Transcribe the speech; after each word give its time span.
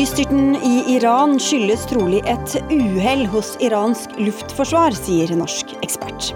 Flystyrten 0.00 0.56
i 0.56 0.94
Iran 0.94 1.34
skyldes 1.36 1.82
trolig 1.90 2.22
et 2.24 2.54
uhell 2.72 3.26
hos 3.28 3.50
iransk 3.60 4.14
luftforsvar, 4.16 4.96
sier 4.96 5.28
norsk 5.36 5.74
ekspert. 5.84 6.30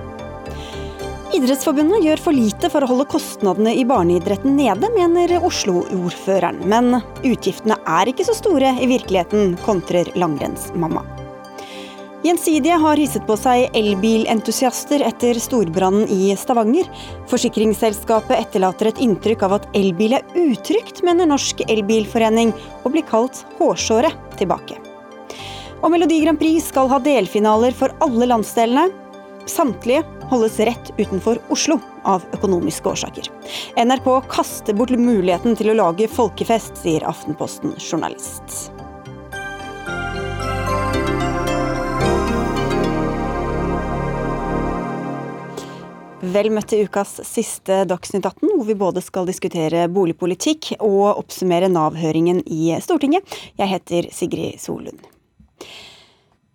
Idrettsforbundet 1.32 2.04
gjør 2.04 2.20
for 2.26 2.36
lite 2.36 2.68
for 2.68 2.84
å 2.84 2.90
holde 2.92 3.08
kostnadene 3.14 3.72
i 3.72 3.86
barneidretten 3.88 4.52
nede, 4.60 4.92
mener 4.92 5.32
Oslo-ordføreren. 5.40 6.60
Men 6.68 6.98
utgiftene 7.24 7.80
er 7.88 8.12
ikke 8.12 8.28
så 8.28 8.36
store 8.36 8.76
i 8.84 8.90
virkeligheten, 8.92 9.56
kontrer 9.64 10.12
langrennsmamma. 10.12 11.23
Gjensidige 12.24 12.78
har 12.80 12.96
hisset 12.96 13.26
på 13.28 13.34
seg 13.36 13.74
elbilentusiaster 13.76 15.02
etter 15.04 15.36
storbrannen 15.36 16.06
i 16.08 16.30
Stavanger. 16.40 16.86
Forsikringsselskapet 17.28 18.38
etterlater 18.38 18.88
et 18.88 19.00
inntrykk 19.04 19.42
av 19.44 19.58
at 19.58 19.66
elbil 19.76 20.16
er 20.16 20.24
utrygt, 20.40 21.02
mener 21.04 21.28
Norsk 21.28 21.60
Elbilforening, 21.68 22.54
og 22.80 22.94
blir 22.94 23.04
kalt 23.10 23.42
hårsåre 23.58 24.08
tilbake. 24.38 24.78
Og 25.82 25.92
Melodi 25.92 26.22
Grand 26.22 26.40
Prix 26.40 26.70
skal 26.70 26.88
ha 26.88 26.96
delfinaler 27.04 27.76
for 27.76 27.92
alle 28.06 28.30
landsdelene. 28.30 28.88
Samtlige 29.44 30.00
holdes 30.30 30.56
rett 30.64 30.94
utenfor 30.96 31.42
Oslo 31.52 31.76
av 32.08 32.24
økonomiske 32.32 32.88
årsaker. 32.88 33.28
NRK 33.76 34.08
kaster 34.32 34.72
bort 34.80 34.96
muligheten 34.96 35.60
til 35.60 35.74
å 35.74 35.76
lage 35.82 36.08
folkefest, 36.08 36.80
sier 36.80 37.04
Aftenposten 37.04 37.76
journalist. 37.76 38.72
Vel 46.34 46.48
møtt 46.50 46.72
til 46.72 46.88
ukas 46.88 47.20
siste 47.28 47.84
Dagsnytt 47.86 48.24
18, 48.26 48.56
hvor 48.56 48.66
vi 48.66 48.74
både 48.78 49.02
skal 49.04 49.28
diskutere 49.28 49.84
boligpolitikk 49.92 50.72
og 50.80 51.20
oppsummere 51.20 51.68
Nav-høringen 51.70 52.40
i 52.50 52.72
Stortinget. 52.82 53.22
Jeg 53.60 53.70
heter 53.70 54.08
Sigrid 54.10 54.58
Solund. 54.58 55.04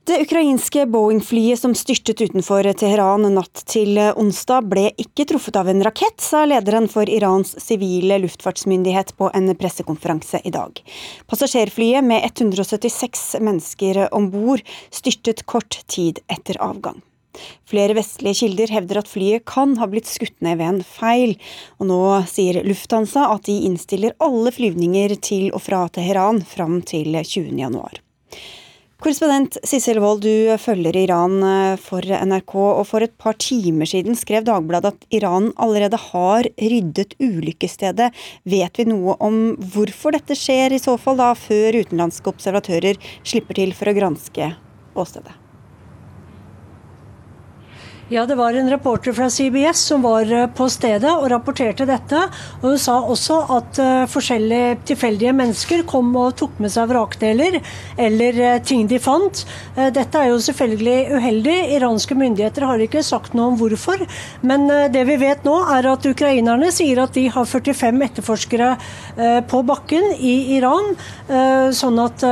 Det 0.09 0.17
ukrainske 0.25 0.83
Boeing-flyet 0.89 1.61
som 1.61 1.75
styrtet 1.77 2.19
utenfor 2.25 2.65
Teheran 2.81 3.27
natt 3.31 3.61
til 3.69 3.95
onsdag, 4.09 4.67
ble 4.67 4.87
ikke 4.99 5.27
truffet 5.29 5.59
av 5.61 5.69
en 5.71 5.83
rakett, 5.85 6.17
sa 6.19 6.43
lederen 6.49 6.89
for 6.91 7.07
Irans 7.07 7.53
sivile 7.61 8.17
luftfartsmyndighet 8.25 9.13
på 9.21 9.29
en 9.37 9.51
pressekonferanse 9.55 10.41
i 10.43 10.51
dag. 10.55 10.81
Passasjerflyet 11.29 12.03
med 12.09 12.25
176 12.25 13.37
mennesker 13.39 14.07
om 14.09 14.31
bord 14.33 14.65
styrtet 14.89 15.45
kort 15.45 15.85
tid 15.87 16.19
etter 16.27 16.59
avgang. 16.65 16.99
Flere 17.69 17.95
vestlige 17.97 18.41
kilder 18.41 18.73
hevder 18.73 19.01
at 19.01 19.09
flyet 19.11 19.45
kan 19.49 19.77
ha 19.79 19.87
blitt 19.89 20.09
skutt 20.09 20.35
ned 20.45 20.59
ved 20.59 20.73
en 20.73 20.83
feil, 20.85 21.35
og 21.79 21.89
nå 21.91 22.01
sier 22.29 22.61
Lufthansa 22.65 23.29
at 23.35 23.45
de 23.49 23.61
innstiller 23.69 24.17
alle 24.23 24.53
flyvninger 24.55 25.15
til 25.21 25.49
og 25.53 25.63
fra 25.65 25.85
Teheran 25.93 26.41
fram 26.45 26.79
til 26.81 27.13
20.1. 27.13 28.01
Korrespondent 28.99 29.55
Sissel 29.63 30.01
Wold, 30.03 30.25
du 30.25 30.57
følger 30.59 30.97
Iran 30.99 31.37
eh, 31.47 31.77
for 31.79 32.03
NRK, 32.03 32.51
og 32.59 32.81
for 32.89 33.05
et 33.05 33.13
par 33.15 33.37
timer 33.39 33.87
siden 33.87 34.17
skrev 34.19 34.43
Dagbladet 34.43 34.91
at 34.91 35.07
Iran 35.15 35.53
allerede 35.55 35.95
har 36.09 36.49
ryddet 36.59 37.15
ulykkesstedet. 37.23 38.11
Vet 38.43 38.81
vi 38.81 38.89
noe 38.91 39.15
om 39.23 39.53
hvorfor 39.71 40.19
dette 40.19 40.35
skjer, 40.35 40.75
i 40.75 40.83
så 40.83 40.99
fall 40.99 41.21
da, 41.21 41.31
før 41.31 41.79
utenlandske 41.79 42.33
observatører 42.33 42.99
slipper 43.23 43.63
til 43.63 43.71
for 43.71 43.87
å 43.87 43.95
granske 43.95 44.51
åstedet? 44.99 45.48
Ja, 48.09 48.23
det 48.25 48.35
var 48.35 48.53
en 48.53 48.69
reporter 48.69 49.13
fra 49.13 49.27
CBS 49.29 49.83
som 49.85 50.01
var 50.01 50.31
eh, 50.33 50.47
på 50.57 50.65
stedet 50.73 51.11
og 51.11 51.27
rapporterte 51.29 51.85
dette. 51.85 52.23
Og 52.57 52.71
hun 52.71 52.79
sa 52.81 52.95
også 53.05 53.35
at 53.53 53.77
uh, 53.77 54.07
forskjellige 54.09 54.79
tilfeldige 54.89 55.33
mennesker 55.37 55.83
kom 55.85 56.09
og 56.17 56.31
tok 56.39 56.55
med 56.57 56.73
seg 56.73 56.87
vrakdeler 56.89 57.59
eller 58.01 58.39
uh, 58.41 58.55
ting 58.65 58.87
de 58.89 58.97
fant. 58.97 59.43
Dette 59.77 60.17
er 60.17 60.31
jo 60.31 60.39
selvfølgelig 60.41 61.19
uheldig. 61.19 61.57
Iranske 61.75 62.17
myndigheter 62.17 62.65
har 62.65 62.81
ikke 62.81 63.05
sagt 63.05 63.37
noe 63.37 63.51
om 63.51 63.59
hvorfor. 63.61 64.01
Men 64.41 64.65
det 64.89 65.05
vi 65.05 65.19
vet 65.21 65.45
nå, 65.45 65.59
er 65.77 65.91
at 65.91 66.09
ukrainerne 66.09 66.71
sier 66.73 67.03
at 67.03 67.13
de 67.13 67.27
har 67.29 67.45
45 67.45 68.01
etterforskere 68.07 68.71
på 69.49 69.61
bakken 69.69 70.15
i 70.17 70.33
Iran. 70.57 70.95
Sånn 71.75 72.01
at 72.01 72.25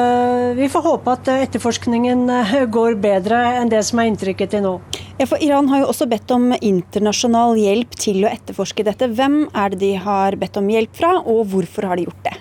vi 0.57 0.69
får 0.71 0.85
håpe 0.89 1.15
at 1.19 1.31
etterforskningen 1.37 2.25
går 2.73 2.97
bedre 3.03 3.43
enn 3.61 3.71
det 3.71 3.83
som 3.87 4.01
er 4.01 4.11
inntrykket 4.11 4.55
til 4.55 4.65
nå. 4.65 4.75
Ja, 5.17 5.25
for 5.25 5.41
Iran 5.41 5.66
har 5.71 5.83
jo 5.83 5.91
også 5.91 6.07
bedt 6.09 6.31
om 6.35 6.49
internasjonal 6.57 7.57
hjelp 7.59 7.95
til 7.99 8.25
å 8.25 8.31
etterforske 8.31 8.85
dette. 8.87 9.09
Hvem 9.13 9.45
er 9.53 9.73
det 9.73 9.81
de 9.83 9.93
har 10.01 10.37
bedt 10.39 10.59
om 10.59 10.69
hjelp 10.71 10.97
fra, 10.97 11.15
og 11.21 11.47
hvorfor 11.53 11.89
har 11.89 11.99
de 11.99 12.07
gjort 12.07 12.27
det? 12.27 12.35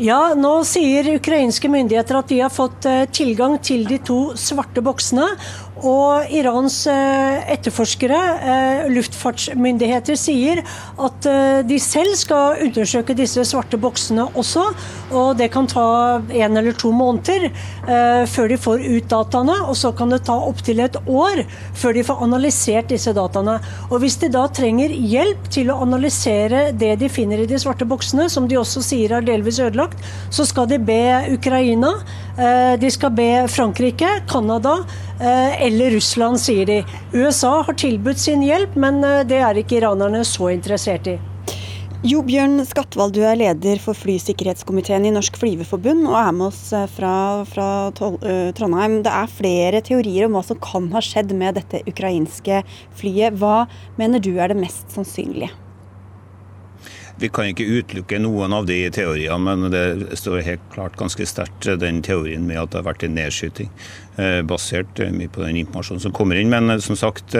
Ja, 0.00 0.32
nå 0.34 0.62
sier 0.64 1.10
ukrainske 1.12 1.68
myndigheter 1.70 2.16
at 2.18 2.30
de 2.32 2.38
har 2.40 2.52
fått 2.52 2.86
eh, 2.88 3.04
tilgang 3.12 3.58
til 3.62 3.84
de 3.86 3.98
to 4.02 4.32
svarte 4.40 4.80
boksene. 4.82 5.26
Og 5.80 6.28
Irans 6.36 6.74
eh, 6.90 7.52
etterforskere, 7.54 8.18
eh, 8.44 8.90
luftfartsmyndigheter, 8.92 10.18
sier 10.20 10.60
at 11.00 11.28
eh, 11.28 11.62
de 11.64 11.78
selv 11.80 12.12
skal 12.20 12.60
undersøke 12.66 13.16
disse 13.16 13.40
svarte 13.48 13.80
boksene 13.80 14.26
også. 14.36 14.66
Og 15.16 15.38
det 15.40 15.48
kan 15.54 15.66
ta 15.70 16.20
en 16.20 16.60
eller 16.60 16.76
to 16.76 16.92
måneder 16.92 17.48
før 18.28 18.48
de 18.48 18.56
får 18.60 18.84
ut 18.84 19.08
dataene. 19.10 19.56
Og 19.68 19.76
så 19.76 19.90
kan 19.96 20.12
det 20.12 20.22
ta 20.28 20.36
opptil 20.44 20.80
et 20.84 20.96
år 21.08 21.42
før 21.76 21.96
de 21.96 22.04
får 22.06 22.22
analysert 22.24 22.92
disse 22.92 23.12
dataene. 23.16 23.58
Og 23.90 24.02
hvis 24.04 24.18
de 24.22 24.30
da 24.32 24.44
trenger 24.52 24.92
hjelp 24.92 25.48
til 25.52 25.72
å 25.72 25.80
analysere 25.84 26.70
det 26.78 26.94
de 27.00 27.10
finner 27.12 27.42
i 27.42 27.48
de 27.48 27.60
svarte 27.60 27.88
boksene, 27.88 28.28
som 28.32 28.48
de 28.48 28.60
også 28.60 28.84
sier 28.84 29.16
er 29.16 29.26
delvis 29.26 29.60
ødelagt, 29.60 30.00
så 30.32 30.46
skal 30.48 30.68
de 30.70 30.80
be 30.80 31.02
Ukraina, 31.32 31.96
de 32.32 32.88
skal 32.90 33.10
be 33.12 33.26
Frankrike, 33.52 34.08
Canada 34.30 34.78
Eh, 35.22 35.62
eller 35.66 35.90
Russland, 35.90 36.40
sier 36.40 36.66
de. 36.66 36.84
USA 37.12 37.62
har 37.62 37.74
tilbudt 37.78 38.18
sin 38.18 38.42
hjelp, 38.42 38.74
men 38.74 39.04
eh, 39.06 39.20
det 39.28 39.38
er 39.38 39.60
ikke 39.60 39.78
iranerne 39.78 40.24
så 40.26 40.50
interessert 40.50 41.06
i. 41.06 41.14
Jo 42.02 42.24
Bjørn 42.26 42.64
Skattvald, 42.66 43.14
du 43.14 43.20
er 43.22 43.38
leder 43.38 43.78
for 43.78 43.94
flysikkerhetskomiteen 43.94 45.06
i 45.06 45.12
Norsk 45.14 45.36
Flyveforbund 45.38 46.08
og 46.08 46.16
er 46.18 46.32
med 46.34 46.48
oss 46.48 46.64
eh, 46.74 46.88
fra, 46.90 47.14
fra 47.46 47.68
Trondheim. 47.94 48.98
Det 49.06 49.14
er 49.14 49.30
flere 49.38 49.84
teorier 49.86 50.26
om 50.26 50.34
hva 50.34 50.42
som 50.48 50.58
kan 50.64 50.90
ha 50.96 51.04
skjedd 51.06 51.30
med 51.38 51.60
dette 51.60 51.84
ukrainske 51.86 52.64
flyet. 52.98 53.38
Hva 53.38 53.68
mener 54.00 54.18
du 54.18 54.32
er 54.40 54.50
det 54.50 54.58
mest 54.58 54.90
sannsynlige? 54.90 55.52
Vi 57.22 57.28
kan 57.30 57.46
ikke 57.46 57.68
utelukke 57.78 58.18
noen 58.18 58.50
av 58.56 58.64
de 58.66 58.80
teoriene, 58.90 59.38
men 59.46 59.70
det 59.70 60.16
står 60.18 60.40
helt 60.42 60.64
klart 60.72 60.96
ganske 60.98 61.22
sterkt 61.28 61.68
den 61.78 62.00
teorien 62.02 62.48
med 62.48 62.58
at 62.58 62.72
det 62.72 62.80
har 62.80 62.88
vært 62.88 63.04
en 63.06 63.14
nedskyting. 63.14 63.70
Eh, 64.18 64.40
basert 64.44 64.98
eh, 65.00 65.12
mye 65.14 65.30
på 65.30 65.44
den 65.44 65.60
informasjonen 65.60 66.02
som 66.02 66.12
kommer 66.16 66.40
inn. 66.40 66.50
Men 66.50 66.68
eh, 66.74 66.82
som 66.82 66.98
sagt, 66.98 67.36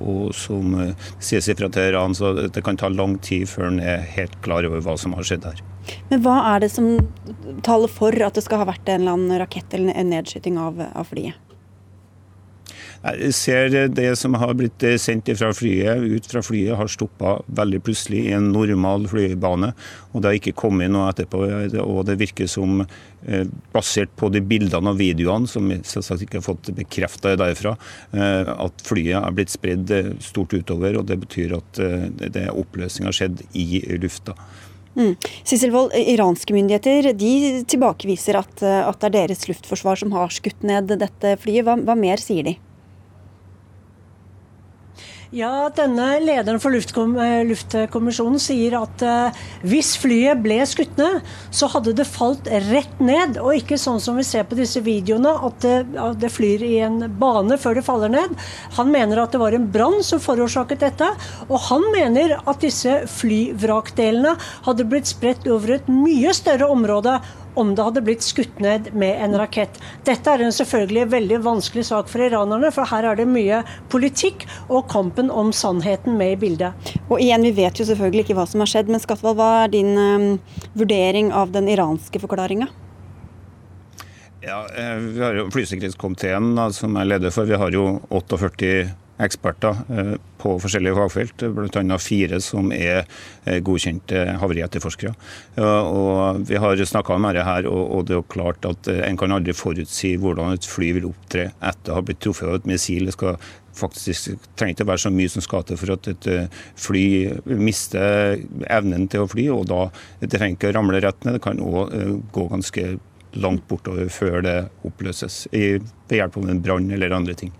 og 0.00 0.32
som 0.34 0.72
sies 1.20 1.50
fra 1.52 1.68
Teheran, 1.68 2.16
så 2.16 2.32
det 2.48 2.64
kan 2.64 2.80
ta 2.80 2.88
lang 2.88 3.18
tid 3.20 3.44
før 3.50 3.68
en 3.68 3.80
er 3.84 4.08
helt 4.16 4.40
klar 4.46 4.64
over 4.64 4.80
hva 4.82 4.96
som 4.98 5.12
har 5.18 5.28
skjedd 5.28 5.44
her. 5.50 5.60
Men 6.08 6.24
hva 6.24 6.38
er 6.54 6.64
det 6.64 6.72
som 6.72 6.96
taler 7.66 7.92
for 7.92 8.16
at 8.26 8.38
det 8.38 8.46
skal 8.46 8.64
ha 8.64 8.70
vært 8.72 8.88
en 8.88 9.04
eller 9.04 9.18
annen 9.18 9.42
rakett 9.44 9.76
eller 9.76 9.94
en 9.94 10.14
nedskyting 10.16 10.56
av, 10.58 10.80
av 10.96 11.12
flyet? 11.12 11.45
Jeg 13.04 13.34
ser 13.36 13.74
det 13.92 14.08
som 14.18 14.34
har 14.40 14.54
blitt 14.58 14.82
sendt 15.02 15.28
fra 15.38 15.52
flyet, 15.54 16.02
ut 16.02 16.26
fra 16.30 16.42
flyet, 16.44 16.76
har 16.78 16.90
stoppa 16.90 17.36
veldig 17.58 17.80
plutselig 17.86 18.24
i 18.26 18.34
en 18.36 18.50
normal 18.54 19.06
flybane. 19.10 19.72
Og 20.12 20.22
det 20.22 20.30
har 20.30 20.38
ikke 20.38 20.56
kommet 20.56 20.90
noe 20.92 21.10
etterpå. 21.12 21.42
Og 21.82 22.00
det 22.08 22.18
virker 22.20 22.48
som, 22.48 22.80
eh, 23.26 23.44
basert 23.72 24.10
på 24.16 24.30
de 24.32 24.40
bildene 24.40 24.90
og 24.90 24.98
videoene, 24.98 25.48
som 25.48 25.68
vi 25.68 25.76
selvsagt 25.76 26.22
ikke 26.22 26.40
har 26.40 26.54
fått 26.54 26.74
bekrefta 26.74 27.36
derfra, 27.36 27.76
eh, 28.14 28.48
at 28.48 28.82
flyet 28.82 29.22
er 29.22 29.32
blitt 29.32 29.50
spredd 29.50 29.90
eh, 29.90 30.12
stort 30.20 30.54
utover. 30.54 30.98
Og 30.98 31.06
det 31.06 31.20
betyr 31.20 31.56
at 31.56 31.72
det 32.16 32.48
oppløsning 32.50 33.04
har 33.06 33.12
skjedd 33.12 33.42
i 33.54 33.82
lufta. 34.00 34.34
Mm. 34.96 35.14
Wold, 35.72 35.92
Iranske 35.92 36.54
myndigheter 36.54 37.12
de 37.12 37.62
tilbakeviser 37.68 38.38
at, 38.38 38.62
at, 38.62 38.98
det 39.00 39.06
er 39.10 39.28
deres 39.28 39.44
luftforsvar 39.46 39.96
som 40.00 40.12
har 40.12 40.32
skutt 40.32 40.62
ned 40.62 40.88
dette 40.88 41.36
flyet. 41.36 41.66
Hva, 41.66 41.76
hva 41.76 41.94
mer 41.94 42.16
sier 42.16 42.42
de? 42.42 42.56
Ja, 45.34 45.66
denne 45.74 46.20
Lederen 46.22 46.60
for 46.62 46.70
luftkom 46.70 47.16
eh, 47.18 47.40
Luftkommisjonen 47.48 48.38
sier 48.38 48.76
at 48.78 49.02
eh, 49.02 49.38
hvis 49.66 49.96
flyet 49.98 50.38
ble 50.44 50.60
skutt 50.70 50.92
ned, 51.00 51.24
så 51.50 51.66
hadde 51.72 51.96
det 51.98 52.06
falt 52.06 52.46
rett 52.68 53.00
ned, 53.02 53.40
og 53.42 53.56
ikke 53.56 53.78
sånn 53.80 53.98
som 54.02 54.20
vi 54.20 54.22
ser 54.26 54.46
på 54.46 54.54
disse 54.54 54.84
videoene, 54.86 55.32
at 55.48 55.58
det, 55.64 55.74
at 55.98 56.20
det 56.22 56.30
flyr 56.30 56.62
i 56.62 56.76
en 56.86 57.08
bane 57.18 57.58
før 57.58 57.80
det 57.80 57.84
faller 57.88 58.12
ned. 58.14 58.36
Han 58.78 58.92
mener 58.94 59.24
at 59.24 59.34
det 59.34 59.40
var 59.42 59.56
en 59.56 59.66
brann 59.66 59.98
som 60.06 60.22
forårsaket 60.22 60.84
dette, 60.86 61.08
og 61.48 61.58
han 61.72 61.88
mener 61.90 62.36
at 62.38 62.62
disse 62.62 63.00
flyvrakdelene 63.16 64.36
hadde 64.68 64.86
blitt 64.86 65.10
spredt 65.10 65.50
over 65.50 65.74
et 65.80 65.90
mye 65.90 66.36
større 66.38 66.70
område 66.70 67.18
om 67.56 67.74
det 67.74 67.84
hadde 67.86 68.04
blitt 68.04 68.24
skutt 68.24 68.60
ned 68.62 68.90
med 68.94 69.16
en 69.24 69.36
rakett. 69.40 69.80
Dette 70.06 70.32
er 70.32 70.44
en 70.44 70.54
selvfølgelig 70.54 71.06
veldig 71.12 71.40
vanskelig 71.44 71.86
sak 71.88 72.10
for 72.12 72.24
iranerne, 72.24 72.70
for 72.74 72.88
her 72.90 73.08
er 73.10 73.18
det 73.18 73.28
mye 73.30 73.62
politikk 73.92 74.46
og 74.68 74.86
kampen 74.92 75.32
om 75.32 75.52
sannheten 75.56 76.18
med 76.20 76.36
i 76.36 76.40
bildet. 76.46 76.92
Og 77.08 77.20
igjen, 77.20 77.46
Vi 77.46 77.54
vet 77.54 77.78
jo 77.78 77.86
selvfølgelig 77.86 78.24
ikke 78.26 78.34
hva 78.40 78.46
som 78.50 78.60
har 78.64 78.70
skjedd, 78.70 78.88
men 78.90 79.00
Skatval, 79.00 79.36
hva 79.38 79.50
er 79.64 79.70
din 79.70 79.92
um, 79.94 80.26
vurdering 80.74 81.30
av 81.32 81.52
den 81.54 81.68
iranske 81.70 82.18
forklaringa? 82.18 82.66
Ja, 84.42 84.66
eh, 84.76 84.96
vi 84.98 85.22
har 85.22 85.34
jo 85.34 85.48
Flysikkerhetskomiteen 85.50 86.54
som 86.72 86.96
jeg 86.98 87.10
leder 87.10 87.34
for. 87.34 87.48
Vi 87.48 87.58
har 87.58 87.70
jo 87.74 88.00
48 88.10 89.05
eksperter 89.22 89.76
eh, 89.88 90.14
på 90.40 90.54
forskjellige 90.60 90.96
fagfelt, 90.98 91.44
bl.a. 91.56 91.98
fire 92.02 92.40
som 92.44 92.72
er 92.74 93.04
eh, 93.44 93.60
godkjente 93.64 94.24
havarietterforskere. 94.42 95.14
Og 95.56 96.42
vi 96.48 96.60
har 96.60 96.82
snakka 96.86 97.16
om 97.16 97.28
dette 97.30 97.70
og 97.72 98.06
det 98.08 98.18
er 98.18 98.26
klart 98.32 98.68
at 98.68 98.90
eh, 98.92 99.04
en 99.08 99.20
kan 99.20 99.32
aldri 99.32 99.56
forutsi 99.56 100.16
hvordan 100.20 100.56
et 100.56 100.68
fly 100.68 100.92
vil 100.98 101.08
opptre 101.10 101.50
etter 101.60 101.92
å 101.92 102.00
ha 102.00 102.04
blitt 102.04 102.20
truffet 102.24 102.50
av 102.50 102.60
et 102.60 102.68
missil. 102.68 103.08
Det 103.08 103.16
skal 103.16 103.40
faktisk 103.76 104.36
trenger 104.56 104.76
ikke 104.76 104.86
å 104.86 104.92
være 104.92 105.04
så 105.04 105.12
mye 105.12 105.32
som 105.32 105.44
skal 105.44 105.66
til 105.68 105.80
for 105.80 105.96
at 105.96 106.06
et 106.08 106.28
fly 106.80 107.06
mister 107.60 108.38
evnen 108.72 109.04
til 109.12 109.24
å 109.24 109.28
fly, 109.28 109.50
og 109.52 109.66
da 109.68 109.82
det 110.22 110.32
trenger 110.32 110.56
ikke 110.56 110.70
å 110.72 110.78
ramle 110.78 111.02
rett 111.04 111.26
ned. 111.26 111.36
Det 111.36 111.44
kan 111.44 111.60
òg 111.60 111.92
gå 112.32 112.48
ganske 112.52 112.96
langt 113.40 113.64
bortover 113.68 114.08
før 114.12 114.42
det 114.44 114.56
oppløses, 114.86 115.46
ved 115.52 116.18
hjelp 116.18 116.36
av 116.40 116.50
en 116.52 116.62
brann 116.62 116.90
eller 116.94 117.14
andre 117.16 117.34
ting. 117.38 117.52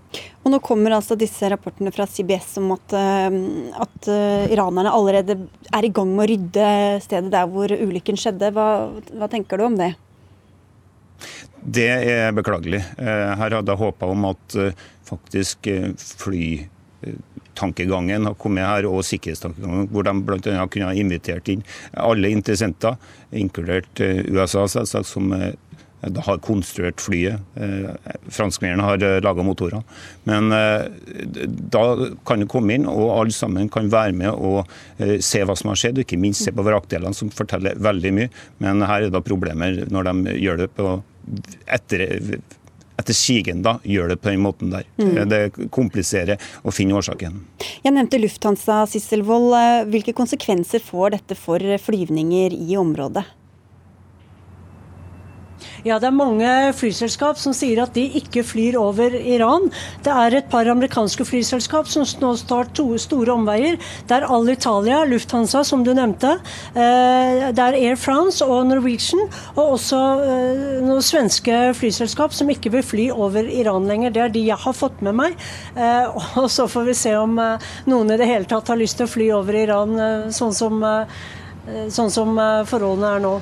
Og 0.47 0.53
Nå 0.53 0.59
kommer 0.65 0.95
altså 0.95 1.17
disse 1.19 1.49
rapportene 1.51 1.91
fra 1.95 2.07
CBS 2.07 2.59
om 2.61 2.73
at, 2.77 2.93
eh, 2.95 3.31
at 3.83 4.07
uh, 4.07 4.53
iranerne 4.53 4.93
allerede 4.95 5.35
er 5.75 5.85
i 5.85 5.93
gang 5.93 6.11
med 6.13 6.23
å 6.23 6.31
rydde 6.31 6.67
stedet 7.03 7.33
der 7.35 7.47
hvor 7.51 7.69
ulykken 7.75 8.17
skjedde. 8.21 8.55
Hva, 8.55 8.67
hva 9.19 9.29
tenker 9.33 9.57
du 9.59 9.65
om 9.67 9.77
det? 9.81 9.93
Det 11.67 11.91
er 11.91 12.33
beklagelig. 12.37 12.83
Eh, 12.95 13.35
her 13.41 13.55
hadde 13.59 13.73
jeg 13.73 13.83
håpa 13.83 14.05
om 14.13 14.23
at 14.31 14.47
faktisk 15.07 15.59
flytankegangen 16.23 18.27
har 18.31 18.37
kommet 18.39 18.69
her, 18.69 18.83
og 18.87 19.05
sikkerhetstankegangen, 19.07 19.89
hvor 19.91 20.03
de 20.07 20.13
bl.a. 20.29 20.67
kunne 20.71 20.91
ha 20.91 20.95
invitert 20.95 21.49
inn 21.51 21.63
alle 21.99 22.29
interessenter, 22.31 22.95
inkludert 23.35 23.95
USA, 23.99 24.67
selvsagt, 24.71 25.11
som 25.11 25.35
har 26.01 26.39
konstruert 26.39 27.01
flyet. 27.01 27.41
Eh, 27.55 27.91
franskmennene 28.29 28.83
har 28.83 29.03
eh, 29.03 29.21
laga 29.25 29.43
motorene. 29.43 29.83
Men 30.25 30.53
eh, 30.53 30.87
da 31.73 31.85
kan 32.27 32.43
du 32.43 32.49
komme 32.51 32.77
inn, 32.77 32.87
og 32.91 33.15
alle 33.17 33.35
sammen 33.35 33.71
kan 33.73 33.91
være 33.93 34.17
med 34.17 34.33
og 34.35 34.67
se 35.23 35.43
hva 35.47 35.57
som 35.59 35.73
har 35.73 35.81
skjedd, 35.81 35.99
og 35.99 36.07
ikke 36.07 36.21
minst 36.21 36.45
se 36.47 36.55
på 36.55 36.65
vrakdelene, 36.67 37.17
som 37.17 37.33
forteller 37.33 37.79
veldig 37.83 38.13
mye. 38.17 38.35
Men 38.63 38.85
her 38.87 39.07
er 39.07 39.15
det 39.15 39.25
problemer 39.27 39.83
når 39.93 40.11
de 40.11 40.37
gjør 40.43 40.63
det 40.65 40.71
på 40.77 41.01
etter 41.67 42.39
etter 42.97 43.13
sigende 43.13 43.61
da, 43.67 43.73
gjør 43.85 44.15
det 44.15 44.17
på 44.23 44.31
den 44.31 44.41
måten 44.41 44.71
der. 44.73 44.87
Mm. 44.97 45.19
Det 45.29 45.69
kompliserer 45.75 46.41
å 46.65 46.73
finne 46.73 46.97
årsaken. 46.97 47.43
Jeg 47.85 47.93
nevnte 47.93 48.21
Lufthansa, 48.23 48.79
Sisselvold. 48.89 49.53
Hvilke 49.93 50.15
konsekvenser 50.17 50.81
får 50.81 51.19
dette 51.19 51.37
for 51.37 51.61
flyvninger 51.61 52.57
i 52.57 52.79
området? 52.81 53.27
Ja, 55.87 56.01
det 56.03 56.09
er 56.09 56.17
mange 56.19 56.53
flyselskap 56.75 57.39
som 57.39 57.53
sier 57.55 57.79
at 57.85 57.93
de 57.95 58.03
ikke 58.19 58.43
flyr 58.43 58.75
over 58.81 59.13
Iran. 59.15 59.69
Det 60.03 60.11
er 60.11 60.35
et 60.35 60.49
par 60.51 60.67
amerikanske 60.67 61.23
flyselskap 61.29 61.87
som 61.87 62.03
nå 62.19 62.33
tar 62.49 62.67
to 62.75 62.89
store 62.99 63.37
omveier. 63.37 63.79
Det 64.09 64.17
er 64.17 64.27
Alitalia, 64.27 65.05
Lufthansa, 65.07 65.63
som 65.69 65.85
du 65.87 65.93
nevnte. 65.95 66.33
Eh, 66.75 67.47
det 67.55 67.63
er 67.69 67.79
Air 67.79 68.01
France 68.03 68.43
og 68.43 68.67
Norwegian. 68.67 69.29
Og 69.55 69.77
også 69.77 70.03
eh, 70.27 70.67
noen 70.89 71.07
svenske 71.07 71.63
flyselskap 71.79 72.35
som 72.35 72.51
ikke 72.51 72.75
vil 72.75 72.87
fly 72.87 73.07
over 73.15 73.47
Iran 73.47 73.87
lenger. 73.87 74.17
Det 74.17 74.27
er 74.27 74.35
de 74.35 74.47
jeg 74.49 74.59
har 74.67 74.75
fått 74.75 75.07
med 75.07 75.15
meg. 75.23 75.39
Eh, 75.79 76.19
og 76.43 76.51
så 76.51 76.67
får 76.67 76.91
vi 76.91 76.99
se 76.99 77.15
om 77.15 77.39
noen 77.39 78.11
i 78.11 78.19
det 78.19 78.27
hele 78.27 78.51
tatt 78.51 78.75
har 78.75 78.83
lyst 78.83 78.99
til 78.99 79.07
å 79.07 79.15
fly 79.15 79.33
over 79.39 79.63
Iran, 79.63 79.99
sånn 80.35 80.55
som, 80.57 80.83
sånn 81.95 82.11
som 82.11 82.41
forholdene 82.67 83.19
er 83.21 83.29
nå. 83.31 83.37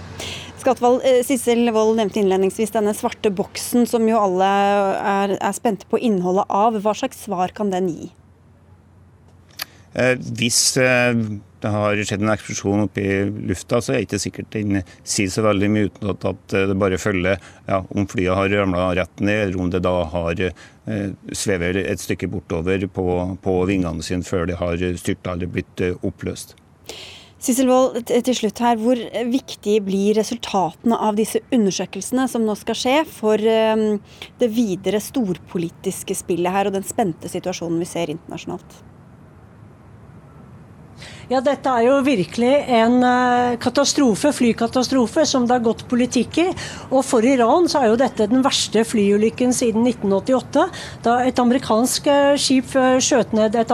Skatval, 0.65 1.01
eh, 1.05 1.21
Sissel 1.27 1.69
Wold 1.77 1.99
nevnte 1.99 2.23
innledningsvis 2.23 2.73
denne 2.73 2.95
svarte 2.97 3.29
boksen 3.29 3.85
som 3.85 4.07
jo 4.09 4.17
alle 4.17 4.47
er, 4.49 5.35
er 5.37 5.57
spente 5.57 5.85
på 5.91 6.01
innholdet 6.01 6.47
av. 6.49 6.79
Hva 6.81 6.95
slags 6.97 7.21
svar 7.27 7.53
kan 7.53 7.69
den 7.75 7.91
gi? 7.93 8.07
Eh, 9.93 10.17
hvis 10.41 10.79
eh, 10.81 11.13
det 11.61 11.73
har 11.75 12.01
skjedd 12.01 12.25
en 12.25 12.33
eksplosjon 12.33 12.87
oppe 12.87 13.05
i 13.05 13.19
lufta, 13.51 13.83
så 13.85 13.93
er 13.93 14.01
det 14.01 14.07
ikke 14.09 14.23
sikkert 14.25 14.57
den 14.57 14.81
sier 15.05 15.29
så 15.35 15.45
veldig 15.45 15.71
mye 15.75 15.91
uten 15.91 16.15
at, 16.15 16.25
at 16.33 16.57
det 16.73 16.79
bare 16.81 17.01
følger 17.03 17.37
ja, 17.69 17.83
om 17.93 18.09
flyet 18.09 18.41
har 18.41 18.57
ramla 18.57 18.89
rett 18.97 19.21
ned, 19.21 19.51
eller 19.51 19.61
om 19.61 19.69
det 19.75 19.85
da 19.85 19.99
har 20.17 20.47
eh, 20.49 21.09
svever 21.29 21.83
et 21.85 22.01
stykke 22.01 22.33
bortover 22.33 22.89
på, 22.89 23.09
på 23.45 23.59
vingene 23.69 24.05
sine 24.07 24.25
før 24.25 24.49
det 24.49 24.57
har 24.65 24.81
styrta 24.97 25.37
eller 25.37 25.53
blitt 25.59 25.85
eh, 25.85 26.01
oppløst. 26.01 26.57
Sissel 27.45 27.69
Wold, 27.69 28.07
til 28.09 28.37
slutt 28.39 28.61
her, 28.65 28.79
Hvor 28.81 28.97
viktig 29.29 29.75
blir 29.85 30.17
resultatene 30.17 30.97
av 30.97 31.19
disse 31.19 31.43
undersøkelsene 31.53 32.25
som 32.31 32.47
nå 32.47 32.55
skal 32.57 32.79
skje, 32.81 32.95
for 33.05 33.37
um, 33.37 33.99
det 34.41 34.49
videre 34.55 35.03
storpolitiske 35.05 36.17
spillet 36.17 36.55
her 36.55 36.71
og 36.71 36.79
den 36.79 36.87
spente 36.89 37.29
situasjonen 37.29 37.83
vi 37.83 37.91
ser 37.91 38.15
internasjonalt? 38.15 38.81
Ja, 41.31 41.39
dette 41.41 41.73
er 41.73 41.87
jo 41.87 41.95
virkelig 42.05 42.53
en 42.77 42.99
eh, 43.01 43.55
katastrofe, 43.63 44.29
flykatastrofe, 44.37 45.25
som 45.25 45.47
det 45.49 45.57
har 45.57 45.63
gått 45.65 45.87
politikk 45.89 46.41
i. 46.43 46.47
Og 46.91 47.01
for 47.07 47.25
Iran 47.25 47.65
så 47.71 47.81
er 47.81 47.93
jo 47.93 48.01
dette 48.01 48.27
den 48.29 48.45
verste 48.45 48.83
flyulykken 48.85 49.55
siden 49.57 49.89
1988. 49.89 50.67
Da 51.07 51.17
et 51.25 51.41
amerikansk 51.41 52.11
eh, 52.13 52.35
skip 52.41 52.77
eh, 52.77 52.99
skjøt 53.01 53.33
ned 53.37 53.57
et 53.57 53.73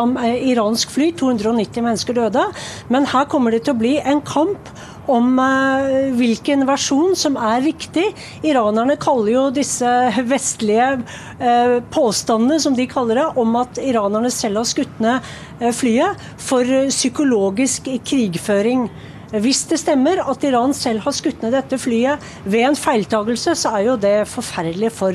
iransk 0.53 0.95
fly. 0.95 1.11
290 1.19 1.83
mennesker 1.89 2.21
døde. 2.21 2.47
Men 2.89 3.11
her 3.11 3.27
kommer 3.27 3.51
det 3.51 3.65
til 3.67 3.75
å 3.75 3.83
bli 3.83 3.97
en 3.99 4.23
kamp 4.23 4.71
om 5.11 5.35
uh, 5.39 6.15
hvilken 6.17 6.65
versjon 6.69 7.17
som 7.19 7.39
er 7.41 7.63
riktig. 7.65 8.07
Iranerne 8.47 8.97
kaller 9.01 9.33
jo 9.35 9.45
disse 9.55 9.91
vestlige 10.31 10.89
uh, 11.03 11.79
påstandene, 11.93 12.61
som 12.63 12.77
de 12.79 12.89
kaller 12.91 13.23
det, 13.23 13.29
om 13.41 13.57
at 13.61 13.81
iranerne 13.83 14.33
selv 14.35 14.63
har 14.63 14.69
skutt 14.71 15.01
ned 15.03 15.31
uh, 15.61 15.71
flyet, 15.75 16.21
for 16.41 16.67
psykologisk 16.91 17.91
krigføring. 18.07 18.89
Hvis 19.31 19.63
det 19.71 19.79
stemmer 19.79 20.19
at 20.27 20.43
Iran 20.43 20.73
selv 20.75 21.05
har 21.05 21.15
skutt 21.15 21.45
ned 21.45 21.55
dette 21.55 21.79
flyet 21.79 22.19
ved 22.43 22.65
en 22.67 22.79
feiltagelse, 22.79 23.55
så 23.55 23.77
er 23.79 23.85
jo 23.87 23.99
det 24.03 24.17
forferdelig 24.27 24.91
for 24.97 25.15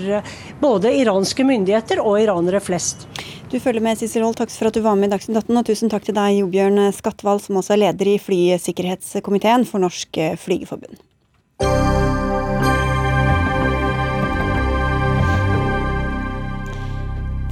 både 0.61 0.93
iranske 1.01 1.43
myndigheter 1.43 1.99
og 1.99 2.21
iranere 2.23 2.63
flest. 2.63 3.09
Du 3.51 3.59
følger 3.61 3.83
med, 3.85 3.97
Sissel 3.99 4.23
Wold. 4.25 4.39
Takk 4.39 4.49
for 4.49 4.71
at 4.71 4.75
du 4.75 4.81
var 4.81 4.97
med 4.97 5.11
i 5.11 5.13
Dagsnytt 5.13 5.37
18. 5.43 5.59
Og 5.61 5.67
tusen 5.69 5.91
takk 5.93 6.07
til 6.07 6.17
deg, 6.17 6.39
Jobjørn 6.41 6.81
Skatval, 6.97 7.43
som 7.43 7.61
også 7.61 7.75
er 7.75 7.83
leder 7.85 8.15
i 8.15 8.17
flysikkerhetskomiteen 8.21 9.67
for 9.69 9.85
Norsk 9.85 10.21
Flygerforbund. 10.41 10.97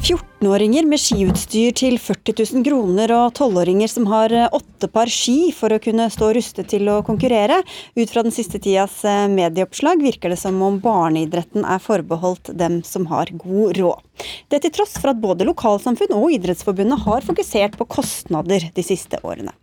14-åringer 0.04 0.84
med 0.84 1.00
skiutstyr 1.00 1.72
til 1.80 1.94
40 1.96 2.34
000 2.58 2.66
kroner 2.66 3.12
og 3.16 3.38
12-åringer 3.38 3.88
som 3.88 4.10
har 4.12 4.34
åtte 4.52 4.90
par 4.92 5.08
ski 5.08 5.54
for 5.56 5.72
å 5.72 5.80
kunne 5.84 6.10
stå 6.12 6.34
rustet 6.36 6.68
til 6.74 6.90
å 6.92 6.98
konkurrere. 7.08 7.62
Ut 7.96 8.12
fra 8.12 8.26
den 8.26 8.36
siste 8.36 8.60
tidas 8.60 9.00
eh, 9.08 9.30
medieoppslag 9.32 10.04
virker 10.04 10.34
det 10.34 10.42
som 10.42 10.60
om 10.66 10.82
barneidretten 10.84 11.64
er 11.64 11.80
forbeholdt 11.80 12.52
dem 12.60 12.82
som 12.84 13.08
har 13.14 13.32
god 13.32 13.80
råd. 13.80 14.28
Det 14.52 14.66
til 14.66 14.76
tross 14.76 14.98
for 15.00 15.14
at 15.14 15.24
både 15.24 15.48
lokalsamfunn 15.48 16.16
og 16.20 16.36
Idrettsforbundet 16.36 17.06
har 17.08 17.24
fokusert 17.24 17.80
på 17.80 17.88
kostnader 18.02 18.68
de 18.76 18.84
siste 18.84 19.24
årene. 19.24 19.56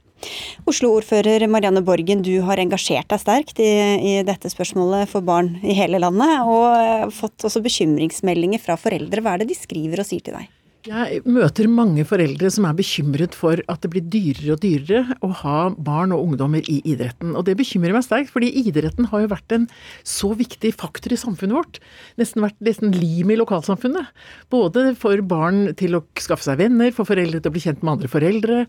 Oslo-ordfører 0.69 1.47
Marianne 1.51 1.83
Borgen, 1.85 2.23
du 2.27 2.35
har 2.47 2.61
engasjert 2.61 3.09
deg 3.11 3.23
sterkt 3.23 3.61
i, 3.63 3.71
i, 4.13 4.15
dette 4.27 4.53
spørsmålet 4.53 5.11
for 5.11 5.25
barn 5.25 5.55
i 5.65 5.77
hele 5.79 6.01
landet, 6.03 6.45
og 6.45 7.15
fått 7.17 7.49
også 7.49 7.63
bekymringsmeldinger 7.65 8.63
fra 8.63 8.79
foreldre. 8.81 9.25
Hva 9.25 9.35
er 9.37 9.45
det 9.45 9.53
de 9.53 9.59
skriver 9.59 10.03
og 10.03 10.11
sier 10.11 10.25
til 10.27 10.37
deg? 10.37 10.49
Jeg 10.89 11.19
møter 11.29 11.67
mange 11.69 12.07
foreldre 12.09 12.49
som 12.49 12.65
er 12.65 12.77
bekymret 12.79 13.35
for 13.37 13.61
at 13.69 13.83
det 13.85 13.91
blir 13.93 14.05
dyrere 14.09 14.55
og 14.55 14.63
dyrere 14.63 15.17
å 15.21 15.29
ha 15.43 15.57
barn 15.77 16.15
og 16.17 16.23
ungdommer 16.25 16.65
i 16.73 16.79
idretten. 16.89 17.35
Og 17.37 17.45
det 17.45 17.59
bekymrer 17.59 17.93
meg 17.93 18.07
sterkt, 18.07 18.31
fordi 18.33 18.49
idretten 18.63 19.11
har 19.11 19.21
jo 19.21 19.29
vært 19.29 19.53
en 19.53 19.67
så 20.09 20.31
viktig 20.39 20.71
faktor 20.81 21.13
i 21.13 21.19
samfunnet 21.21 21.59
vårt. 21.59 21.81
Nesten 22.17 22.41
vært 22.47 22.57
nesten 22.65 22.95
lim 22.97 23.29
i 23.29 23.37
lokalsamfunnet. 23.37 24.09
Både 24.49 24.95
for 24.97 25.21
barn 25.21 25.75
til 25.77 25.99
å 25.99 26.01
skaffe 26.17 26.47
seg 26.47 26.63
venner, 26.63 26.95
for 26.97 27.09
foreldre 27.11 27.43
til 27.43 27.53
å 27.53 27.57
bli 27.59 27.65
kjent 27.67 27.85
med 27.85 27.99
andre 27.99 28.11
foreldre, 28.15 28.63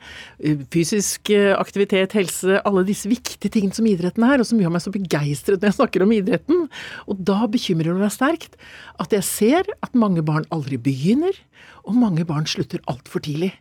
fysisk 0.76 1.32
aktivitet, 1.56 2.18
helse, 2.20 2.60
alle 2.68 2.84
disse 2.92 3.08
viktige 3.08 3.54
tingene 3.56 3.78
som 3.78 3.88
idretten 3.88 4.28
er, 4.28 4.44
og 4.44 4.50
som 4.52 4.60
gjør 4.60 4.76
meg 4.76 4.84
så 4.84 4.92
begeistret 4.92 5.64
når 5.64 5.72
jeg 5.72 5.80
snakker 5.80 6.04
om 6.04 6.12
idretten. 6.18 6.68
Og 7.08 7.24
da 7.32 7.46
bekymrer 7.48 7.96
det 7.96 8.04
meg 8.04 8.12
sterkt 8.20 8.60
at 9.00 9.16
jeg 9.16 9.30
ser 9.32 9.74
at 9.80 9.96
mange 9.96 10.28
barn 10.28 10.44
aldri 10.52 10.76
begynner 10.76 11.40
og 11.86 11.98
mange 12.02 12.26
barn 12.28 12.48
slutter 12.50 12.82
altfor 12.92 13.22
tidlig. 13.24 13.54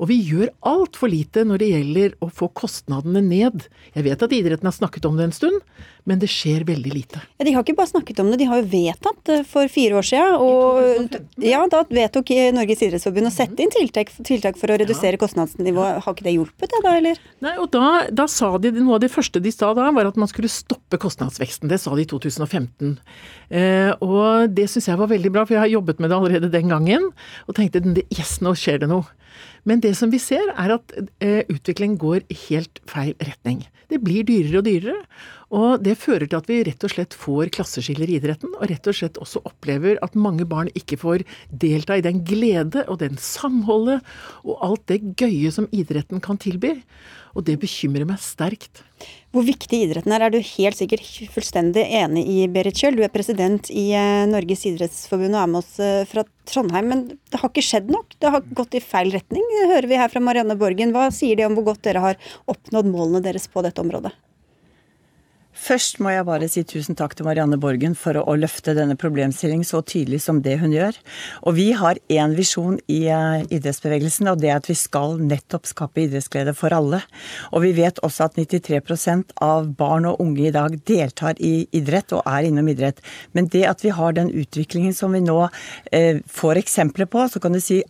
Og 0.00 0.10
vi 0.10 0.18
gjør 0.28 0.50
altfor 0.66 1.10
lite 1.12 1.44
når 1.46 1.62
det 1.62 1.68
gjelder 1.72 2.16
å 2.24 2.28
få 2.32 2.48
kostnadene 2.56 3.22
ned. 3.24 3.66
Jeg 3.94 4.06
vet 4.06 4.24
at 4.26 4.34
idretten 4.34 4.68
har 4.68 4.76
snakket 4.76 5.08
om 5.08 5.16
det 5.18 5.28
en 5.28 5.36
stund, 5.36 5.60
men 6.06 6.20
det 6.22 6.28
skjer 6.30 6.66
veldig 6.68 6.92
lite. 6.92 7.22
Ja, 7.38 7.46
de 7.48 7.54
har 7.56 7.64
ikke 7.64 7.76
bare 7.78 7.90
snakket 7.90 8.20
om 8.22 8.30
det, 8.30 8.38
de 8.42 8.48
har 8.50 8.60
jo 8.60 8.68
vedtatt 8.70 9.22
det 9.28 9.40
for 9.50 9.70
fire 9.72 9.98
år 9.98 10.06
siden. 10.06 10.36
Og 10.38 11.42
ja, 11.42 11.62
da 11.72 11.82
vedtok 11.88 12.30
Norges 12.56 12.84
idrettsforbund 12.86 13.30
å 13.30 13.34
sette 13.34 13.64
inn 13.64 13.72
tiltak, 13.74 14.12
tiltak 14.26 14.60
for 14.60 14.72
å 14.72 14.78
redusere 14.78 15.16
ja. 15.16 15.22
kostnadsnivået. 15.24 16.04
Har 16.04 16.16
ikke 16.16 16.28
det 16.28 16.36
hjulpet 16.36 16.72
det 16.72 16.82
da, 16.84 16.94
eller? 17.00 17.20
Nei, 17.44 17.56
og 17.62 17.72
da, 17.74 18.06
da, 18.14 18.28
sa 18.30 18.52
de, 18.62 18.74
Noe 18.76 18.98
av 18.98 19.02
det 19.02 19.10
første 19.12 19.42
de 19.42 19.52
sa 19.54 19.72
da, 19.76 19.88
var 19.96 20.10
at 20.10 20.20
man 20.20 20.30
skulle 20.30 20.52
stoppe 20.52 21.00
kostnadsveksten. 21.02 21.70
Det 21.72 21.80
sa 21.82 21.96
de 21.96 22.04
i 22.04 22.10
2015. 22.10 22.96
Eh, 23.48 23.92
og 24.04 24.52
det 24.54 24.68
syns 24.70 24.90
jeg 24.90 25.00
var 25.00 25.10
veldig 25.10 25.32
bra, 25.34 25.46
for 25.46 25.56
jeg 25.56 25.64
har 25.64 25.74
jobbet 25.74 26.02
med 26.02 26.12
det 26.12 26.18
allerede 26.20 26.52
den 26.52 26.70
gangen. 26.72 27.10
Og 27.46 27.58
tenkte 27.58 27.82
yes, 28.14 28.38
nå 28.44 28.54
skjer 28.58 28.84
det 28.84 28.90
noe. 28.92 29.08
Men 29.66 29.82
det 29.82 29.96
som 29.98 30.12
vi 30.12 30.20
ser, 30.22 30.46
er 30.54 30.76
at 30.76 30.92
eh, 31.24 31.42
utviklingen 31.50 31.98
går 31.98 32.22
i 32.30 32.36
helt 32.46 32.78
feil 32.88 33.16
retning. 33.18 33.64
Det 33.90 33.98
blir 34.02 34.26
dyrere 34.26 34.60
og 34.60 34.66
dyrere, 34.66 35.00
og 35.54 35.82
det 35.82 35.94
fører 35.98 36.26
til 36.26 36.38
at 36.40 36.48
vi 36.50 36.62
rett 36.66 36.86
og 36.86 36.90
slett 36.90 37.14
får 37.14 37.52
klasseskiller 37.54 38.10
i 38.10 38.16
idretten, 38.18 38.54
og 38.58 38.66
rett 38.70 38.88
og 38.90 38.96
slett 38.98 39.20
også 39.22 39.44
opplever 39.46 40.00
at 40.02 40.18
mange 40.18 40.46
barn 40.48 40.70
ikke 40.78 40.98
får 41.02 41.22
delta 41.50 41.98
i 41.98 42.02
den 42.06 42.24
glede 42.26 42.82
og 42.90 42.98
den 43.02 43.18
samholdet 43.22 44.02
og 44.42 44.58
alt 44.66 44.86
det 44.90 45.02
gøye 45.18 45.52
som 45.54 45.70
idretten 45.70 46.22
kan 46.22 46.38
tilby. 46.42 46.76
Og 47.38 47.46
det 47.46 47.60
bekymrer 47.62 48.08
meg 48.08 48.22
sterkt. 48.22 48.82
Hvor 49.36 49.44
viktig 49.44 49.82
idretten 49.84 50.14
er, 50.16 50.22
er 50.24 50.32
du 50.32 50.38
helt 50.40 50.78
sikkert 50.78 51.04
fullstendig 51.34 51.82
enig 51.98 52.22
i, 52.24 52.36
Berit 52.48 52.78
Kjøll. 52.80 52.96
Du 52.96 53.02
er 53.04 53.12
president 53.12 53.68
i 53.68 53.90
eh, 53.92 54.22
Norges 54.30 54.64
idrettsforbund 54.70 55.36
og 55.36 55.42
er 55.42 55.50
med 55.52 55.60
oss 55.60 55.74
eh, 55.84 56.06
fra 56.08 56.24
Trondheim. 56.48 56.88
Men 56.88 57.02
det 57.12 57.42
har 57.42 57.52
ikke 57.52 57.66
skjedd 57.66 57.92
nok? 57.92 58.16
Det 58.16 58.32
har 58.32 58.46
gått 58.56 58.78
i 58.78 58.80
feil 58.80 59.12
retning, 59.12 59.44
det 59.52 59.66
hører 59.74 59.90
vi 59.90 60.00
her 60.00 60.08
fra 60.14 60.24
Marianne 60.24 60.56
Borgen. 60.56 60.94
Hva 60.96 61.10
sier 61.12 61.36
de 61.36 61.44
om 61.44 61.58
hvor 61.58 61.74
godt 61.74 61.84
dere 61.84 62.06
har 62.06 62.32
oppnådd 62.48 62.88
målene 62.88 63.20
deres 63.28 63.44
på 63.52 63.66
dette 63.66 63.84
området? 63.84 64.14
Først 65.56 66.02
må 66.04 66.10
jeg 66.12 66.26
bare 66.28 66.46
si 66.52 66.60
tusen 66.68 66.96
takk 66.98 67.14
til 67.16 67.24
Marianne 67.24 67.56
Borgen 67.60 67.94
for 67.96 68.18
å, 68.20 68.34
løfte 68.36 68.74
denne 68.76 68.92
problemstillingen 69.00 69.64
så 69.64 69.80
tydelig 69.80 70.20
som 70.26 70.42
det 70.44 70.58
hun 70.60 70.74
gjør. 70.74 70.98
Og 71.48 71.56
vi 71.56 71.70
har 71.72 71.96
én 72.12 72.34
visjon 72.36 72.76
i 72.92 73.06
uh, 73.08 73.40
idrettsbevegelsen, 73.48 74.28
og 74.28 74.42
det 74.42 74.50
er 74.50 74.60
at 74.60 74.68
vi 74.68 74.76
skal 74.76 75.16
nettopp 75.16 75.64
skape 75.70 76.02
idrettsglede 76.04 76.52
for 76.58 76.76
alle. 76.76 77.00
Og 77.56 77.64
vi 77.64 77.72
vet 77.78 78.02
også 78.04 78.26
at 78.28 78.36
93% 78.36 79.32
av 79.46 79.70
barn 79.78 80.10
og 80.10 80.20
unge 80.22 80.44
i 80.50 80.52
dag 80.54 80.76
deltar 80.86 81.40
i 81.40 81.54
idrett 81.74 82.12
og 82.12 82.28
er 82.28 82.50
innom 82.50 82.68
idrett. 82.68 83.00
Men 83.32 83.48
det 83.52 83.64
at 83.70 83.82
vi 83.86 83.94
har 83.96 84.12
den 84.18 84.28
utviklingen 84.36 84.94
som 84.94 85.16
vi 85.16 85.24
nå 85.24 85.38
uh, 85.48 86.20
får 86.36 86.62
eksempler 86.66 87.08
på, 87.08 87.24
så 87.32 87.40
kan 87.40 87.56
du 87.56 87.62
si 87.64 87.80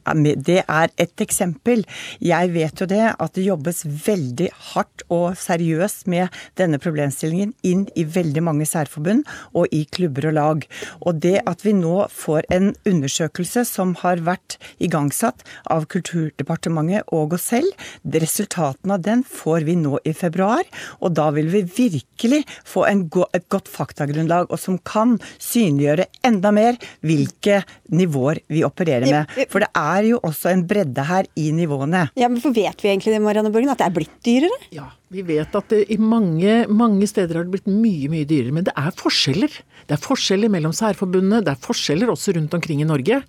det 0.46 0.60
er 0.62 0.94
et 1.02 1.26
eksempel. 1.26 1.82
Jeg 2.22 2.54
vet 2.54 2.80
jo 2.80 2.88
det 2.94 3.02
at 3.10 3.34
det 3.34 3.48
jobbes 3.48 3.82
veldig 4.06 4.52
hardt 4.70 5.02
og 5.10 5.34
seriøst 5.42 6.06
med 6.12 6.30
denne 6.60 6.78
problemstillingen 6.82 7.55
inn 7.66 7.86
i 7.98 8.06
veldig 8.06 8.44
mange 8.46 8.66
særforbund 8.68 9.26
og 9.56 9.72
i 9.74 9.84
klubber 9.90 10.30
og 10.30 10.36
lag. 10.38 10.66
Og 11.02 11.20
det 11.24 11.40
at 11.46 11.64
vi 11.66 11.74
nå 11.76 12.06
får 12.12 12.48
en 12.54 12.72
undersøkelse 12.88 13.66
som 13.68 13.94
har 14.02 14.22
vært 14.26 14.58
igangsatt 14.82 15.44
av 15.72 15.88
Kulturdepartementet 15.92 17.06
og 17.14 17.36
oss 17.36 17.50
selv, 17.52 17.86
resultatene 18.16 18.96
av 18.96 19.04
den 19.04 19.22
får 19.26 19.66
vi 19.68 19.76
nå 19.78 20.00
i 20.06 20.14
februar. 20.16 20.64
Og 21.00 21.14
da 21.16 21.28
vil 21.36 21.50
vi 21.52 21.62
virkelig 21.66 22.42
få 22.66 22.86
go 23.12 23.26
et 23.36 23.46
godt 23.52 23.68
faktagrunnlag, 23.70 24.50
og 24.50 24.60
som 24.60 24.78
kan 24.78 25.16
synliggjøre 25.42 26.08
enda 26.26 26.52
mer 26.54 26.78
hvilke 27.06 27.62
nivåer 27.94 28.42
vi 28.52 28.64
opererer 28.66 29.08
med. 29.10 29.46
For 29.52 29.64
det 29.64 29.70
er 29.76 30.10
jo 30.10 30.20
også 30.26 30.52
en 30.52 30.66
bredde 30.68 31.06
her 31.06 31.28
i 31.38 31.50
nivåene. 31.54 32.06
Ja, 32.18 32.30
men 32.30 32.42
for 32.42 32.56
Vet 32.56 32.80
vi 32.80 32.88
egentlig 32.88 33.12
det, 33.12 33.20
Marianne 33.20 33.50
Borgen, 33.52 33.68
at 33.68 33.82
det 33.82 33.88
er 33.90 33.96
blitt 33.98 34.14
dyrere? 34.24 34.56
Ja, 34.72 34.86
vi 35.14 35.22
vet 35.22 35.54
at 35.54 35.68
det 35.70 35.84
i 35.94 35.96
mange, 36.02 36.64
mange 36.66 37.06
steder 37.06 37.38
har 37.38 37.46
det 37.46 37.52
blitt 37.54 37.68
mye, 37.70 38.08
mye 38.10 38.26
dyrere. 38.26 38.54
Men 38.56 38.66
det 38.66 38.74
er 38.74 38.94
forskjeller. 38.98 39.52
Det 39.86 39.94
er 39.94 40.02
forskjeller 40.02 40.50
mellom 40.50 40.72
særforbundene, 40.74 41.44
det 41.46 41.52
er 41.52 41.62
forskjeller 41.62 42.10
også 42.10 42.34
rundt 42.34 42.56
omkring 42.58 42.82
i 42.82 42.88
Norge. 42.88 43.20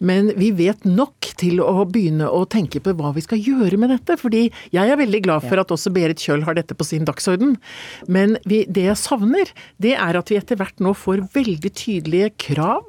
Men 0.00 0.30
vi 0.40 0.48
vet 0.56 0.86
nok 0.88 1.28
til 1.40 1.60
å 1.60 1.84
begynne 1.84 2.30
å 2.32 2.46
tenke 2.48 2.80
på 2.80 2.94
hva 2.96 3.12
vi 3.16 3.26
skal 3.26 3.42
gjøre 3.44 3.80
med 3.80 3.92
dette. 3.92 4.16
Fordi 4.20 4.46
jeg 4.72 4.94
er 4.94 5.00
veldig 5.00 5.20
glad 5.26 5.44
for 5.44 5.60
at 5.60 5.74
også 5.74 5.92
Berit 5.92 6.24
Kjøll 6.24 6.46
har 6.48 6.56
dette 6.56 6.76
på 6.78 6.86
sin 6.88 7.04
dagsorden. 7.08 7.58
Men 8.08 8.38
vi, 8.48 8.62
det 8.64 8.88
jeg 8.88 9.02
savner, 9.02 9.52
det 9.76 9.98
er 10.00 10.16
at 10.16 10.32
vi 10.32 10.40
etter 10.40 10.56
hvert 10.56 10.80
nå 10.80 10.96
får 10.96 11.26
veldig 11.36 11.74
tydelige 11.76 12.32
krav 12.48 12.88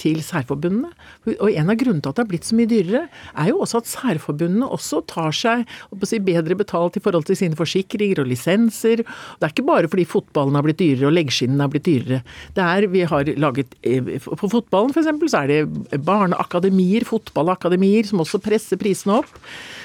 til 0.00 0.20
særforbundene. 0.24 0.90
Og 1.36 1.50
en 1.50 1.70
av 1.70 1.78
grunnene 1.78 2.02
til 2.02 2.12
at 2.12 2.18
det 2.18 2.24
har 2.24 2.30
blitt 2.30 2.48
så 2.48 2.56
mye 2.58 2.70
dyrere, 2.70 3.02
er 3.36 3.50
jo 3.50 3.60
også 3.64 3.82
at 3.82 3.90
særforbundene 3.90 4.68
også 4.68 5.02
tar 5.10 5.34
seg 5.36 5.64
si, 6.08 6.20
bedre 6.24 6.56
betalt 6.58 6.96
i 6.98 7.04
forhold 7.04 7.28
til 7.28 7.38
sine 7.38 7.58
forsikringer 7.58 8.22
og 8.22 8.30
lisenser. 8.30 9.04
Det 9.04 9.46
er 9.46 9.54
ikke 9.54 9.66
bare 9.68 9.90
fordi 9.92 10.06
fotballen 10.08 10.58
har 10.58 10.66
blitt 10.66 10.80
dyrere 10.80 11.10
og 11.10 11.16
leggskinnene 11.18 11.66
har 11.66 11.74
blitt 11.74 11.88
dyrere. 11.88 12.22
Det 12.56 12.66
er, 12.66 12.88
vi 12.92 13.04
har 13.12 13.32
laget, 13.40 13.76
eh, 13.82 14.16
På 14.24 14.48
fotballen 14.48 14.94
f.eks. 14.94 15.10
så 15.30 15.44
er 15.44 15.52
det 15.52 16.00
barneakademier, 16.06 17.04
fotballakademier, 17.08 18.08
som 18.08 18.24
også 18.24 18.40
presser 18.42 18.80
prisene 18.80 19.20
opp. 19.20 19.30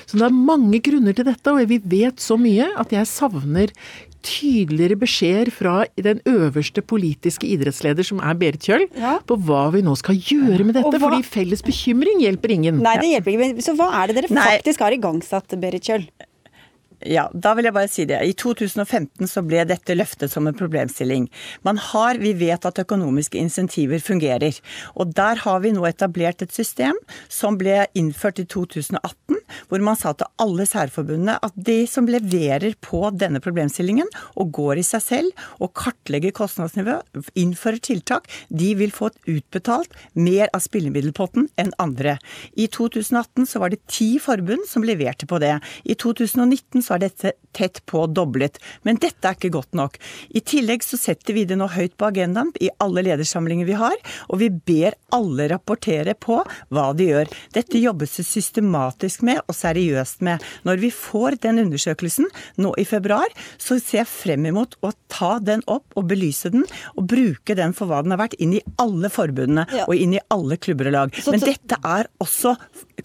Så 0.06 0.20
det 0.20 0.28
er 0.28 0.36
mange 0.36 0.80
grunner 0.86 1.16
til 1.18 1.26
dette, 1.28 1.52
og 1.52 1.66
vi 1.70 1.80
vet 1.82 2.22
så 2.22 2.38
mye 2.38 2.70
at 2.80 2.94
jeg 2.94 3.10
savner 3.10 3.74
tydeligere 4.26 4.98
beskjeder 5.00 5.52
fra 5.54 5.76
den 5.96 6.22
øverste 6.30 6.84
politiske 6.86 7.48
idrettsleder, 7.54 8.08
som 8.08 8.22
er 8.24 8.38
Berit 8.40 8.66
Kjøll, 8.66 8.88
ja. 8.98 9.18
på 9.26 9.38
hva 9.48 9.68
vi 9.76 9.84
nå 9.86 9.96
skal 10.00 10.18
gjøre 10.20 10.68
med 10.68 10.80
dette. 10.80 11.02
Fordi 11.02 11.24
felles 11.28 11.64
bekymring 11.66 12.24
hjelper 12.26 12.56
ingen. 12.58 12.82
Nei, 12.86 12.98
det 13.02 13.12
hjelper 13.14 13.36
ikke. 13.36 13.66
Så 13.66 13.76
hva 13.80 13.92
er 14.02 14.12
det 14.12 14.22
dere 14.22 14.38
Nei. 14.38 14.48
faktisk 14.58 14.86
har 14.86 14.96
igangsatt, 14.96 15.60
Berit 15.62 15.92
Kjøll? 15.92 16.10
Ja, 17.06 17.28
da 17.34 17.54
vil 17.58 17.68
jeg 17.68 17.76
bare 17.76 17.90
si 17.92 18.06
det. 18.10 18.18
I 18.24 18.34
2015 18.38 19.28
så 19.30 19.44
ble 19.46 19.66
dette 19.68 19.96
løftet 19.98 20.32
som 20.32 20.48
en 20.48 20.58
problemstilling. 20.58 21.28
Man 21.68 21.78
har, 21.92 22.18
Vi 22.18 22.34
vet 22.34 22.66
at 22.66 22.80
økonomiske 22.80 23.38
insentiver 23.38 24.00
fungerer. 24.00 24.58
Og 24.96 25.14
der 25.14 25.36
har 25.44 25.60
vi 25.60 25.72
nå 25.72 25.86
etablert 25.86 26.42
et 26.42 26.54
system 26.54 26.96
som 27.30 27.58
ble 27.58 27.86
innført 27.94 28.40
i 28.40 28.46
2018, 28.46 29.35
hvor 29.70 29.84
man 29.84 29.98
sa 30.00 30.14
til 30.18 30.30
alle 30.42 30.66
særforbundene 30.70 31.38
at 31.46 31.56
de 31.56 31.78
som 31.90 32.10
leverer 32.10 32.76
på 32.84 33.02
denne 33.16 33.42
problemstillingen 33.44 34.10
og 34.36 34.52
går 34.56 34.82
i 34.82 34.86
seg 34.86 35.04
selv 35.04 35.46
og 35.64 35.74
kartlegger 35.78 36.36
kostnadsnivå, 36.36 37.00
innfører 37.38 37.82
tiltak, 37.84 38.30
de 38.50 38.74
vil 38.80 38.94
få 38.96 39.12
utbetalt 39.30 39.94
mer 40.18 40.50
av 40.56 40.64
spillemiddelpotten 40.66 41.50
enn 41.62 41.74
andre. 41.82 42.18
I 42.54 42.68
2018 42.72 43.48
så 43.50 43.62
var 43.62 43.74
det 43.74 43.84
ti 43.92 44.16
forbund 44.22 44.68
som 44.70 44.86
leverte 44.86 45.28
på 45.30 45.40
det. 45.44 45.56
I 45.84 45.98
2019 46.00 46.84
så 46.86 46.96
er 46.98 47.06
dette 47.08 47.36
tett 47.56 47.82
på 47.90 48.06
doblet. 48.12 48.60
Men 48.84 49.00
dette 49.02 49.28
er 49.28 49.38
ikke 49.38 49.54
godt 49.56 49.76
nok. 49.78 49.98
I 50.36 50.44
tillegg 50.46 50.84
så 50.86 51.00
setter 51.00 51.36
vi 51.38 51.46
det 51.48 51.58
nå 51.60 51.70
høyt 51.72 51.96
på 52.00 52.10
agendaen 52.10 52.52
i 52.64 52.72
alle 52.84 53.06
ledersamlinger 53.08 53.68
vi 53.68 53.78
har, 53.80 53.96
og 54.30 54.42
vi 54.42 54.50
ber 54.52 54.98
alle 55.16 55.48
rapportere 55.52 56.16
på 56.20 56.42
hva 56.74 56.88
de 56.98 57.10
gjør. 57.12 57.32
Dette 57.56 57.82
jobbes 57.82 58.18
det 58.20 58.28
systematisk 58.28 59.24
med 59.28 59.35
og 59.44 59.56
seriøst 59.58 60.24
med. 60.26 60.44
Når 60.68 60.82
vi 60.84 60.92
får 60.94 61.40
den 61.46 61.62
undersøkelsen 61.66 62.30
nå 62.62 62.74
i 62.82 62.86
februar, 62.88 63.32
så 63.58 63.80
ser 63.80 64.04
jeg 64.04 64.12
frem 64.12 64.48
imot 64.52 64.78
å 64.86 64.92
ta 65.12 65.36
den 65.44 65.64
opp 65.72 65.96
og 65.96 66.08
belyse 66.10 66.52
den, 66.54 66.66
og 66.96 67.08
bruke 67.12 67.56
den 67.58 67.76
for 67.76 67.90
hva 67.90 68.02
den 68.04 68.16
har 68.16 68.22
vært, 68.26 68.38
inn 68.42 68.56
i 68.58 68.64
alle 68.82 69.12
forbundene 69.14 69.66
ja. 69.74 69.86
og 69.88 69.96
inn 69.96 70.16
i 70.18 70.24
alle 70.34 70.58
klubber 70.62 70.92
og 70.92 70.96
lag. 70.98 71.22
Men 71.32 71.44
dette 71.44 71.80
er 71.84 72.12
også 72.24 72.56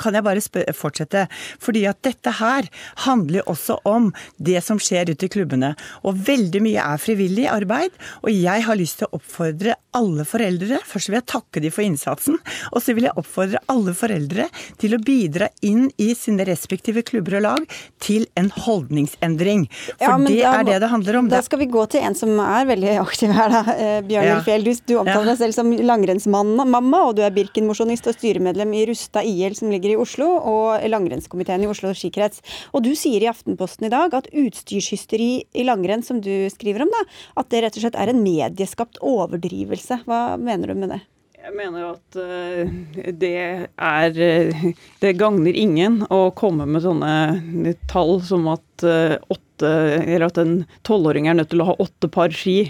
Kan 0.01 0.15
jeg 0.15 0.25
bare 0.25 0.73
fortsette? 0.77 1.25
Fordi 1.61 1.83
at 1.91 1.99
dette 2.07 2.33
her 2.39 2.69
handler 3.05 3.49
også 3.51 3.81
om 3.89 4.07
det 4.39 4.63
som 4.65 4.79
skjer 4.81 5.11
ute 5.11 5.27
i 5.27 5.33
klubbene. 5.33 5.73
Og 6.07 6.17
veldig 6.29 6.63
mye 6.65 6.85
er 6.95 7.03
frivillig 7.03 7.49
arbeid. 7.51 7.97
Og 8.23 8.31
jeg 8.33 8.65
har 8.65 8.79
lyst 8.79 9.01
til 9.01 9.11
å 9.11 9.19
oppfordre 9.19 9.75
alle 9.99 10.25
foreldre 10.29 10.79
Først 10.87 11.11
vil 11.11 11.19
jeg 11.19 11.29
takke 11.31 11.63
de 11.63 11.73
for 11.75 11.85
innsatsen. 11.85 12.39
Og 12.71 12.83
så 12.85 12.95
vil 12.97 13.09
jeg 13.09 13.19
oppfordre 13.21 13.61
alle 13.73 13.95
foreldre 13.99 14.47
til 14.81 14.97
å 14.97 15.03
bidra 15.05 15.51
inn 15.67 15.89
i 16.01 16.13
sine 16.21 16.47
respektive 16.49 17.05
klubber 17.07 17.39
og 17.41 17.45
lag 17.47 17.79
til 18.03 18.27
en 18.41 18.51
holdningsendring. 18.55 19.67
For 19.97 20.07
ja, 20.07 20.19
det 20.27 20.39
da, 20.41 20.53
er 20.53 20.69
det 20.69 20.79
det 20.85 20.93
handler 20.93 21.21
om. 21.23 21.31
Da 21.33 21.43
skal 21.47 21.63
vi 21.63 21.71
gå 21.73 21.87
til 21.93 22.05
en 22.07 22.17
som 22.19 22.35
er 22.45 22.69
veldig 22.71 22.97
aktiv 23.03 23.35
her, 23.37 23.55
da. 23.57 23.77
Eh, 23.81 24.01
Bjørn 24.07 24.29
ja. 24.29 24.39
Fjell. 24.45 24.67
Du, 24.67 24.73
du 24.87 24.95
omtaler 25.01 25.31
ja. 25.31 25.33
deg 25.33 25.41
selv 25.41 25.57
som 25.57 25.73
langrennsmamma, 25.73 27.03
og 27.09 27.17
du 27.19 27.25
er 27.27 27.35
Birken-mosjonist 27.35 28.09
og 28.11 28.19
styremedlem 28.19 28.77
i 28.77 28.85
Rusta 28.91 29.25
IL 29.27 29.57
som 29.59 29.73
ligger 29.73 29.95
i 29.95 29.99
Oslo, 30.01 30.29
og 30.51 30.85
langrennskomiteen 30.91 31.65
i 31.65 31.71
Oslo 31.71 31.93
skikrets. 31.97 32.45
Og 32.77 32.85
du 32.85 32.93
sier 32.99 33.25
i 33.25 33.31
Aftenposten 33.31 33.51
Aftenposten 33.51 33.87
i 33.87 33.91
dag 33.93 34.15
at 34.15 34.29
utstyrshysteri 34.33 35.31
i 35.53 35.65
langrenn, 35.65 36.03
som 36.03 36.21
du 36.21 36.49
skriver 36.53 36.85
om, 36.85 36.91
da, 36.93 37.05
at 37.41 37.51
det 37.51 37.63
rett 37.65 37.77
og 37.77 37.85
slett 37.85 37.99
er 37.99 38.13
en 38.13 38.23
medieskapt 38.23 39.01
overdrivelse. 39.03 40.03
Hva 40.07 40.37
mener 40.41 40.73
du 40.73 40.81
med 40.81 40.95
det? 40.95 41.01
Jeg 41.41 41.55
mener 41.57 41.87
at 41.89 42.17
uh, 42.21 42.73
det 43.17 43.31
er 43.41 44.19
uh, 44.21 44.65
Det 45.01 45.13
gagner 45.17 45.57
ingen 45.57 46.03
å 46.13 46.19
komme 46.37 46.67
med 46.69 46.85
sånne 46.85 47.73
tall 47.89 48.19
som 48.27 48.45
at 48.53 48.85
uh, 48.85 49.17
åtte 49.33 49.71
Eller 50.05 50.27
at 50.29 50.41
en 50.43 50.55
tolvåring 50.85 51.31
er 51.31 51.39
nødt 51.39 51.53
til 51.55 51.65
å 51.65 51.71
ha 51.71 51.79
åtte 51.81 52.09
par 52.13 52.33
ski. 52.33 52.63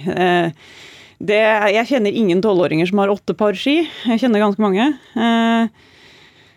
Det, 1.22 1.38
jeg 1.70 1.86
kjenner 1.86 2.16
ingen 2.18 2.40
tolvåringer 2.42 2.88
som 2.90 2.98
har 2.98 3.12
åtte 3.12 3.36
par 3.38 3.54
ski. 3.54 3.84
Jeg 4.10 4.22
kjenner 4.24 4.42
ganske 4.42 4.64
mange. 4.64 4.88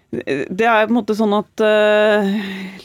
det 0.09 0.65
er 0.65 0.87
på 0.87 0.89
en 0.89 0.97
måte 0.97 1.13
sånn 1.19 1.35
at 1.37 1.61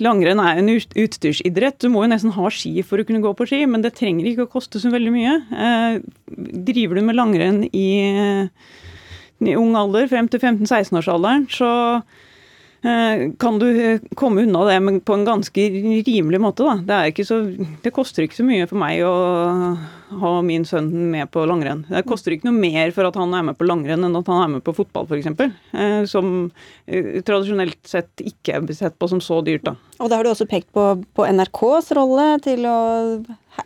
langrenn 0.05 0.43
er 0.45 0.61
en 0.61 0.69
utstyrsidrett. 0.77 1.79
Du 1.81 1.89
må 1.95 2.05
jo 2.05 2.11
nesten 2.13 2.37
ha 2.37 2.53
ski 2.53 2.75
for 2.85 3.01
å 3.01 3.09
kunne 3.09 3.25
gå 3.25 3.33
på 3.39 3.49
ski, 3.49 3.63
men 3.65 3.87
det 3.87 3.95
trenger 3.97 4.29
ikke 4.29 4.45
å 4.45 4.53
koste 4.59 4.83
så 4.83 4.93
veldig 4.93 5.15
mye. 5.15 5.39
Driver 6.69 7.01
du 7.01 7.09
med 7.09 7.17
langrenn 7.17 7.65
i, 7.73 7.89
i 9.45 9.55
ung 9.59 9.77
alder, 9.79 10.09
frem 10.11 10.27
til 10.33 10.43
15-16-årsalderen, 10.43 11.47
så 11.53 11.71
Eh, 12.83 13.31
kan 13.39 13.59
du 13.59 13.67
eh, 13.93 14.01
komme 14.15 14.43
unna 14.43 14.61
det 14.65 15.01
på 15.03 15.15
en 15.15 15.25
ganske 15.27 15.61
rimelig 16.07 16.41
måte. 16.41 16.63
Da. 16.63 17.03
Det, 17.11 17.27
så, 17.27 17.41
det, 17.83 17.91
koster 17.95 18.23
ikke 18.23 18.39
så 18.39 18.47
mye 18.47 18.69
for 18.71 18.79
meg 18.79 19.03
å 19.03 19.15
ha 20.23 20.33
min 20.45 20.65
sønn 20.69 20.91
med 21.13 21.31
på 21.35 21.45
langrenn. 21.49 21.85
Det 21.89 22.05
koster 22.09 22.35
ikke 22.35 22.49
noe 22.49 22.59
mer 22.59 22.93
for 22.97 23.09
at 23.09 23.19
han 23.19 23.35
er 23.37 23.47
med 23.51 23.59
på 23.59 23.69
langrenn 23.69 24.07
enn 24.07 24.19
at 24.19 24.31
han 24.31 24.45
er 24.45 24.55
med 24.57 24.65
på 24.67 24.77
fotball 24.77 25.09
f.eks. 25.09 25.29
Eh, 25.73 26.03
som 26.11 26.49
tradisjonelt 26.87 27.81
sett 27.89 28.25
ikke 28.25 28.59
er 28.59 28.79
sett 28.79 28.99
på 28.99 29.11
som 29.11 29.23
så 29.25 29.41
dyrt. 29.47 29.67
Da. 29.69 29.77
Og 29.99 30.11
da 30.11 30.19
har 30.19 30.27
du 30.27 30.33
også 30.33 30.49
pekt 30.51 30.71
på, 30.77 30.91
på 31.17 31.29
NRKs 31.29 31.93
rolle 31.99 32.31
til 32.45 32.67
å 32.69 32.79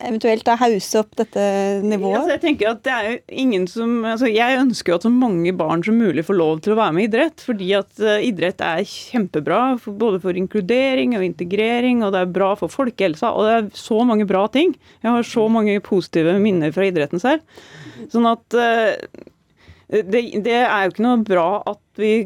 eventuelt 0.01 0.45
da 0.47 0.55
hause 0.61 1.01
opp 1.03 1.13
dette 1.19 1.43
nivået? 1.85 2.17
Altså, 2.21 2.35
jeg 2.37 2.43
tenker 2.45 2.71
at 2.73 2.83
det 2.87 2.95
er 2.95 3.19
ingen 3.43 3.67
som, 3.71 4.01
altså, 4.09 4.29
jeg 4.31 4.61
ønsker 4.61 4.93
jo 4.93 4.99
at 4.99 5.07
så 5.07 5.13
mange 5.13 5.53
barn 5.57 5.85
som 5.85 5.99
mulig 6.01 6.25
får 6.27 6.39
lov 6.39 6.63
til 6.65 6.75
å 6.75 6.79
være 6.79 6.97
med 6.97 7.05
i 7.05 7.11
idrett. 7.11 7.45
Fordi 7.45 7.71
at 7.77 8.03
uh, 8.03 8.17
idrett 8.25 8.63
er 8.65 8.85
kjempebra 8.89 9.61
for, 9.83 9.97
både 9.99 10.23
for 10.23 10.39
inkludering 10.39 11.17
og 11.19 11.27
integrering, 11.27 12.03
og 12.07 12.15
det 12.15 12.25
er 12.25 12.35
bra 12.39 12.53
for 12.59 12.73
folkehelsa. 12.73 13.33
Og 13.37 13.49
det 13.49 13.57
er 13.59 13.71
så 13.79 14.01
mange 14.09 14.29
bra 14.29 14.47
ting. 14.53 14.75
Jeg 15.03 15.11
har 15.11 15.29
så 15.29 15.47
mange 15.53 15.77
positive 15.85 16.32
minner 16.41 16.73
fra 16.75 16.87
idretten 16.89 17.23
selv. 17.23 17.45
Sånn 18.13 18.29
at 18.31 18.57
uh, 18.57 18.95
det, 19.93 20.23
det, 20.41 20.59
er 20.63 20.87
jo 20.87 20.93
ikke 20.95 21.05
noe 21.05 21.21
bra 21.27 21.47
at 21.69 22.01
vi 22.01 22.25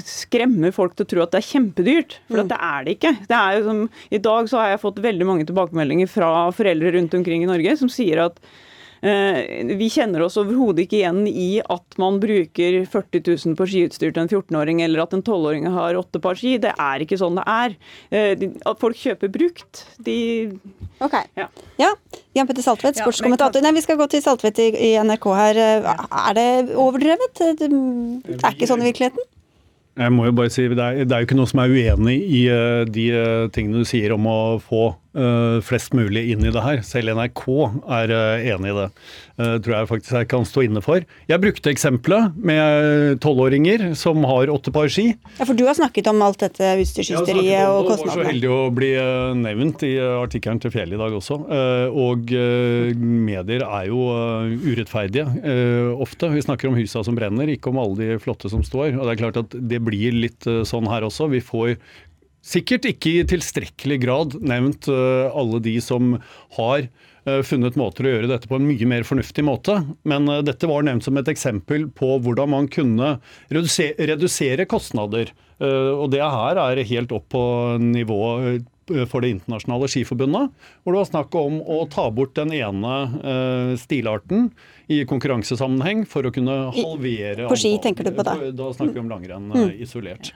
skremmer 0.00 0.72
folk 0.72 0.94
til 0.96 1.04
å 1.04 1.10
tro 1.10 1.24
at 1.26 1.34
det 1.34 1.42
er 1.42 1.50
kjempedyrt, 1.50 2.20
for 2.30 2.40
mm. 2.40 2.52
det 2.52 2.60
er 2.70 2.86
det 2.86 2.94
ikke. 2.96 3.12
Det 3.28 3.40
er 3.40 3.66
som, 3.66 3.82
I 4.08 4.22
dag 4.24 4.48
så 4.48 4.62
har 4.62 4.72
jeg 4.72 4.84
fått 4.86 5.02
veldig 5.04 5.28
mange 5.28 5.48
tilbakemeldinger 5.48 6.08
fra 6.08 6.30
foreldre 6.56 6.94
rundt 6.96 7.18
omkring 7.18 7.44
i 7.44 7.50
Norge 7.50 7.76
som 7.82 7.92
sier 7.92 8.24
at 8.24 8.40
Eh, 8.40 8.64
vi 9.06 9.88
kjenner 9.92 10.24
oss 10.26 10.38
overhodet 10.40 10.86
ikke 10.86 10.98
igjen 11.00 11.26
i 11.28 11.60
at 11.60 11.96
man 12.00 12.18
bruker 12.22 12.78
40 12.90 13.22
000 13.22 13.56
på 13.58 13.66
skiutstyr 13.70 14.10
til 14.10 14.22
en 14.24 14.30
14-åring, 14.30 14.82
eller 14.84 15.04
at 15.04 15.14
en 15.16 15.22
12-åring 15.22 15.68
har 15.74 15.98
åtte 15.98 16.20
par 16.22 16.38
ski. 16.38 16.56
Det 16.62 16.72
er 16.72 17.04
ikke 17.04 17.18
sånn 17.20 17.38
det 17.38 17.46
er. 17.50 17.76
Eh, 18.10 18.46
at 18.66 18.82
folk 18.82 18.98
kjøper 18.98 19.32
brukt, 19.32 19.84
de 20.02 20.18
Ok. 21.04 21.14
Ja. 21.36 21.48
ja. 21.80 21.92
Jan 22.36 22.48
Petter 22.48 22.64
Saltvedt, 22.64 22.98
sportskommentator. 23.00 23.60
Nei, 23.64 23.74
vi 23.76 23.84
skal 23.84 23.98
gå 24.00 24.08
til 24.10 24.22
Saltvedt 24.24 24.60
i, 24.64 24.70
i 24.72 24.92
NRK 25.04 25.26
her. 25.36 25.62
Er 25.92 26.36
det 26.36 26.50
overdrevet? 26.72 27.42
Det 27.60 27.68
er 27.68 28.54
ikke 28.54 28.68
sånn 28.70 28.84
i 28.84 28.90
virkeligheten? 28.90 29.32
Jeg 29.96 30.12
må 30.12 30.26
jo 30.26 30.34
bare 30.36 30.52
si, 30.52 30.66
Det 30.68 30.76
er, 30.76 31.04
det 31.08 31.14
er 31.14 31.22
jo 31.22 31.28
ikke 31.28 31.38
noe 31.38 31.48
som 31.48 31.62
er 31.62 31.72
uenig 31.72 32.16
i 32.20 32.42
de 32.92 33.06
tingene 33.52 33.80
du 33.80 33.88
sier 33.88 34.12
om 34.16 34.28
å 34.28 34.38
få 34.60 34.90
flest 35.66 35.94
mulig 35.96 36.26
inn 36.32 36.44
i 36.44 36.52
det 36.52 36.62
her. 36.62 36.82
Selv 36.86 37.14
NRK 37.16 37.44
er 37.96 38.12
enig 38.54 38.72
i 38.72 38.76
det. 38.82 38.90
Uh, 39.36 39.58
tror 39.60 39.74
jeg 39.74 39.88
faktisk 39.90 40.14
jeg 40.16 40.28
kan 40.30 40.46
stå 40.48 40.62
inne 40.64 40.80
for. 40.80 41.04
Jeg 41.28 41.42
brukte 41.42 41.68
eksempelet 41.68 42.36
med 42.40 43.18
tolvåringer 43.20 43.90
som 44.00 44.24
har 44.24 44.48
åtte 44.48 44.72
par 44.72 44.88
ski. 44.88 45.10
Ja, 45.36 45.44
For 45.44 45.52
du 45.58 45.66
har 45.68 45.76
snakket 45.76 46.08
om 46.08 46.22
alt 46.24 46.40
dette 46.40 46.70
utstyrshysteriet 46.80 47.68
og 47.68 47.90
kostnadene? 47.90 48.00
Jeg 48.00 48.08
var 48.08 48.16
så 48.16 48.30
heldig 48.30 48.52
å 48.54 48.60
bli 48.78 48.90
nevnt 49.42 49.84
i 49.84 49.92
artikkelen 50.00 50.62
til 50.64 50.72
Fjell 50.72 50.96
i 50.96 51.00
dag 51.00 51.18
også. 51.18 51.36
Og 51.92 52.32
medier 52.96 53.66
er 53.66 53.90
jo 53.90 54.06
urettferdige 54.64 55.26
ofte. 56.00 56.32
Vi 56.32 56.46
snakker 56.46 56.70
om 56.70 56.80
husa 56.80 57.04
som 57.04 57.18
brenner, 57.18 57.52
ikke 57.52 57.74
om 57.74 57.82
alle 57.82 58.00
de 58.00 58.20
flotte 58.22 58.48
som 58.52 58.64
står. 58.64 58.96
Og 58.96 59.04
det 59.04 59.16
er 59.18 59.20
klart 59.20 59.40
at 59.42 59.52
det 59.52 59.82
blir 59.84 60.16
litt 60.16 60.48
sånn 60.48 60.88
her 60.88 61.04
også. 61.04 61.28
Vi 61.34 61.44
får 61.44 61.76
sikkert 62.46 62.86
ikke 62.92 63.16
i 63.16 63.26
tilstrekkelig 63.28 64.00
grad 64.04 64.38
nevnt 64.38 64.86
alle 64.88 65.58
de 65.64 65.76
som 65.82 66.14
har 66.58 66.86
Eh, 67.26 67.42
funnet 67.42 67.74
måter 67.78 68.06
å 68.06 68.12
gjøre 68.12 68.30
dette 68.30 68.46
på 68.46 68.58
en 68.58 68.68
mye 68.68 68.86
mer 68.88 69.06
fornuftig 69.06 69.42
måte. 69.46 69.80
Men 70.06 70.30
eh, 70.30 70.44
dette 70.46 70.68
var 70.70 70.86
nevnt 70.86 71.06
som 71.06 71.18
et 71.18 71.30
eksempel 71.32 71.88
på 71.90 72.16
hvordan 72.22 72.52
man 72.54 72.70
kunne 72.70 73.16
redusere 73.50 74.68
kostnader. 74.70 75.32
Eh, 75.58 75.92
og 75.96 76.12
det 76.14 76.22
her 76.22 76.62
er 76.62 76.86
helt 76.86 77.14
opp 77.16 77.28
på 77.34 77.42
nivå 77.82 78.22
for 79.10 79.18
Det 79.18 79.32
internasjonale 79.32 79.88
skiforbundet, 79.90 80.52
hvor 80.84 80.94
det 80.94 81.00
var 81.00 81.08
snakk 81.08 81.32
om 81.40 81.56
å 81.58 81.80
ta 81.90 82.04
bort 82.14 82.36
den 82.38 82.52
ene 82.54 83.74
stilarten 83.82 84.44
i 84.86 85.00
konkurransesammenheng 85.10 86.04
for 86.06 86.28
å 86.28 86.30
kunne 86.30 86.54
halvere 86.70 87.48
På 87.50 87.58
ski 87.58 87.72
tenker 87.82 88.06
du 88.06 88.12
på 88.14 88.22
da? 88.28 88.36
Da 88.54 88.68
snakker 88.76 88.94
vi 88.94 89.02
om 89.02 89.10
langrenn 89.10 89.50
mm. 89.50 89.72
isolert. 89.82 90.30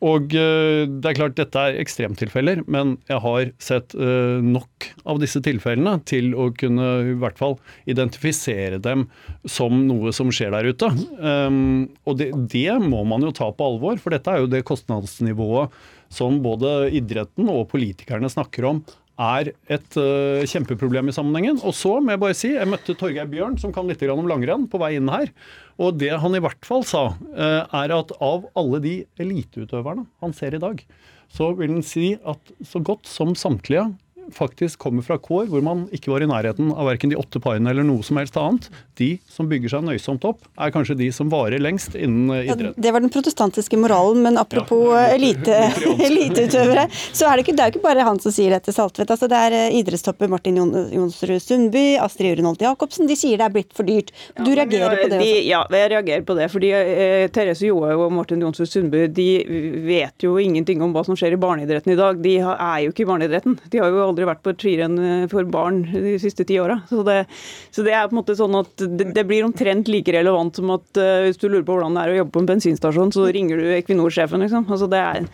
Og 0.00 0.32
eh, 0.32 0.86
det 0.88 1.10
er 1.10 1.16
klart 1.18 1.36
dette 1.36 1.60
er 1.60 1.76
ekstremtilfeller, 1.80 2.62
men 2.72 2.94
jeg 3.10 3.20
har 3.20 3.50
sett 3.60 3.92
eh, 3.96 4.40
nok 4.40 4.88
av 5.04 5.20
disse 5.20 5.42
tilfellene 5.44 5.98
til 6.08 6.32
å 6.32 6.48
kunne 6.56 6.88
i 7.12 7.16
hvert 7.20 7.40
fall 7.40 7.58
identifisere 7.90 8.80
dem 8.80 9.06
som 9.44 9.82
noe 9.88 10.14
som 10.16 10.32
skjer 10.32 10.54
der 10.56 10.70
ute. 10.72 10.88
Um, 11.20 11.90
og 12.08 12.16
det, 12.22 12.30
det 12.52 12.78
må 12.80 13.02
man 13.08 13.28
jo 13.28 13.34
ta 13.36 13.50
på 13.52 13.72
alvor, 13.74 14.00
for 14.00 14.16
dette 14.16 14.32
er 14.32 14.44
jo 14.44 14.50
det 14.50 14.64
kostnadsnivået 14.68 15.76
som 16.10 16.40
både 16.42 16.88
idretten 16.96 17.52
og 17.52 17.68
politikerne 17.70 18.32
snakker 18.32 18.66
om 18.72 18.82
er 19.20 19.52
et 19.70 19.98
uh, 20.00 20.40
kjempeproblem 20.48 21.10
i 21.10 21.14
sammenhengen. 21.14 21.60
Og 21.66 21.74
så 21.76 21.96
må 22.00 22.14
jeg 22.14 22.22
bare 22.22 22.36
si, 22.38 22.52
jeg 22.54 22.70
møtte 22.70 22.96
Torgeir 22.98 23.28
Bjørn, 23.30 23.58
som 23.60 23.74
kan 23.74 23.88
litt 23.90 24.02
om 24.08 24.28
langrenn, 24.30 24.66
på 24.70 24.80
vei 24.80 24.94
inn 24.96 25.10
her. 25.12 25.32
Og 25.80 25.98
det 26.00 26.12
han 26.22 26.36
i 26.36 26.42
hvert 26.42 26.66
fall 26.66 26.86
sa, 26.88 27.10
uh, 27.36 27.62
er 27.82 27.96
at 27.96 28.14
av 28.16 28.48
alle 28.58 28.82
de 28.84 28.94
eliteutøverne 29.20 30.06
han 30.24 30.36
ser 30.36 30.56
i 30.56 30.62
dag, 30.62 30.80
så 31.30 31.52
vil 31.58 31.76
han 31.76 31.86
si 31.86 32.14
at 32.26 32.54
så 32.66 32.82
godt 32.82 33.06
som 33.06 33.36
samtlige 33.38 33.86
faktisk 34.36 34.80
kommer 34.82 35.04
fra 35.06 35.18
kår 35.20 35.48
hvor 35.50 35.64
man 35.64 35.86
ikke 35.94 36.12
var 36.12 36.24
i 36.24 36.28
nærheten 36.30 36.72
av 36.74 36.88
verken 36.88 37.12
de 37.12 37.18
åtte 37.18 37.40
parene 37.42 37.72
eller 37.72 37.86
noe 37.86 38.04
som 38.06 38.20
helst 38.20 38.38
annet. 38.40 38.68
De 39.00 39.14
som 39.30 39.48
bygger 39.50 39.72
seg 39.72 39.84
nøysomt 39.86 40.24
opp, 40.28 40.44
er 40.60 40.72
kanskje 40.74 40.98
de 40.98 41.08
som 41.14 41.30
varer 41.32 41.62
lengst 41.62 41.96
innen 41.96 42.32
eh, 42.34 42.50
idrett. 42.50 42.76
Ja, 42.76 42.84
det 42.86 42.92
var 42.94 43.04
den 43.04 43.12
protestantiske 43.12 43.78
moralen, 43.80 44.22
men 44.26 44.38
apropos 44.40 44.90
ja, 44.92 45.06
elite, 45.14 45.56
eliteutøvere, 46.08 46.86
så 46.92 47.30
er 47.30 47.38
det, 47.38 47.46
ikke, 47.46 47.56
det 47.58 47.64
er 47.64 47.74
ikke 47.74 47.84
bare 47.84 48.06
han 48.06 48.20
som 48.22 48.34
sier 48.34 48.52
dette, 48.54 48.74
Saltvedt. 48.74 49.12
Altså, 49.14 49.28
det 49.30 49.40
er 49.48 49.56
eh, 49.56 49.78
idrettstopper 49.80 50.30
Martin 50.32 50.60
Jonsrud 50.60 51.40
Sundby, 51.42 51.84
Astrid 52.00 52.36
Urenholt 52.36 52.64
Jacobsen. 52.64 53.08
De 53.10 53.16
sier 53.18 53.40
det 53.40 53.48
er 53.48 53.54
blitt 53.54 53.72
for 53.76 53.88
dyrt. 53.88 54.12
Du 54.38 54.50
ja, 54.52 54.60
reagerer 54.60 54.96
på 55.00 55.08
det 55.08 55.16
de, 55.16 55.30
også? 55.30 55.46
Ja, 55.48 55.62
jeg 55.80 55.92
reagerer 55.94 56.26
på 56.28 56.36
det. 56.38 56.50
fordi 56.52 56.72
eh, 56.76 57.26
Therese 57.32 57.68
Johaug 57.68 58.06
og 58.06 58.14
Martin 58.14 58.44
Jonsrud 58.44 58.68
Sundby 58.70 59.06
de 59.10 59.28
vet 59.86 60.26
jo 60.26 60.36
ingenting 60.40 60.82
om 60.84 60.94
hva 60.94 61.04
som 61.06 61.18
skjer 61.18 61.36
i 61.36 61.40
barneidretten 61.40 61.94
i 61.94 61.98
dag. 61.98 62.20
De 62.20 62.36
er 62.40 62.78
jo 62.84 62.92
ikke 62.92 63.04
i 63.06 63.10
barneidretten. 63.10 63.58
De 63.72 63.80
har 63.82 63.90
jo 63.90 64.04
aldri 64.04 64.19
vært 64.28 64.42
på 64.44 64.52
et 64.52 64.62
skirenn 64.62 64.98
eh, 65.00 65.24
for 65.30 65.48
barn 65.50 65.82
de 65.90 66.16
siste 66.22 66.46
ti 66.48 66.58
åra. 66.62 66.80
Så, 66.90 67.04
så, 67.70 67.86
det 67.86 67.94
er 67.94 68.08
på 68.08 68.16
en 68.16 68.20
måte 68.20 68.36
sånn 68.38 68.58
at 68.58 68.84
det, 68.84 69.10
det, 69.16 69.24
blir 69.28 69.46
omtrent 69.46 69.88
like 69.90 70.12
relevant 70.14 70.60
som 70.60 70.74
at 70.76 71.00
uh, 71.00 71.24
hvis 71.26 71.40
du 71.40 71.48
lurer 71.48 71.64
på 71.66 71.76
hvordan 71.76 71.96
det 71.96 72.04
er 72.04 72.12
å 72.12 72.20
jobbe 72.20 72.34
på 72.36 72.44
en 72.44 72.52
bensinstasjon, 72.54 73.12
så 73.14 73.26
ringer 73.32 73.60
du 73.60 73.72
Equinor-sjefen, 73.78 74.44
liksom. 74.44 74.68
Altså 74.70 74.90
det 74.90 75.00
er 75.00 75.26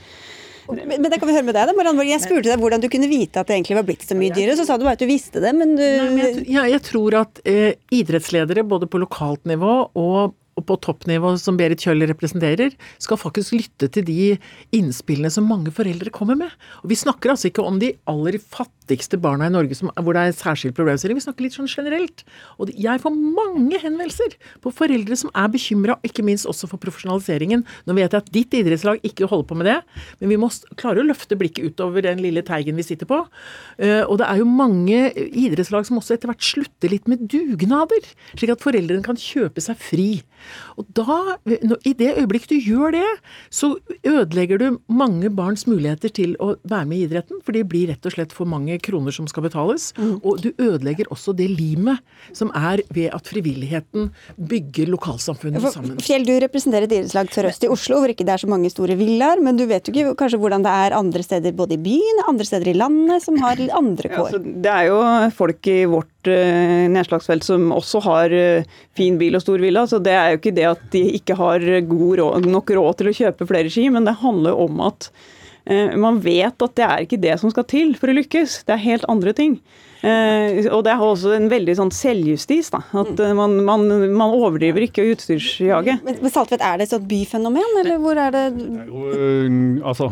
men, 0.67 1.05
det 1.07 1.21
kan 1.21 1.29
vi 1.29 1.35
høre 1.37 1.47
med 1.47 1.55
deg, 1.55 1.69
da, 1.69 1.75
Marianne. 1.77 2.07
Jeg 2.09 2.23
spurte 2.25 2.51
deg 2.51 2.59
hvordan 2.63 2.83
du 2.83 2.89
kunne 2.91 3.07
vite 3.11 3.39
at 3.39 3.47
det 3.47 3.55
egentlig 3.55 3.77
var 3.79 3.87
blitt 3.87 4.07
så 4.07 4.17
mye 4.19 4.35
dyrere. 4.35 4.57
Så 4.59 4.67
sa 4.67 4.75
du 4.75 4.83
bare 4.87 4.99
at 4.99 5.05
du 5.05 5.07
visste 5.07 5.43
det, 5.43 5.53
men 5.55 5.77
du 5.79 5.85
Nei, 5.85 6.09
men 6.09 6.23
jeg, 6.25 6.41
ja, 6.57 6.65
jeg 6.71 6.83
tror 6.87 7.21
at 7.23 7.39
eh, 7.47 7.79
idrettsledere 7.95 8.67
både 8.67 8.89
på 8.91 9.01
lokalt 9.03 9.45
nivå 9.47 9.77
og 9.95 10.35
på 10.65 10.77
toppnivå 10.81 11.35
som 11.41 11.59
Berit 11.59 11.83
Kjøll 11.85 12.07
representerer, 12.09 12.73
skal 13.03 13.21
faktisk 13.21 13.57
lytte 13.57 13.91
til 13.93 14.07
de 14.07 14.29
innspillene 14.77 15.31
som 15.33 15.49
mange 15.49 15.73
foreldre 15.75 16.13
kommer 16.15 16.39
med. 16.39 16.53
Og 16.83 16.91
Vi 16.91 16.97
snakker 16.97 17.33
altså 17.33 17.51
ikke 17.51 17.65
om 17.67 17.79
de 17.83 17.93
aller 18.09 18.39
fattigste 18.41 19.19
barna 19.21 19.51
i 19.51 19.53
Norge 19.53 19.77
som, 19.77 19.91
hvor 20.01 20.17
det 20.17 20.23
er 20.23 20.37
særskilt 20.37 20.77
problemstilling, 20.77 21.19
vi 21.19 21.27
snakker 21.27 21.45
litt 21.45 21.57
sånn 21.57 21.69
generelt. 21.69 22.25
Og 22.59 22.73
jeg 22.73 23.03
får 23.03 23.13
mange 23.13 23.81
henvendelser 23.83 24.37
på 24.65 24.73
foreldre 24.73 25.19
som 25.19 25.33
er 25.35 25.51
bekymra, 25.53 25.99
ikke 26.07 26.25
minst 26.25 26.49
også 26.49 26.71
for 26.71 26.81
profesjonaliseringen. 26.81 27.67
Nå 27.87 27.97
vet 27.99 28.13
jeg 28.15 28.25
at 28.25 28.33
ditt 28.33 28.57
idrettslag 28.57 29.03
ikke 29.05 29.29
holder 29.29 29.51
på 29.51 29.59
med 29.61 29.69
det, 29.69 29.79
men 30.21 30.33
vi 30.33 30.41
må 30.41 30.51
klare 30.81 31.03
å 31.03 31.07
løfte 31.07 31.37
blikket 31.37 31.73
utover 31.73 32.07
den 32.07 32.23
lille 32.25 32.45
teigen 32.47 32.79
vi 32.79 32.87
sitter 32.87 33.09
på. 33.11 33.21
Eh, 33.77 34.03
og 34.07 34.21
det 34.23 34.31
er 34.31 34.41
jo 34.41 34.49
mange 34.49 35.11
idrettslag 35.27 35.87
som 35.89 36.01
også 36.01 36.17
etter 36.17 36.31
hvert 36.31 36.47
slutter 36.47 36.93
litt 36.93 37.11
med 37.11 37.27
dugnader, 37.29 38.09
slik 38.35 38.55
at 38.55 38.65
foreldrene 38.65 39.05
kan 39.05 39.19
kjøpe 39.21 39.63
seg 39.65 39.81
fri. 39.81 40.11
Og 40.77 40.89
da, 40.97 41.37
i 41.47 41.95
det 41.97 42.13
øyeblikk 42.21 42.49
du 42.51 42.57
gjør 42.57 42.95
det, 42.97 43.07
så 43.51 43.75
ødelegger 44.07 44.61
du 44.61 44.79
mange 44.89 45.31
barns 45.35 45.67
muligheter 45.69 46.13
til 46.13 46.35
å 46.43 46.55
være 46.69 46.89
med 46.89 46.99
i 46.99 47.07
idretten, 47.07 47.41
for 47.45 47.57
det 47.57 47.67
blir 47.71 47.91
rett 47.93 48.07
og 48.07 48.17
slett 48.17 48.35
for 48.37 48.49
mange 48.49 48.79
kroner 48.85 49.15
som 49.15 49.29
skal 49.31 49.47
betales. 49.47 49.91
Mm. 49.99 50.19
Og 50.23 50.43
du 50.45 50.51
ødelegger 50.53 51.11
også 51.15 51.35
det 51.37 51.49
limet 51.53 52.03
som 52.37 52.53
er 52.57 52.83
ved 52.95 53.13
at 53.17 53.29
frivilligheten 53.31 54.11
bygger 54.37 54.91
lokalsamfunnet 54.93 55.63
for, 55.65 55.77
sammen. 55.77 56.01
Fjell, 56.05 56.27
du 56.27 56.35
representerer 56.43 56.89
et 56.89 56.97
idrettslag 56.99 57.33
sørøst 57.35 57.67
i 57.67 57.73
Oslo, 57.73 58.01
hvor 58.03 58.13
ikke 58.13 58.27
det 58.27 58.37
er 58.37 58.45
så 58.45 58.51
mange 58.51 58.73
store 58.73 58.99
villaer, 58.99 59.43
men 59.45 59.59
du 59.59 59.67
vet 59.69 59.89
jo 59.89 59.95
ikke 59.95 60.17
kanskje 60.23 60.41
hvordan 60.43 60.67
det 60.67 60.75
er 60.87 60.97
andre 60.97 61.25
steder 61.27 61.57
både 61.57 61.79
i 61.79 61.83
byen, 61.87 62.25
andre 62.27 62.49
steder 62.49 62.73
i 62.73 62.77
landet, 62.77 63.25
som 63.25 63.39
har 63.43 63.61
andre 63.77 64.13
kår? 64.13 64.17
Ja, 64.17 64.27
altså, 64.27 64.61
det 64.67 64.75
er 64.75 64.91
jo 64.91 65.01
folk 65.37 65.73
i 65.73 65.81
vårt 65.91 66.13
Robert 66.27 66.91
Nedslagsfelt, 66.91 67.45
som 67.45 67.73
også 67.73 68.01
har 68.05 68.35
fin 68.97 69.19
bil 69.19 69.37
og 69.37 69.43
stor 69.43 69.61
villa. 69.61 69.87
Så 69.87 69.99
det 70.03 70.13
er 70.13 70.36
jo 70.37 70.43
ikke 70.43 70.55
det 70.57 70.69
at 70.69 70.85
de 70.93 71.03
ikke 71.19 71.39
har 71.39 71.65
råd, 71.65 72.47
nok 72.47 72.71
råd 72.77 73.01
til 73.01 73.11
å 73.11 73.17
kjøpe 73.17 73.49
flere 73.49 73.73
ski, 73.73 73.89
men 73.93 74.07
det 74.09 74.19
handler 74.23 74.61
om 74.67 74.85
at 74.87 75.11
man 75.99 76.21
vet 76.23 76.63
at 76.63 76.75
det 76.79 76.85
er 76.87 77.01
ikke 77.03 77.19
det 77.19 77.33
som 77.41 77.51
skal 77.51 77.65
til 77.67 77.89
for 77.99 78.07
å 78.07 78.15
lykkes. 78.15 78.61
Det 78.69 78.77
er 78.77 78.85
helt 78.85 79.07
andre 79.11 79.33
ting. 79.35 79.57
Eh, 80.05 80.67
og 80.69 80.83
det 80.85 80.93
er 80.93 81.03
også 81.03 81.33
en 81.37 81.49
veldig 81.51 81.77
sånn 81.79 81.93
selvjustis. 81.95 82.71
da, 82.75 82.83
At 83.01 83.21
eh, 83.23 83.35
man, 83.37 83.59
man, 83.65 83.87
man 84.13 84.37
overdriver 84.37 84.87
ikke 84.87 85.07
utstyrsjaget. 85.15 86.05
Men, 86.07 86.23
men 86.23 86.33
Saltvedt, 86.33 86.65
er 86.65 86.79
det 86.79 86.89
et 86.89 86.97
sånt 86.97 87.09
byfenomen, 87.11 87.81
eller 87.83 88.01
hvor 88.03 88.21
er 88.21 88.35
det 88.35 88.47
Det 88.59 88.83
er 88.83 88.91
jo, 88.91 89.05
eh, 89.17 89.87
altså, 89.87 90.11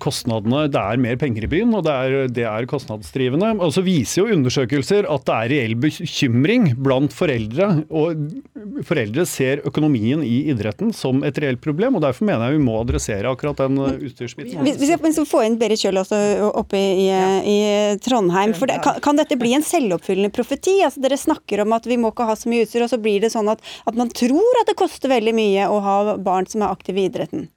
kostnadene, 0.00 0.64
Det 0.72 0.80
er 0.80 1.00
mer 1.00 1.18
penger 1.20 1.44
i 1.44 1.50
byen, 1.50 1.74
og 1.76 1.84
det 1.86 1.92
er, 1.94 2.28
det 2.32 2.46
er 2.48 2.68
kostnadsdrivende. 2.70 3.52
Og 3.60 3.74
så 3.74 3.84
viser 3.84 4.22
jo 4.22 4.36
undersøkelser 4.36 5.08
at 5.10 5.26
det 5.28 5.34
er 5.34 5.52
reell 5.52 5.76
bekymring 5.80 6.70
blant 6.80 7.14
foreldre. 7.14 7.84
Og 7.90 8.84
foreldre 8.88 9.26
ser 9.28 9.64
økonomien 9.68 10.24
i 10.24 10.44
idretten 10.52 10.92
som 10.96 11.22
et 11.26 11.38
reelt 11.42 11.62
problem, 11.64 11.98
og 11.98 12.04
derfor 12.06 12.28
mener 12.28 12.48
jeg 12.48 12.58
vi 12.58 12.64
må 12.64 12.78
adressere 12.80 13.30
akkurat 13.30 13.60
den 13.64 13.80
utstyrsbiten. 14.08 14.64
Vi 14.64 15.12
skal 15.14 15.28
få 15.28 15.44
inn 15.44 15.58
Berit 15.60 15.82
Kjøll 15.84 16.00
også 16.00 16.18
oppe 16.54 16.78
i, 16.78 17.08
i, 17.10 17.58
Trondheim. 18.04 18.54
for 18.56 18.70
det, 18.70 18.80
kan, 18.84 18.98
kan, 19.04 19.18
dette 19.24 19.40
bli 19.40 19.56
en 19.56 19.66
selvoppfyllende 19.66 20.32
profeti? 20.34 20.78
Altså, 20.84 21.02
dere 21.04 21.18
snakker 21.20 21.64
om 21.64 21.74
at 21.76 21.88
vi 21.90 21.98
må 22.00 22.12
ikke 22.12 22.28
ha 22.28 22.38
så 22.38 22.52
mye 22.52 22.68
utstyr, 22.68 22.86
og 22.86 22.92
så 22.92 23.00
blir 23.02 23.24
det 23.24 23.32
sånn 23.34 23.50
at, 23.52 23.64
at 23.88 23.98
man 23.98 24.12
tror 24.14 24.62
at 24.62 24.70
det 24.70 24.78
koster 24.78 25.12
veldig 25.12 25.34
mye 25.36 25.68
å 25.72 25.82
ha 25.84 25.98
barn 26.20 26.48
som 26.50 26.64
er 26.64 26.74
aktive 26.76 27.02
i 27.02 27.08
idretten. 27.10 27.48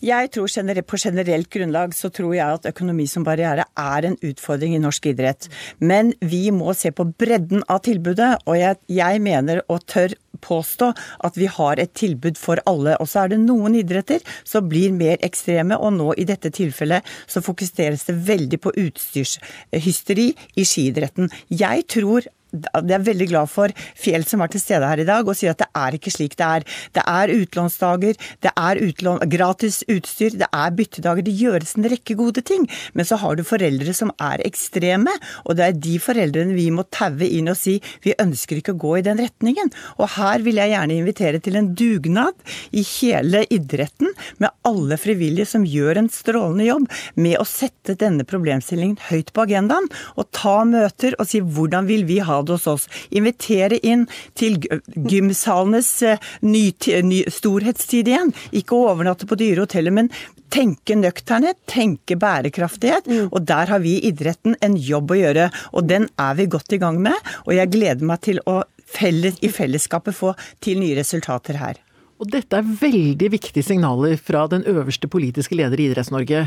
Jeg 0.00 0.30
tror 0.32 0.48
På 0.88 0.96
generelt 0.96 1.50
grunnlag 1.50 1.92
så 1.94 2.08
tror 2.08 2.34
jeg 2.34 2.48
at 2.48 2.66
økonomi 2.66 3.06
som 3.06 3.24
barriere 3.24 3.66
er 3.76 4.06
en 4.06 4.16
utfordring 4.16 4.74
i 4.74 4.80
norsk 4.80 5.06
idrett. 5.06 5.48
Men 5.78 6.14
vi 6.20 6.50
må 6.50 6.72
se 6.72 6.90
på 6.90 7.04
bredden 7.04 7.62
av 7.68 7.82
tilbudet, 7.84 8.40
og 8.46 8.56
jeg, 8.56 8.76
jeg 8.88 9.20
mener 9.20 9.60
og 9.68 9.84
tør 9.84 10.14
påstå 10.44 10.90
at 11.26 11.38
vi 11.38 11.48
har 11.50 11.80
et 11.80 11.92
tilbud 11.96 12.38
for 12.40 12.62
alle. 12.70 12.96
Og 13.00 13.10
så 13.10 13.24
er 13.24 13.34
det 13.34 13.40
noen 13.44 13.78
idretter 13.80 14.24
som 14.44 14.68
blir 14.70 14.94
mer 14.96 15.20
ekstreme, 15.26 15.78
og 15.78 15.96
nå 15.98 16.14
i 16.18 16.26
dette 16.28 16.52
tilfellet 16.54 17.06
så 17.30 17.44
fokuseres 17.44 18.06
det 18.08 18.18
veldig 18.28 18.60
på 18.64 18.74
utstyrshysteri 18.86 20.28
i 20.56 20.66
skiidretten. 20.66 21.30
Jeg 21.50 21.86
tror 21.90 22.28
jeg 22.52 22.96
er 22.96 23.04
veldig 23.06 23.28
glad 23.30 23.50
for 23.50 23.72
Fjell 24.00 24.24
som 24.28 24.42
var 24.42 24.50
til 24.52 24.62
stede 24.62 24.88
her 24.88 25.02
i 25.02 25.06
dag 25.08 25.28
og 25.28 25.36
sier 25.38 25.54
at 25.54 25.62
det 25.62 25.68
er 25.76 25.96
ikke 25.96 26.12
slik 26.12 26.36
det 26.40 26.46
er. 26.46 26.66
Det 26.96 27.04
er 27.06 27.32
utlånsdager, 27.34 28.18
det 28.44 28.52
er 28.52 28.80
utlån, 28.86 29.22
gratis 29.30 29.80
utstyr, 29.90 30.36
det 30.40 30.48
er 30.48 30.74
byttedager. 30.76 31.26
Det 31.26 31.36
gjøres 31.36 31.76
en 31.76 31.88
rekke 31.92 32.16
gode 32.18 32.44
ting. 32.46 32.66
Men 32.94 33.08
så 33.08 33.18
har 33.20 33.36
du 33.36 33.44
foreldre 33.46 33.94
som 33.96 34.12
er 34.22 34.42
ekstreme, 34.46 35.12
og 35.44 35.58
det 35.58 35.66
er 35.66 35.78
de 35.86 35.96
foreldrene 36.02 36.56
vi 36.56 36.68
må 36.74 36.86
taue 36.90 37.28
inn 37.28 37.50
og 37.52 37.58
si 37.58 37.78
vi 38.04 38.16
ønsker 38.20 38.60
ikke 38.60 38.74
å 38.74 38.80
gå 38.80 38.96
i 39.00 39.04
den 39.06 39.20
retningen. 39.20 39.72
Og 39.98 40.14
her 40.16 40.44
vil 40.46 40.60
jeg 40.60 40.74
gjerne 40.74 40.98
invitere 40.98 41.42
til 41.42 41.58
en 41.60 41.72
dugnad 41.76 42.50
i 42.76 42.84
hele 42.96 43.44
idretten 43.52 44.12
med 44.42 44.50
alle 44.66 44.98
frivillige 45.00 45.48
som 45.52 45.66
gjør 45.66 46.02
en 46.02 46.10
strålende 46.12 46.68
jobb 46.68 46.88
med 47.20 47.38
å 47.40 47.46
sette 47.48 47.96
denne 48.00 48.26
problemstillingen 48.28 48.98
høyt 49.10 49.32
på 49.34 49.44
agendaen, 49.46 49.88
og 50.16 50.30
ta 50.36 50.60
møter 50.68 51.16
og 51.18 51.28
si 51.28 51.40
hvordan 51.40 51.88
vil 51.88 52.06
vi 52.08 52.20
ha 52.24 52.39
det 52.46 52.56
hos 52.58 52.68
oss. 52.70 52.88
Invitere 53.10 53.80
inn 53.86 54.06
til 54.38 54.58
gymsalenes 54.94 55.90
eh, 56.06 56.28
ny, 56.46 56.66
ny, 57.06 57.22
storhetstid 57.30 58.10
igjen. 58.10 58.34
Ikke 58.56 58.78
overnatte 58.78 59.28
på 59.30 59.38
dyre 59.40 59.66
hoteller, 59.66 59.94
men 59.94 60.10
tenke 60.50 60.96
nøkternhet, 60.98 61.60
tenke 61.70 62.18
bærekraftighet. 62.20 63.06
Mm. 63.06 63.28
Og 63.30 63.46
der 63.48 63.70
har 63.70 63.82
vi 63.84 63.96
i 63.98 64.10
idretten 64.10 64.58
en 64.64 64.76
jobb 64.76 65.14
å 65.14 65.20
gjøre. 65.20 65.50
Og 65.74 65.86
den 65.90 66.08
er 66.20 66.36
vi 66.38 66.50
godt 66.50 66.74
i 66.76 66.80
gang 66.82 67.00
med. 67.02 67.16
Og 67.46 67.54
jeg 67.56 67.72
gleder 67.76 68.06
meg 68.06 68.24
til 68.26 68.42
å 68.50 68.62
felles, 68.90 69.38
i 69.40 69.52
fellesskapet 69.52 70.16
få 70.16 70.34
til 70.62 70.82
nye 70.82 70.98
resultater 70.98 71.60
her. 71.60 71.78
Og 72.20 72.28
dette 72.28 72.58
er 72.58 72.66
veldig 72.82 73.30
viktige 73.32 73.64
signaler 73.64 74.18
fra 74.20 74.44
den 74.52 74.64
øverste 74.68 75.08
politiske 75.08 75.56
leder 75.56 75.80
i 75.80 75.88
Idretts-Norge. 75.88 76.42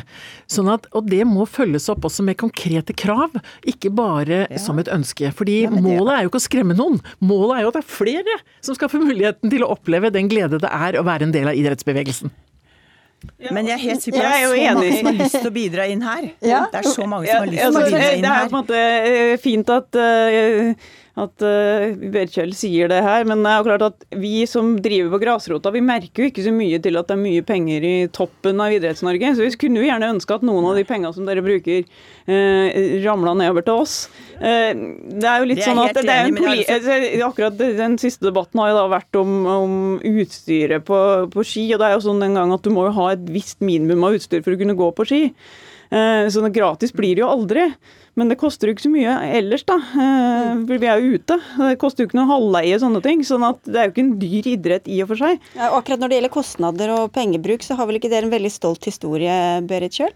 Sånn 0.45 0.69
at, 0.69 0.86
og 0.93 1.09
det 1.09 1.23
må 1.25 1.47
følges 1.49 1.89
opp 1.89 2.05
også 2.05 2.25
med 2.27 2.38
konkrete 2.41 2.93
krav, 2.93 3.33
ikke 3.65 3.89
bare 3.97 4.43
ja. 4.43 4.62
som 4.62 4.77
et 4.81 4.91
ønske. 4.93 5.33
Fordi 5.33 5.63
ja, 5.63 5.73
målet 5.73 6.13
er 6.13 6.23
jo 6.23 6.33
ikke 6.33 6.43
å 6.43 6.45
skremme 6.45 6.77
noen. 6.77 7.01
Målet 7.25 7.57
er 7.57 7.65
jo 7.65 7.73
at 7.73 7.79
det 7.79 7.83
er 7.88 7.89
flere 7.89 8.39
som 8.62 8.77
skal 8.77 8.93
få 8.93 9.01
muligheten 9.01 9.53
til 9.53 9.65
å 9.65 9.73
oppleve 9.73 10.13
den 10.13 10.29
glede 10.29 10.62
det 10.62 10.69
er 10.69 10.99
å 10.99 11.05
være 11.07 11.29
en 11.29 11.33
del 11.33 11.49
av 11.49 11.57
idrettsbevegelsen. 11.57 12.33
Ja, 13.39 13.53
men 13.55 13.67
jeg 13.67 13.77
er 13.77 13.81
helt 13.81 14.03
sikker 14.03 14.19
på 14.19 14.25
at 14.27 14.33
det 14.33 14.43
er 14.43 14.49
så 14.51 14.73
mange 14.75 14.97
som 14.97 15.07
har 15.07 15.15
lyst 15.19 15.38
til 15.38 15.47
å 15.47 15.53
bidra 15.55 15.86
inn 15.89 16.01
her. 16.03 16.25
Ja. 16.43 16.65
Det 16.71 16.81
er 16.81 16.89
så 16.91 17.05
mange 17.07 17.29
som 17.29 17.39
har 17.39 17.49
lyst 17.49 17.63
til 17.63 17.79
å 17.79 17.86
bidra 17.88 18.09
inn 18.17 18.27
her. 18.27 18.33
Det 18.33 18.33
er 18.33 18.51
på 18.51 18.51
en 18.51 18.57
måte 18.59 18.81
eh, 18.83 19.36
fint 19.41 19.71
at 19.73 19.99
uh, 19.99 20.91
at 21.13 21.43
uh, 21.45 21.91
Berkjell 21.93 22.56
sier 22.58 22.89
det 22.89 23.04
her. 23.06 23.26
Men 23.30 23.43
det 23.45 23.52
er 23.52 23.60
jo 23.60 23.67
klart 23.67 23.86
at 23.86 24.06
vi 24.17 24.47
som 24.49 24.71
driver 24.82 25.12
på 25.13 25.19
grasrota, 25.21 25.69
vi 25.73 25.84
merker 25.86 26.23
jo 26.23 26.32
ikke 26.32 26.45
så 26.45 26.54
mye 26.56 26.80
til 26.82 26.97
at 26.97 27.10
det 27.10 27.13
er 27.13 27.21
mye 27.21 27.43
penger 27.45 27.86
i 27.86 27.93
toppen 28.13 28.63
av 28.63 28.73
Idretts-Norge. 28.73 29.36
Så 29.38 29.45
vi 29.45 29.52
kunne 29.62 29.84
jo 29.84 29.86
gjerne 29.86 30.10
ønske 30.15 30.34
at 30.34 30.45
noen 30.47 30.65
av 30.71 30.80
de 30.80 30.86
pengene 30.89 31.13
som 31.13 31.30
dere 31.30 31.45
bruker, 31.45 31.86
uh, 32.26 32.82
ramla 33.06 33.36
nedover 33.43 33.67
til 33.67 33.84
oss. 33.84 33.97
Uh, 34.39 34.73
det 35.13 35.30
er 35.30 35.43
jo 35.43 35.49
litt 35.52 35.63
sånn 35.65 35.84
at 35.84 36.02
det 36.02 36.17
er 36.17 36.32
en 36.32 36.41
altså... 36.41 36.99
Akkurat 37.23 37.62
den 37.62 37.99
siste 38.02 38.28
debatten 38.28 38.60
har 38.62 38.73
jo 38.73 38.80
da 38.82 38.88
vært 38.91 39.21
om, 39.21 39.36
om 39.49 39.76
utstyret 40.02 40.86
på, 40.88 40.97
på, 41.34 41.45
ski. 41.45 41.67
Og 41.76 41.82
det 41.82 41.91
er 41.91 41.97
jo 41.99 42.08
sånn 42.08 42.26
den 42.26 42.39
gang 42.39 42.54
at 42.56 42.65
du 42.65 42.73
må 42.73 42.88
jo 42.89 42.97
ha 42.97 43.12
et 43.13 43.30
visst 43.30 43.62
minimum 43.62 44.10
av 44.10 44.17
utstyr 44.17 44.41
for 44.41 44.56
å 44.56 44.60
kunne 44.60 44.78
gå 44.80 44.89
på 44.97 45.08
ski. 45.10 45.28
Uh, 45.93 46.26
så 46.34 46.41
gratis 46.49 46.95
blir 46.95 47.13
det 47.13 47.21
jo 47.21 47.30
aldri. 47.30 47.69
Men 48.19 48.30
det 48.30 48.38
koster 48.38 48.69
jo 48.69 48.76
ikke 48.76 48.86
så 48.86 48.91
mye 48.93 49.13
ellers, 49.39 49.63
da. 49.65 49.80
Eh, 49.82 50.49
for 50.67 50.82
vi 50.82 50.89
er 50.89 51.02
jo 51.02 51.17
ute. 51.17 51.38
Det 51.58 51.78
koster 51.82 52.04
jo 52.04 52.10
ikke 52.12 52.19
noe 52.19 52.30
halvleie 52.30 52.76
og 52.78 52.84
sånne 52.84 53.02
ting. 53.06 53.23
sånn 53.26 53.45
at 53.47 53.62
det 53.65 53.80
er 53.80 53.88
jo 53.88 53.93
ikke 53.95 54.06
en 54.06 54.17
dyr 54.21 54.49
idrett 54.54 54.89
i 54.91 54.99
og 55.02 55.10
for 55.13 55.23
seg. 55.23 55.39
Ja, 55.58 55.71
og 55.71 55.80
akkurat 55.82 56.04
når 56.04 56.12
det 56.12 56.19
gjelder 56.19 56.36
kostnader 56.38 56.93
og 56.93 57.13
pengebruk, 57.15 57.65
så 57.65 57.78
har 57.80 57.89
vel 57.89 57.97
ikke 57.97 58.12
dere 58.13 58.30
en 58.30 58.36
veldig 58.36 58.54
stolt 58.54 58.86
historie, 58.86 59.34
Berit 59.69 59.97
Kjøl? 59.97 60.13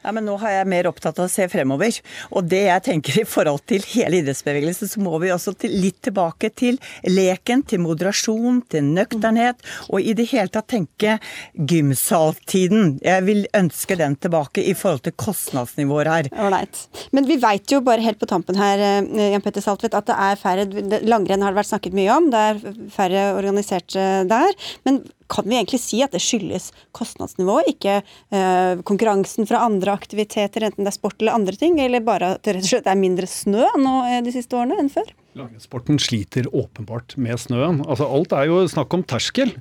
Ja, 0.00 0.12
men 0.16 0.24
Nå 0.24 0.36
har 0.40 0.54
jeg 0.54 0.68
mer 0.70 0.88
opptatt 0.88 1.18
av 1.20 1.26
å 1.28 1.32
se 1.32 1.44
fremover. 1.52 1.96
Og 2.32 2.46
det 2.48 2.62
jeg 2.66 2.84
tenker 2.86 3.20
i 3.20 3.26
forhold 3.28 3.64
til 3.68 3.84
hele 3.92 4.22
idrettsbevegelsen, 4.22 4.88
så 4.88 5.02
må 5.04 5.18
vi 5.20 5.32
også 5.34 5.52
til, 5.60 5.74
litt 5.82 5.98
tilbake 6.06 6.52
til 6.56 6.78
leken, 7.04 7.64
til 7.68 7.82
moderasjon, 7.84 8.62
til 8.72 8.88
nøkternhet. 8.96 9.60
Og 9.90 10.00
i 10.00 10.14
det 10.16 10.30
hele 10.32 10.48
tatt 10.52 10.70
tenke 10.72 11.18
gymsaltiden. 11.54 12.96
Jeg 13.04 13.26
vil 13.28 13.44
ønske 13.56 13.98
den 14.00 14.16
tilbake 14.20 14.64
i 14.64 14.74
forhold 14.78 15.04
til 15.04 15.16
kostnadsnivået 15.20 16.12
her. 16.14 16.32
Ålreit. 16.48 16.86
Men 17.16 17.28
vi 17.28 17.36
veit 17.42 17.68
jo 17.72 17.82
bare 17.84 18.04
helt 18.04 18.20
på 18.20 18.30
tampen 18.30 18.56
her, 18.60 18.80
eh, 18.80 19.30
Jan 19.34 19.44
Petter 19.44 19.64
Saltvedt, 19.64 19.98
at 19.98 20.08
det 20.08 20.16
er 20.16 20.40
færre 20.40 20.68
Langrenn 21.04 21.42
har 21.42 21.52
det 21.52 21.60
vært 21.60 21.72
snakket 21.74 21.96
mye 21.96 22.16
om. 22.16 22.30
Det 22.32 22.40
er 22.40 22.60
færre 22.94 23.24
organiserte 23.36 24.10
der. 24.30 24.54
Men 24.88 25.02
kan 25.30 25.46
vi 25.48 25.56
egentlig 25.58 25.80
si 25.82 26.00
at 26.04 26.14
det 26.14 26.22
skyldes 26.24 26.70
kostnadsnivået, 26.96 27.72
ikke 27.74 28.00
eh, 28.00 28.82
konkurransen 28.86 29.48
fra 29.48 29.62
andre 29.66 29.94
aktiviteter, 29.94 30.66
enten 30.66 30.86
det 30.86 30.92
er 30.92 30.98
sport 30.98 31.18
eller 31.20 31.38
andre 31.38 31.56
ting, 31.60 31.78
eller 31.82 32.04
bare 32.04 32.34
at 32.36 32.44
det 32.46 32.56
rett 32.56 32.66
og 32.66 32.72
slett 32.74 32.90
er 32.90 33.00
mindre 33.00 33.30
snø 33.30 33.66
nå 33.80 33.94
eh, 34.08 34.20
de 34.26 34.34
siste 34.34 34.58
årene 34.58 34.80
enn 34.82 34.92
før? 34.92 35.14
Langrennssporten 35.38 36.00
sliter 36.02 36.48
åpenbart 36.50 37.14
med 37.20 37.38
snøen. 37.38 37.84
Altså, 37.86 38.08
alt 38.10 38.34
er 38.34 38.50
jo 38.50 38.64
snakk 38.70 38.96
om 38.96 39.06
terskel. 39.06 39.54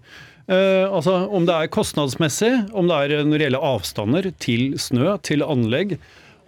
Uh, 0.50 0.90
altså, 0.90 1.28
om 1.30 1.46
det 1.46 1.54
er 1.54 1.70
kostnadsmessig, 1.70 2.50
om 2.74 2.88
det 2.90 2.96
er 2.98 3.20
når 3.22 3.38
det 3.38 3.46
gjelder 3.46 3.68
avstander 3.68 4.30
til 4.42 4.72
snø, 4.82 5.12
til 5.22 5.46
anlegg. 5.46 6.00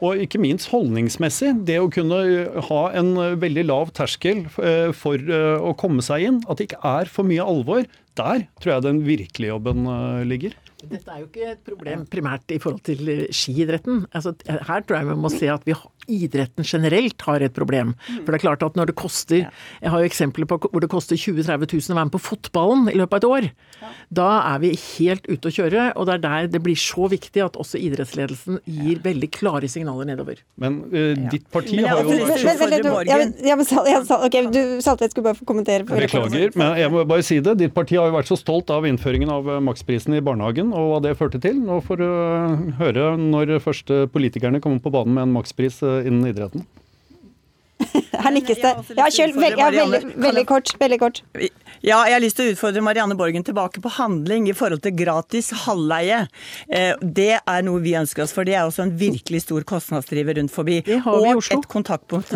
Og 0.02 0.18
ikke 0.24 0.42
minst 0.42 0.72
holdningsmessig. 0.72 1.54
Det 1.68 1.78
å 1.78 1.90
kunne 1.94 2.22
ha 2.70 2.82
en 2.98 3.14
veldig 3.42 3.66
lav 3.70 3.92
terskel 3.98 4.48
eh, 4.58 4.90
for 4.98 5.22
eh, 5.22 5.62
å 5.62 5.76
komme 5.78 6.02
seg 6.06 6.26
inn. 6.26 6.40
At 6.50 6.58
det 6.58 6.72
ikke 6.72 6.82
er 6.90 7.12
for 7.12 7.28
mye 7.28 7.46
alvor. 7.46 7.86
Der 8.18 8.48
tror 8.60 8.74
jeg 8.74 8.86
den 8.88 9.04
virkelige 9.06 9.54
jobben 9.54 9.86
eh, 9.86 10.24
ligger. 10.26 10.58
Dette 10.82 11.14
er 11.14 11.22
jo 11.22 11.28
ikke 11.28 11.52
et 11.52 11.62
problem 11.62 12.08
primært 12.10 12.50
i 12.50 12.58
forhold 12.62 12.82
til 12.88 13.28
skiidretten. 13.30 14.08
Altså, 14.18 14.34
her 14.50 14.82
tror 14.82 14.98
jeg 14.98 15.12
vi 15.12 15.20
må 15.22 15.30
se 15.30 15.52
at 15.54 15.68
vi 15.70 15.78
idretten 16.12 16.68
generelt 16.68 17.28
har 17.28 17.44
et 17.46 17.56
problem. 17.56 17.96
Mm. 17.96 18.22
For 18.22 18.32
det 18.32 18.40
er 18.40 18.46
klart 18.46 18.66
at 18.68 18.78
når 18.80 18.92
det 18.92 18.98
koster 19.00 19.42
Jeg 19.42 19.92
har 19.94 20.02
jo 20.02 20.10
eksempler 20.10 20.48
på 20.50 20.60
hvor 20.68 20.84
det 20.84 20.92
koster 20.92 21.18
20 21.18 21.44
000-30 21.44 21.74
000 21.74 21.96
å 21.96 22.00
være 22.00 22.10
med 22.10 22.16
på 22.16 22.24
fotballen 22.24 22.92
i 22.92 22.98
løpet 23.00 23.18
av 23.18 23.22
et 23.22 23.30
år. 23.32 23.50
Da 24.14 24.28
er 24.52 24.62
vi 24.64 24.72
helt 24.76 25.28
ute 25.30 25.50
å 25.50 25.54
kjøre, 25.56 25.86
og 25.96 26.08
det 26.08 26.18
er 26.18 26.24
der 26.26 26.50
det 26.52 26.62
blir 26.64 26.78
så 26.80 27.08
viktig 27.12 27.44
at 27.46 27.58
også 27.60 27.80
idrettsledelsen 27.82 28.60
gir 28.68 29.02
veldig 29.04 29.30
klare 29.34 29.70
signaler 29.72 30.10
nedover. 30.10 30.42
Men 30.62 30.82
uh, 30.92 31.16
ditt 31.32 31.48
parti 31.54 31.80
har 31.82 32.04
jo 32.04 32.18
Ja, 33.08 33.56
men 33.58 33.66
ok, 33.66 34.38
du 34.52 34.62
Saltvedt 34.84 35.16
skulle 35.16 35.30
bare 35.30 35.40
få 35.40 35.48
kommentere. 35.48 35.86
Beklager, 35.88 36.52
men 36.58 36.76
jeg 36.80 36.92
må 36.94 37.06
bare 37.08 37.26
si 37.26 37.40
det. 37.44 37.58
Ditt 37.62 37.76
parti 37.76 37.98
har 38.00 38.10
jo 38.10 38.18
vært 38.18 38.32
så 38.32 38.38
stolt 38.40 38.72
av 38.74 38.86
innføringen 38.88 39.32
av 39.32 39.50
eh, 39.50 39.62
maksprisen 39.64 40.16
i 40.18 40.22
barnehagen 40.24 40.72
og 40.76 40.92
hva 40.92 41.00
det 41.06 41.16
førte 41.20 41.42
til. 41.44 41.60
Nå 41.64 41.80
får 41.86 42.02
du 42.02 42.08
uh, 42.08 42.68
høre 42.82 43.08
når 43.22 43.58
første 43.64 44.06
politikerne 44.14 44.62
kommer 44.64 44.82
på 44.84 44.94
banen 44.94 45.16
med 45.18 45.28
en 45.28 45.36
makspris 45.40 45.82
innen 46.06 46.30
idretten? 46.30 46.66
Her 48.26 48.36
nikkes 48.36 48.62
det. 48.62 48.76
Ja, 48.98 49.10
kjøl, 49.10 49.36
veld, 49.38 49.60
ja, 49.60 49.70
veldig, 49.76 50.16
veldig 50.28 50.46
kort. 50.50 50.74
Veldig 50.82 51.00
kort. 51.02 51.24
Ja, 51.82 52.04
jeg 52.06 52.14
har 52.14 52.22
lyst 52.22 52.38
til 52.38 52.50
å 52.50 52.54
utfordre 52.54 52.84
Marianne 52.86 53.16
Borgen 53.18 53.46
tilbake 53.46 53.82
på 53.82 53.90
handling 53.96 54.46
i 54.52 54.54
forhold 54.54 54.84
til 54.86 54.94
gratis 54.94 55.50
halvleie. 55.64 56.28
Eh, 56.70 56.94
det 57.02 57.40
er 57.40 57.64
noe 57.66 57.82
vi 57.82 57.96
ønsker 57.98 58.26
oss, 58.26 58.34
for 58.36 58.46
det 58.46 58.54
er 58.54 58.68
også 58.68 58.86
en 58.86 58.94
virkelig 59.00 59.44
stor 59.48 59.66
kostnadsdriver 59.68 60.38
rundt 60.38 60.54
forbi. 60.54 60.82
Det 60.86 61.00
har 61.02 61.18
vi 61.24 61.32
i 61.32 61.40
Oslo. 61.40 61.58
Og 61.58 61.66
et 61.66 61.72
kontaktpunkt. 61.72 62.36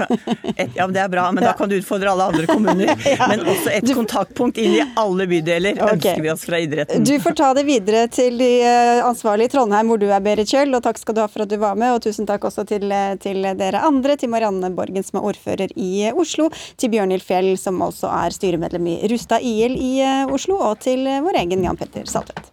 Et, 0.56 0.72
ja, 0.74 0.88
det 0.88 1.04
er 1.04 1.12
bra, 1.14 1.28
men 1.36 1.46
da 1.46 1.54
kan 1.58 1.70
du 1.70 1.78
utfordre 1.78 2.10
alle 2.10 2.30
andre 2.32 2.48
kommuner. 2.50 2.94
Men 3.30 3.42
også 3.46 3.72
et 3.74 3.88
kontaktpunkt 3.96 4.58
inn 4.62 4.76
i 4.78 4.84
alle 5.00 5.26
bydeler 5.30 5.78
ønsker 5.82 6.22
vi 6.24 6.32
oss 6.32 6.46
fra 6.48 6.60
idretten. 6.62 7.06
Du 7.06 7.14
får 7.22 7.36
ta 7.38 7.52
det 7.58 7.66
videre 7.68 8.06
til 8.14 8.38
de 8.42 8.50
eh, 8.66 9.02
ansvarlige 9.06 9.52
i 9.52 9.54
Trondheim, 9.56 9.90
hvor 9.92 10.02
du 10.02 10.08
er, 10.10 10.24
Berit 10.26 10.50
Kjøll. 10.50 10.74
Og 10.78 10.84
takk 10.86 11.00
skal 11.02 11.18
du 11.18 11.22
ha 11.22 11.28
for 11.32 11.46
at 11.46 11.52
du 11.52 11.58
var 11.62 11.78
med, 11.80 11.96
og 11.96 12.04
tusen 12.06 12.28
takk 12.30 12.48
også 12.50 12.66
til, 12.70 12.88
eh, 12.90 13.14
til 13.22 13.46
dere 13.60 13.84
andre. 13.86 14.18
Til 14.20 14.32
Marianne 14.34 14.72
Borgen, 14.76 15.06
som 15.06 15.22
er 15.22 15.30
ordfører 15.32 15.75
i 15.76 16.08
eh, 16.08 16.16
Oslo. 16.16 16.50
Til 16.80 16.94
Bjørnhild 16.94 17.26
Fjell, 17.26 17.54
som 17.62 17.82
også 17.86 18.12
er 18.12 18.36
styremedlem 18.36 18.92
i 18.94 18.98
Rustad 19.12 19.46
IL 19.46 19.78
i 19.78 19.94
eh, 20.06 20.26
Oslo. 20.32 20.60
Og 20.72 20.82
til 20.86 21.08
eh, 21.08 21.24
vår 21.26 21.44
egen 21.44 21.66
Jan 21.66 21.80
Petter 21.80 22.10
Saltvedt. 22.10 22.52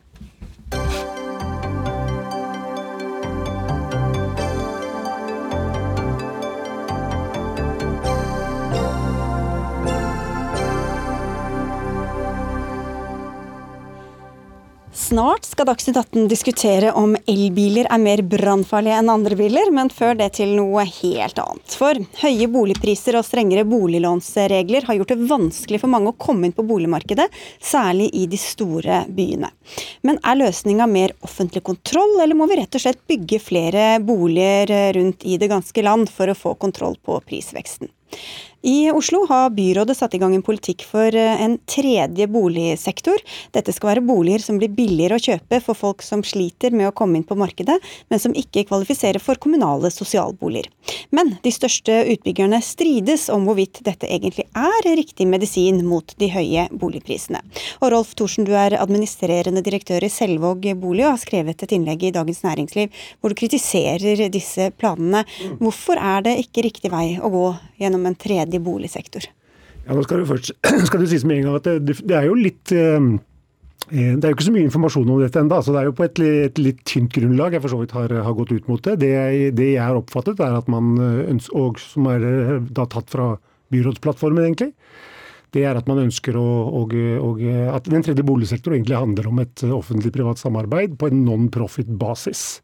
Snart 14.94 15.44
skal 15.44 15.66
Dagsnytt 15.66 15.96
18 15.96 16.26
diskutere 16.28 16.90
om 16.92 17.14
elbiler 17.26 17.86
er 17.88 18.00
mer 18.00 18.20
brannfarlige 18.28 18.98
enn 19.00 19.08
andre 19.08 19.38
biler, 19.38 19.70
men 19.72 19.88
før 19.88 20.18
det 20.18 20.26
til 20.36 20.52
noe 20.52 20.84
helt 20.84 21.40
annet. 21.40 21.76
For 21.80 21.96
høye 22.20 22.48
boligpriser 22.52 23.16
og 23.16 23.24
strengere 23.24 23.64
boliglånsregler 23.64 24.84
har 24.84 24.98
gjort 24.98 25.14
det 25.14 25.30
vanskelig 25.30 25.80
for 25.80 25.94
mange 25.94 26.12
å 26.12 26.18
komme 26.20 26.44
inn 26.44 26.52
på 26.52 26.66
boligmarkedet, 26.68 27.24
særlig 27.56 28.10
i 28.12 28.26
de 28.28 28.40
store 28.40 29.06
byene. 29.08 29.48
Men 30.04 30.20
er 30.20 30.42
løsninga 30.42 30.90
mer 30.92 31.16
offentlig 31.24 31.64
kontroll, 31.72 32.18
eller 32.20 32.36
må 32.36 32.50
vi 32.52 32.60
rett 32.60 32.76
og 32.76 32.84
slett 32.84 33.00
bygge 33.08 33.40
flere 33.40 33.88
boliger 34.04 34.92
rundt 34.98 35.24
i 35.24 35.40
det 35.40 35.48
ganske 35.54 35.88
land 35.88 36.12
for 36.12 36.28
å 36.28 36.36
få 36.36 36.52
kontroll 36.60 37.00
på 37.00 37.16
prisveksten? 37.24 37.88
I 38.62 38.90
Oslo 38.90 39.26
har 39.28 39.50
byrådet 39.50 39.96
satt 39.96 40.14
i 40.14 40.18
gang 40.22 40.34
en 40.36 40.42
politikk 40.46 40.84
for 40.86 41.16
eh, 41.18 41.40
en 41.42 41.56
tredje 41.66 42.28
boligsektor. 42.30 43.18
Dette 43.50 43.72
skal 43.74 43.88
være 43.88 44.04
boliger 44.06 44.44
som 44.44 44.60
blir 44.60 44.70
billigere 44.70 45.18
å 45.18 45.22
kjøpe 45.24 45.58
for 45.64 45.74
folk 45.74 46.04
som 46.06 46.22
sliter 46.22 46.70
med 46.70 46.86
å 46.86 46.92
komme 46.94 47.18
inn 47.18 47.26
på 47.26 47.34
markedet, 47.38 47.74
men 48.06 48.22
som 48.22 48.36
ikke 48.38 48.62
kvalifiserer 48.68 49.18
for 49.22 49.40
kommunale 49.42 49.90
sosialboliger. 49.90 50.68
Men 51.10 51.34
de 51.42 51.50
største 51.50 51.96
utbyggerne 52.14 52.60
strides 52.62 53.26
om 53.34 53.48
hvorvidt 53.48 53.80
dette 53.82 54.06
egentlig 54.06 54.46
er 54.54 54.88
riktig 54.94 55.26
medisin 55.26 55.82
mot 55.88 56.14
de 56.22 56.30
høye 56.30 56.68
boligprisene. 56.70 57.42
Og 57.82 57.90
Rolf 57.96 58.14
Thorsen, 58.14 58.46
du 58.46 58.54
er 58.54 58.78
administrerende 58.78 59.64
direktør 59.66 60.06
i 60.06 60.12
Selvåg 60.12 60.70
bolig 60.78 61.08
og 61.08 61.16
har 61.16 61.22
skrevet 61.24 61.66
et 61.66 61.74
innlegg 61.74 62.06
i 62.06 62.14
Dagens 62.14 62.44
Næringsliv 62.46 62.94
hvor 63.18 63.34
du 63.34 63.40
kritiserer 63.42 64.22
disse 64.30 64.70
planene. 64.78 65.26
Hvorfor 65.58 65.98
er 65.98 66.22
det 66.28 66.38
ikke 66.46 66.68
riktig 66.70 66.94
vei 66.94 67.18
å 67.18 67.32
gå 67.32 67.46
gjennom 67.82 68.01
en 68.08 68.18
tredje 68.18 68.60
boligsektor? 68.62 69.28
Ja, 69.82 69.96
nå 69.96 70.04
skal 70.06 70.22
du 70.22 70.30
først 70.30 70.52
skal 70.88 71.02
du 71.02 71.10
sies 71.10 71.26
med 71.26 71.40
en 71.40 71.48
gang 71.48 71.60
at 71.60 71.68
det, 71.82 71.98
det 72.06 72.16
er 72.16 72.28
jo 72.28 72.38
litt 72.38 72.72
eh, 72.76 72.98
eh, 73.90 74.12
det 74.14 74.22
er 74.22 74.32
jo 74.32 74.38
ikke 74.38 74.48
så 74.48 74.54
mye 74.54 74.68
informasjon 74.68 75.14
om 75.14 75.22
dette 75.22 75.42
ennå, 75.42 75.60
så 75.62 75.74
det 75.74 75.82
er 75.82 75.88
jo 75.90 75.94
på 75.98 76.06
et, 76.06 76.20
et 76.46 76.60
litt 76.62 76.82
tynt 76.88 77.12
grunnlag 77.14 77.56
jeg 77.56 77.64
for 77.64 77.74
så 77.74 77.80
vidt 77.82 77.94
har, 77.96 78.14
har 78.26 78.36
gått 78.38 78.54
ut 78.54 78.68
mot 78.70 78.82
det. 78.86 78.98
Det 79.02 79.14
det 79.58 79.70
jeg 79.74 79.82
har 79.82 79.98
oppfattet, 79.98 80.42
er 80.42 80.58
at 80.58 80.70
man 80.72 80.94
ønsker, 81.02 81.56
og 81.58 81.80
som 81.82 82.10
er 82.12 82.28
eh, 82.28 82.58
da 82.70 82.86
tatt 82.90 83.10
fra 83.12 83.32
byrådsplattformen 83.72 84.44
egentlig, 84.44 84.74
det 85.52 85.66
er 85.68 85.76
at 85.76 85.88
man 85.88 86.00
ønsker 86.00 86.36
å, 86.40 86.48
og, 86.80 86.94
og, 87.20 87.40
at 87.76 87.88
den 87.92 88.04
tredje 88.04 88.24
boligsektor 88.24 88.72
egentlig 88.72 88.96
handler 88.96 89.26
om 89.28 89.40
et 89.42 89.64
offentlig-privat 89.66 90.40
samarbeid 90.40 90.94
på 91.00 91.10
en 91.10 91.24
non-profit-basis. 91.26 92.62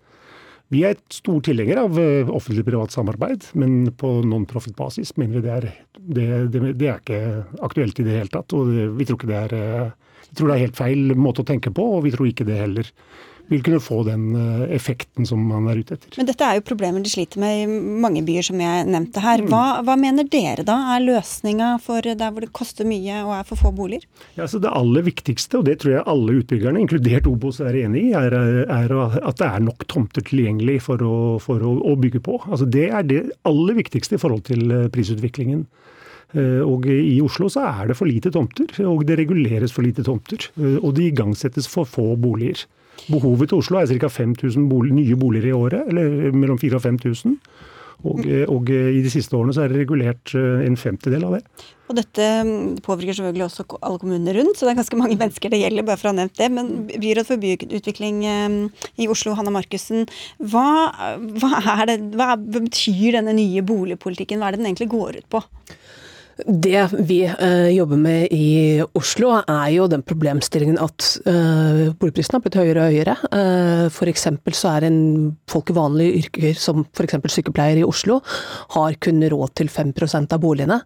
Vi 0.73 0.83
er 0.85 0.97
et 0.97 1.17
stor 1.17 1.41
tilhenger 1.45 1.81
av 1.81 1.97
eh, 2.01 2.29
offentlig-privat 2.29 2.93
samarbeid, 2.93 3.47
men 3.57 3.93
på 3.97 4.19
non-profit-basis 4.29 5.15
mener 5.17 5.39
vi 5.39 5.47
det 5.47 5.55
er, 5.55 5.69
det, 5.97 6.27
det, 6.53 6.63
det 6.77 6.91
er 6.91 7.01
ikke 7.01 7.23
aktuelt 7.65 8.03
i 8.03 8.05
det 8.05 8.19
hele 8.19 8.33
tatt. 8.35 8.53
og 8.53 8.75
Vi 8.99 9.09
tror 9.09 9.25
det 9.31 9.41
er 9.47 9.57
eh, 9.57 9.89
vi 10.29 10.37
tror 10.37 10.51
det 10.51 10.59
er 10.59 10.67
helt 10.67 10.77
feil 10.77 11.15
måte 11.17 11.41
å 11.41 11.49
tenke 11.49 11.73
på, 11.73 11.85
og 11.97 12.05
vi 12.05 12.13
tror 12.13 12.29
ikke 12.29 12.47
det 12.49 12.61
heller 12.61 12.91
vil 13.49 13.63
kunne 13.65 13.81
få 13.81 14.03
den 14.07 14.27
eh, 14.37 14.65
effekten 14.77 15.27
som 15.29 15.41
man 15.49 15.69
er 15.73 15.81
ute 15.81 15.97
etter. 15.97 16.13
Men 16.21 16.29
dette 16.29 16.45
er 16.45 16.59
jo 16.59 16.65
problemer 16.69 17.05
de 17.05 17.13
sliter 17.13 17.41
med 17.41 17.63
i 17.63 17.81
mange 18.05 18.23
byer, 18.27 18.45
som 18.45 18.61
jeg 18.61 18.87
nevnte 18.89 19.23
her. 19.25 19.43
Hva, 19.49 19.81
hva 19.87 19.97
mener 20.01 20.29
dere 20.29 20.65
da 20.69 20.77
er 20.95 21.05
løsninga 21.07 21.71
for 21.85 22.05
der 22.05 22.35
hvor 22.35 22.45
det 22.45 22.53
koster 22.57 22.89
mye 22.89 23.23
og 23.25 23.33
er 23.39 23.49
for 23.49 23.61
få 23.61 23.73
boliger? 23.75 24.05
Ja, 24.37 24.47
så 24.47 24.61
Det 24.61 24.73
aller 24.75 25.07
viktigste, 25.07 25.61
og 25.61 25.69
det 25.69 25.79
tror 25.81 25.95
jeg 25.97 26.07
alle 26.13 26.39
utbyggerne, 26.43 26.83
inkludert 26.85 27.29
Obos, 27.31 27.61
er 27.65 27.77
enig 27.87 28.09
i, 28.11 28.15
er, 28.19 28.37
er 28.69 28.97
at 29.01 29.41
det 29.41 29.49
er 29.49 29.65
nok 29.65 29.87
tomter 29.89 30.25
tilgjengelig 30.29 30.81
for 30.85 31.03
å, 31.03 31.17
for 31.43 31.65
å, 31.65 31.75
å 31.89 31.97
bygge 32.01 32.21
på. 32.25 32.41
Altså 32.49 32.69
Det 32.69 32.89
er 32.93 33.07
det 33.09 33.23
aller 33.49 33.79
viktigste 33.81 34.19
i 34.19 34.23
forhold 34.23 34.45
til 34.51 34.69
eh, 34.71 34.89
prisutviklingen. 34.93 35.65
Eh, 36.37 36.61
Og 36.61 36.85
I 36.93 37.17
Oslo 37.25 37.49
så 37.49 37.65
er 37.65 37.89
det 37.89 37.97
for 37.97 38.11
lite 38.11 38.33
tomter, 38.35 38.69
og 38.85 39.07
det 39.09 39.17
reguleres 39.23 39.73
for 39.73 39.87
lite 39.87 40.05
tomter. 40.05 40.51
Og 40.83 40.93
det 40.99 41.15
igangsettes 41.15 41.71
for 41.71 41.89
få 41.89 42.11
boliger. 42.21 42.67
Behovet 43.07 43.53
til 43.53 43.63
Oslo 43.63 43.81
er 43.81 43.89
ca. 43.89 44.11
5000 44.11 44.69
bolig, 44.71 44.95
nye 44.97 45.17
boliger 45.17 45.53
i 45.53 45.57
året, 45.57 45.89
eller 45.89 46.33
mellom 46.35 46.59
4000 46.59 46.77
og 46.77 46.83
5000. 46.83 47.37
Og, 48.07 48.21
og 48.47 48.69
i 48.71 49.01
de 49.03 49.11
siste 49.11 49.35
årene 49.35 49.55
så 49.55 49.65
er 49.65 49.73
det 49.73 49.81
regulert 49.81 50.31
eh, 50.39 50.61
en 50.69 50.77
femtedel 50.79 51.25
av 51.27 51.35
det. 51.35 51.41
Og 51.91 51.97
dette 51.99 52.27
mm, 52.47 52.77
påvirker 52.85 53.17
selvfølgelig 53.17 53.47
også 53.49 53.65
alle 53.81 53.99
kommunene 53.99 54.35
rundt, 54.37 54.55
så 54.55 54.67
det 54.67 54.75
er 54.75 54.79
ganske 54.79 55.01
mange 55.01 55.17
mennesker 55.23 55.51
det 55.51 55.63
gjelder, 55.65 55.87
bare 55.89 55.99
for 55.99 56.11
å 56.11 56.13
ha 56.13 56.19
nevnt 56.21 56.39
det. 56.39 56.49
Men 56.55 56.71
byråd 56.93 57.27
for 57.27 57.43
byutvikling 57.43 58.21
eh, 58.29 58.59
i 59.03 59.11
Oslo, 59.11 59.35
Hanna 59.39 59.55
Markussen, 59.55 60.07
hva, 60.39 60.69
hva, 61.43 61.89
hva 62.15 62.31
betyr 62.39 63.19
denne 63.19 63.35
nye 63.39 63.67
boligpolitikken? 63.67 64.39
Hva 64.39 64.53
er 64.53 64.57
det 64.57 64.63
den 64.63 64.71
egentlig 64.71 64.93
går 64.95 65.19
ut 65.25 65.31
på? 65.35 65.43
Det 66.47 66.83
vi 67.09 67.23
eh, 67.27 67.69
jobber 67.75 67.99
med 67.99 68.33
i 68.35 68.79
Oslo, 68.95 69.33
er 69.43 69.69
jo 69.75 69.89
den 69.91 70.05
problemstillingen 70.07 70.79
at 70.79 71.09
eh, 71.27 71.91
boligprisene 71.99 72.39
har 72.39 72.45
blitt 72.45 72.59
høyere 72.61 72.85
og 72.85 72.95
høyere. 72.95 73.17
Uh, 73.33 73.87
F.eks. 73.91 74.29
så 74.55 74.73
er 74.77 74.87
en 74.87 75.01
folk 75.51 75.73
i 75.73 75.77
vanlige 75.77 76.23
yrker, 76.23 76.55
som 76.55 76.85
f.eks. 76.95 77.19
sykepleier 77.35 77.83
i 77.83 77.87
Oslo, 77.87 78.21
har 78.77 78.99
kun 79.03 79.25
råd 79.35 79.57
til 79.59 79.73
5% 79.73 80.37
av 80.37 80.43
boligene. 80.43 80.81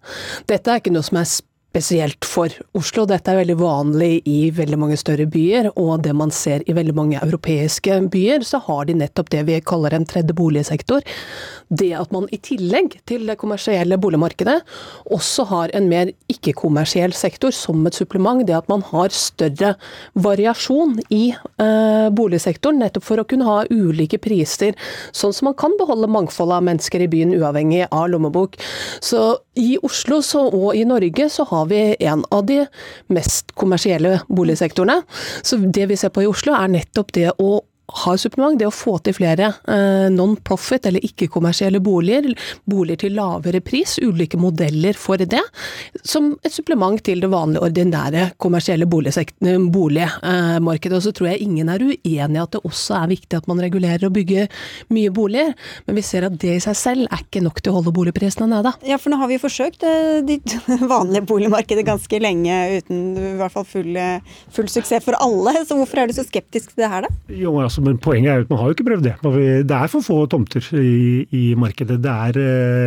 Dette 0.49 0.73
er 0.73 0.81
ikke 0.81 0.95
noe 0.95 1.05
som 1.05 1.21
er 1.21 1.29
spesielt 1.29 1.49
for 1.73 2.49
Oslo. 2.77 3.07
Dette 3.07 3.31
er 3.31 3.39
veldig 3.41 3.57
vanlig 3.57 4.23
i 4.29 4.51
veldig 4.53 4.79
mange 4.79 4.97
større 4.97 5.27
byer, 5.27 5.71
og 5.77 6.03
det 6.05 6.13
man 6.15 6.31
ser 6.31 6.63
i 6.69 6.75
veldig 6.75 6.95
mange 6.95 7.19
europeiske 7.23 8.09
byer, 8.11 8.43
så 8.45 8.61
har 8.67 8.87
de 8.87 8.95
nettopp 8.95 9.31
det 9.31 9.47
vi 9.47 9.61
kaller 9.61 9.95
en 9.95 10.05
tredje 10.05 10.35
boligsektor. 10.35 11.01
Det 11.71 11.93
at 11.97 12.13
man 12.13 12.29
i 12.31 12.39
tillegg 12.39 12.99
til 13.09 13.27
det 13.27 13.39
kommersielle 13.41 13.97
boligmarkedet 13.97 14.59
også 15.11 15.47
har 15.49 15.73
en 15.73 15.89
mer 15.89 16.13
ikke-kommersiell 16.29 17.13
sektor 17.13 17.51
som 17.51 17.87
et 17.87 17.95
supplement. 17.97 18.45
Det 18.47 18.55
at 18.55 18.69
man 18.69 18.83
har 18.83 19.09
større 19.09 19.75
variasjon 20.15 20.99
i 21.11 21.33
eh, 21.33 22.09
boligsektoren, 22.13 22.83
nettopp 22.83 23.07
for 23.07 23.23
å 23.23 23.27
kunne 23.29 23.49
ha 23.49 23.63
ulike 23.71 24.21
priser, 24.21 24.77
sånn 25.13 25.33
som 25.33 25.49
man 25.49 25.57
kan 25.57 25.73
beholde 25.81 26.11
mangfoldet 26.11 26.59
av 26.59 26.69
mennesker 26.69 27.01
i 27.01 27.09
byen 27.09 27.33
uavhengig 27.39 27.87
av 27.89 28.11
lommebok. 28.13 28.61
Så 29.01 29.39
i 29.55 29.77
Oslo 29.83 30.23
så, 30.25 30.47
og 30.49 30.77
i 30.77 30.85
Norge 30.89 31.29
så 31.31 31.45
har 31.51 31.67
vi 31.69 31.81
en 32.01 32.25
av 32.33 32.47
de 32.49 32.63
mest 33.13 33.53
kommersielle 33.59 34.19
boligsektorene. 34.33 35.03
Så 35.43 35.59
det 35.61 35.91
vi 35.91 35.99
ser 36.01 36.13
på 36.15 36.25
i 36.25 36.31
Oslo 36.31 36.57
er 36.57 36.73
nettopp 36.73 37.13
det 37.17 37.29
å 37.37 37.61
ha 38.03 38.15
supplement, 38.19 38.59
det 38.59 38.69
å 38.69 38.75
få 38.75 38.97
til 39.05 39.17
flere 39.17 39.53
eh, 39.69 40.09
non-profit 40.13 40.89
eller 40.89 41.05
ikke-kommersielle 41.07 41.81
boliger, 41.85 42.33
boliger 42.69 43.05
til 43.05 43.17
lavere 43.19 43.63
pris, 43.65 43.99
ulike 44.03 44.41
modeller 44.41 44.97
for 44.99 45.21
det, 45.21 45.43
som 46.05 46.33
et 46.43 46.55
supplement 46.55 47.01
til 47.05 47.23
det 47.23 47.31
vanlige, 47.33 47.65
ordinære 47.69 48.27
kommersielle 48.43 48.89
boligmarkedet. 48.89 50.97
Og 50.97 51.05
så 51.05 51.15
tror 51.15 51.33
jeg 51.33 51.45
ingen 51.45 51.71
er 51.73 51.85
uenig 51.85 52.01
i 52.13 52.19
at 52.21 52.55
det 52.55 52.63
også 52.65 52.97
er 53.03 53.13
viktig 53.13 53.39
at 53.39 53.49
man 53.51 53.61
regulerer 53.63 54.09
og 54.09 54.15
bygger 54.17 54.49
mye 54.95 55.13
boliger, 55.15 55.53
men 55.87 55.99
vi 55.99 56.07
ser 56.07 56.27
at 56.27 56.39
det 56.43 56.57
i 56.57 56.65
seg 56.65 56.79
selv 56.79 57.09
er 57.09 57.25
ikke 57.25 57.45
nok 57.45 57.61
til 57.61 57.73
å 57.73 57.79
holde 57.79 57.95
boligprisene 57.95 58.49
nede. 58.51 58.75
Ja, 58.89 58.99
for 59.01 59.13
nå 59.13 59.21
har 59.21 59.31
vi 59.31 59.41
forsøkt 59.43 59.83
det 59.83 60.41
vanlige 60.95 61.27
boligmarkedet 61.29 61.87
ganske 61.87 62.23
lenge 62.23 62.59
uten 62.79 63.03
i 63.19 63.35
hvert 63.41 63.55
fall 63.55 63.67
full, 63.69 63.93
eh, 63.99 64.39
full 64.55 64.71
suksess 64.73 65.07
for 65.07 65.19
alle. 65.23 65.55
Så 65.67 65.79
hvorfor 65.79 66.03
er 66.03 66.11
du 66.11 66.17
så 66.17 66.27
skeptisk 66.27 66.73
til 66.73 66.85
det 66.85 66.93
her, 66.93 67.07
da? 67.07 67.13
Jo, 67.33 67.55
altså 67.63 67.82
men 67.83 67.99
poenget 68.03 68.31
er 68.33 68.41
jo 68.41 68.47
at 68.47 68.53
man 68.53 68.61
har 68.61 68.71
jo 68.71 68.77
ikke 68.77 68.87
prøvd 68.87 69.07
det. 69.07 69.15
Det 69.69 69.77
er 69.77 69.91
for 69.91 70.07
få 70.07 70.19
tomter 70.31 70.67
i, 70.79 71.25
i 71.35 71.43
markedet, 71.59 71.99
det 72.03 72.13
er, 72.13 72.39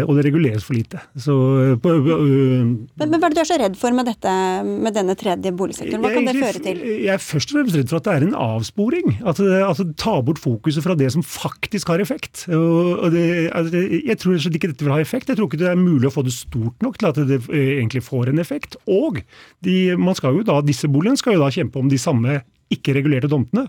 og 0.06 0.16
det 0.18 0.26
reguleres 0.28 0.66
for 0.66 0.78
lite. 0.78 1.02
Så, 1.20 1.36
men, 1.84 2.72
men, 3.00 3.18
hva 3.20 3.28
er 3.28 3.34
det 3.34 3.38
du 3.38 3.44
er 3.44 3.50
så 3.50 3.60
redd 3.60 3.78
for 3.80 3.96
med, 3.96 4.10
dette, 4.10 4.36
med 4.66 4.96
denne 4.96 5.18
tredje 5.20 5.54
boligsektoren? 5.56 6.04
Hva 6.04 6.14
kan 6.16 6.30
det 6.30 6.36
føre 6.40 6.64
til? 6.64 6.82
Jeg 7.06 7.14
er 7.16 7.24
først 7.24 7.52
og 7.52 7.60
fremst 7.60 7.80
redd 7.80 7.92
for 7.92 8.00
at 8.00 8.08
det 8.08 8.16
er 8.16 8.28
en 8.28 8.38
avsporing. 8.46 9.18
At 9.26 9.42
det, 9.42 9.62
at 9.66 9.82
det 9.82 9.98
tar 10.02 10.24
bort 10.28 10.42
fokuset 10.42 10.86
fra 10.86 10.98
det 10.98 11.12
som 11.16 11.26
faktisk 11.26 11.92
har 11.92 12.04
effekt. 12.04 12.46
Og 12.56 13.08
det, 13.14 13.26
altså, 13.56 13.84
jeg 13.84 14.20
tror 14.22 14.40
ikke 14.40 14.72
dette 14.72 14.88
vil 14.88 14.96
ha 14.96 15.02
effekt. 15.04 15.32
Jeg 15.32 15.40
tror 15.40 15.52
ikke 15.52 15.62
det 15.62 15.72
er 15.72 15.80
mulig 15.80 16.10
å 16.10 16.16
få 16.16 16.26
det 16.26 16.36
stort 16.36 16.86
nok 16.86 17.00
til 17.02 17.12
at 17.12 17.22
det 17.30 17.42
egentlig 17.52 18.06
får 18.06 18.32
en 18.32 18.44
effekt. 18.44 18.80
Og 18.88 19.22
de, 19.66 19.78
man 20.00 20.18
skal 20.18 20.40
jo 20.40 20.46
da, 20.48 20.62
disse 20.66 20.90
boligene 20.92 21.20
skal 21.20 21.38
jo 21.38 21.44
da 21.44 21.54
kjempe 21.54 21.82
om 21.82 21.92
de 21.92 22.02
samme 22.02 22.40
ikke-regulerte 22.74 23.30
tomtene. 23.32 23.68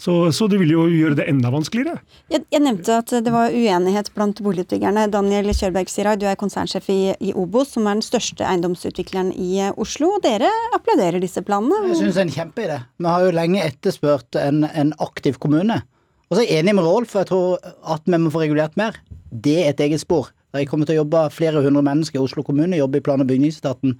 Så, 0.00 0.32
så, 0.34 0.48
det 0.50 0.58
vil 0.60 0.72
jo 0.74 0.84
gjøre 0.90 1.16
det 1.20 1.26
enda 1.30 1.50
vanskeligere. 1.54 2.00
Jeg, 2.32 2.44
jeg 2.52 2.62
nevnte 2.64 2.98
at 3.00 3.12
det 3.24 3.32
var 3.32 3.54
uenighet 3.54 4.10
blant 4.16 4.42
boligutbyggerne. 4.44 5.06
Daniel 5.12 5.48
Kjørberg 5.54 5.90
Sirai, 5.92 6.16
du 6.20 6.26
er 6.28 6.38
konsernsjef 6.40 6.90
i, 6.92 6.98
i, 7.22 7.32
Obos, 7.38 7.72
som 7.76 7.88
er 7.88 7.98
den 7.98 8.04
største 8.04 8.44
eiendomsutvikleren 8.48 9.32
i 9.32 9.62
eh, 9.64 9.72
Oslo. 9.80 10.16
og 10.18 10.24
Dere 10.26 10.50
applauderer 10.76 11.22
disse 11.22 11.44
planene? 11.46 11.84
Jeg 11.92 12.02
syns 12.02 12.18
det 12.18 12.24
er 12.24 12.28
en 12.28 12.36
kjempeidé. 12.36 12.78
Vi 13.00 13.10
har 13.10 13.26
jo 13.26 13.34
lenge 13.38 13.64
etterspurt 13.64 14.40
en, 14.40 14.64
en 14.68 14.94
aktiv 15.04 15.38
kommune. 15.42 15.80
Og 16.28 16.36
så 16.36 16.42
er 16.42 16.48
jeg 16.50 16.64
enig 16.64 16.74
med 16.78 16.88
Rolf, 16.88 17.12
for 17.12 17.22
jeg 17.22 17.30
tror 17.30 17.94
at 17.94 18.08
vi 18.08 18.18
må 18.18 18.32
få 18.34 18.42
regulert 18.42 18.76
mer. 18.80 18.98
Det 19.30 19.60
er 19.62 19.72
et 19.72 19.84
eget 19.86 20.02
spor. 20.02 20.32
Der 20.54 20.62
jeg 20.62 20.70
kommer 20.70 20.86
til 20.86 20.96
å 20.98 21.02
jobbe 21.02 21.24
flere 21.34 21.62
hundre 21.64 21.82
mennesker 21.86 22.20
i 22.20 22.22
Oslo 22.22 22.44
kommune, 22.46 22.78
jobbe 22.78 23.00
i 23.00 23.04
plan- 23.04 23.22
og 23.22 23.30
bygningsetaten. 23.30 23.96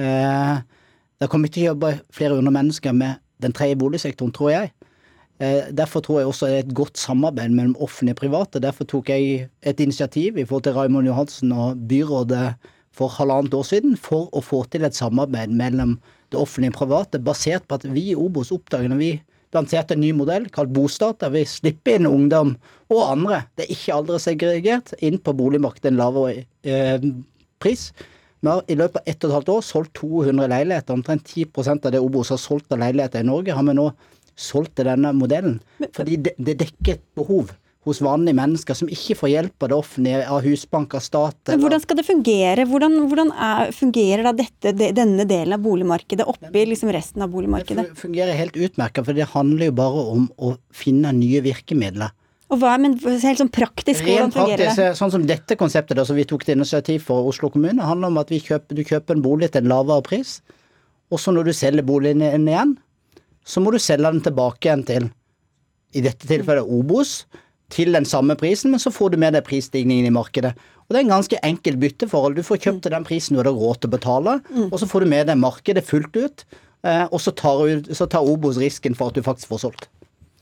Eh, 0.00 0.56
der 1.20 1.30
kommer 1.32 1.48
til 1.48 1.64
å 1.64 1.70
jobbe 1.72 1.94
flere 2.12 2.36
hundre 2.36 2.52
mennesker 2.52 2.92
med 2.92 3.22
den 3.40 3.54
tredje 3.56 3.78
boligsektoren, 3.80 4.32
tror 4.36 4.52
jeg. 4.52 4.72
Eh, 5.36 5.68
derfor 5.76 6.00
tror 6.00 6.20
jeg 6.20 6.30
også 6.30 6.48
det 6.48 6.54
er 6.54 6.64
et 6.64 6.76
godt 6.76 6.98
samarbeid 6.98 7.52
mellom 7.52 7.76
offentlige 7.84 8.16
og 8.16 8.20
private. 8.22 8.62
Derfor 8.62 8.88
tok 8.88 9.10
jeg 9.12 9.48
et 9.62 9.80
initiativ 9.80 10.38
i 10.38 10.44
forhold 10.44 10.64
til 10.64 10.76
Raymond 10.78 11.06
Johansen 11.06 11.52
og 11.52 11.76
byrådet 11.88 12.54
for 12.96 13.12
halvannet 13.12 13.54
år 13.54 13.66
siden 13.68 13.96
for 14.00 14.30
å 14.32 14.40
få 14.40 14.62
til 14.72 14.86
et 14.88 14.96
samarbeid 14.96 15.52
mellom 15.52 15.98
det 16.32 16.40
offentlige 16.40 16.72
og 16.72 16.80
private, 16.80 17.20
basert 17.22 17.66
på 17.68 17.76
at 17.76 17.84
vi 17.92 18.10
i 18.10 18.16
Obos 18.18 18.50
oppdager 18.54 18.88
når 18.90 19.02
vi 19.02 19.10
lanserte 19.54 19.94
en 19.94 20.02
ny 20.02 20.10
modell 20.16 20.48
kalt 20.52 20.72
Bostad, 20.74 21.20
der 21.20 21.30
vi 21.34 21.44
slipper 21.46 22.00
inn 22.00 22.08
ungdom 22.08 22.56
og 22.90 23.04
andre, 23.04 23.44
det 23.56 23.66
er 23.66 23.76
ikke 23.76 23.94
alderssegregert, 24.00 24.96
inn 25.04 25.20
på 25.22 25.36
boligmarkedet 25.36 25.92
en 25.92 26.00
lavere 26.00 26.46
eh, 26.66 27.04
pris. 27.62 27.90
Vi 28.40 28.50
har 28.50 28.64
i 28.70 28.76
løpet 28.78 29.00
av 29.02 29.12
ett 29.12 29.24
og 29.24 29.30
et 29.30 29.36
halvt 29.36 29.52
år 29.54 29.62
solgt 29.64 29.94
200 30.00 30.50
leiligheter. 30.52 30.94
Omtrent 30.94 31.24
10 31.26 31.46
av 31.76 31.92
det 31.94 32.02
Obos 32.02 32.30
har 32.30 32.40
solgt 32.40 32.72
av 32.74 32.82
leiligheter 32.82 33.24
i 33.24 33.28
Norge, 33.28 33.54
har 33.56 33.66
vi 33.66 33.76
nå 33.76 33.88
solgt 34.36 34.76
til 34.78 34.88
denne 34.88 35.12
modellen. 35.16 35.60
Fordi 35.96 36.18
det, 36.28 36.36
det 36.38 36.58
dekker 36.60 36.98
et 36.98 37.06
behov 37.16 37.54
hos 37.86 38.00
vanlige 38.02 38.34
mennesker 38.34 38.74
som 38.74 38.88
ikke 38.90 39.14
får 39.20 39.30
hjelp 39.30 39.62
av 39.62 39.70
det 39.70 39.76
offentlige, 39.76 40.22
av 40.26 40.42
Husbank, 40.42 40.96
av 40.98 41.04
stat. 41.04 41.38
Men 41.52 41.62
hvordan 41.62 41.82
skal 41.84 42.00
det 42.00 42.04
fungere? 42.08 42.66
Hvordan, 42.66 42.96
hvordan 43.06 43.30
er, 43.30 43.72
fungerer 43.76 44.26
da 44.26 44.32
dette, 44.34 44.72
denne 44.74 45.26
delen 45.28 45.54
av 45.54 45.62
boligmarkedet 45.62 46.26
oppi 46.26 46.64
liksom 46.66 46.90
resten 46.94 47.22
av 47.22 47.30
boligmarkedet? 47.34 47.92
Det 47.92 48.00
fungerer 48.00 48.38
helt 48.38 48.58
utmerket, 48.58 49.06
for 49.06 49.16
det 49.16 49.28
handler 49.36 49.70
jo 49.70 49.76
bare 49.78 50.06
om 50.16 50.26
å 50.42 50.56
finne 50.74 51.14
nye 51.14 51.42
virkemidler. 51.46 52.14
Og 52.50 52.60
hva, 52.62 52.76
men 52.78 52.94
helt 53.02 53.40
sånn 53.40 53.50
praktisk, 53.50 54.04
hvordan 54.06 54.34
fungerer 54.34 54.68
det? 54.70 54.90
Sånn 54.98 55.10
som 55.14 55.24
dette 55.26 55.56
konseptet 55.58 55.98
da, 55.98 56.04
som 56.06 56.18
vi 56.18 56.26
tok 56.26 56.44
til 56.46 56.58
initiativ 56.58 57.06
for 57.06 57.26
Oslo 57.30 57.50
kommune, 57.54 57.82
handler 57.82 58.12
om 58.12 58.20
at 58.22 58.30
kjøper, 58.30 58.74
du 58.74 58.82
kjøper 58.86 59.16
en 59.16 59.24
bolig 59.24 59.50
til 59.54 59.64
en 59.64 59.72
lavere 59.72 60.02
pris, 60.06 60.40
og 61.10 61.22
så 61.22 61.34
når 61.34 61.50
du 61.50 61.54
selger 61.54 61.86
boligen 61.86 62.22
igjen, 62.22 62.76
så 63.46 63.62
må 63.62 63.72
du 63.72 63.80
selge 63.82 64.10
den 64.10 64.24
tilbake 64.24 64.66
igjen 64.68 64.84
til, 64.86 65.10
i 65.96 66.02
dette 66.04 66.28
tilfellet 66.28 66.66
Obos, 66.66 67.20
til 67.72 67.96
den 67.96 68.06
samme 68.06 68.36
prisen, 68.38 68.70
men 68.70 68.82
så 68.82 68.92
får 68.94 69.14
du 69.14 69.20
med 69.22 69.34
deg 69.34 69.46
prisstigningen 69.46 70.06
i 70.06 70.14
markedet. 70.14 70.52
Og 70.86 70.94
det 70.94 71.00
er 71.00 71.06
en 71.06 71.16
ganske 71.16 71.40
enkel 71.46 71.78
bytteforhold. 71.82 72.36
Du 72.38 72.46
får 72.46 72.60
kjøpt 72.62 72.84
til 72.84 72.94
den 72.94 73.06
prisen 73.06 73.34
du 73.34 73.42
har 73.42 73.50
råd 73.50 73.80
til 73.80 73.90
å 73.90 73.96
betale, 73.96 74.36
mm. 74.46 74.68
og 74.68 74.78
så 74.78 74.88
får 74.90 75.02
du 75.02 75.10
med 75.10 75.30
deg 75.30 75.40
markedet 75.40 75.82
fullt 75.86 76.14
ut, 76.14 76.46
eh, 76.86 77.04
og 77.08 77.18
så 77.22 77.34
tar, 77.34 77.64
så 77.90 78.06
tar 78.10 78.26
Obos 78.26 78.60
risken 78.62 78.98
for 78.98 79.10
at 79.10 79.18
du 79.18 79.26
faktisk 79.26 79.54
får 79.54 79.64
solgt. 79.66 79.88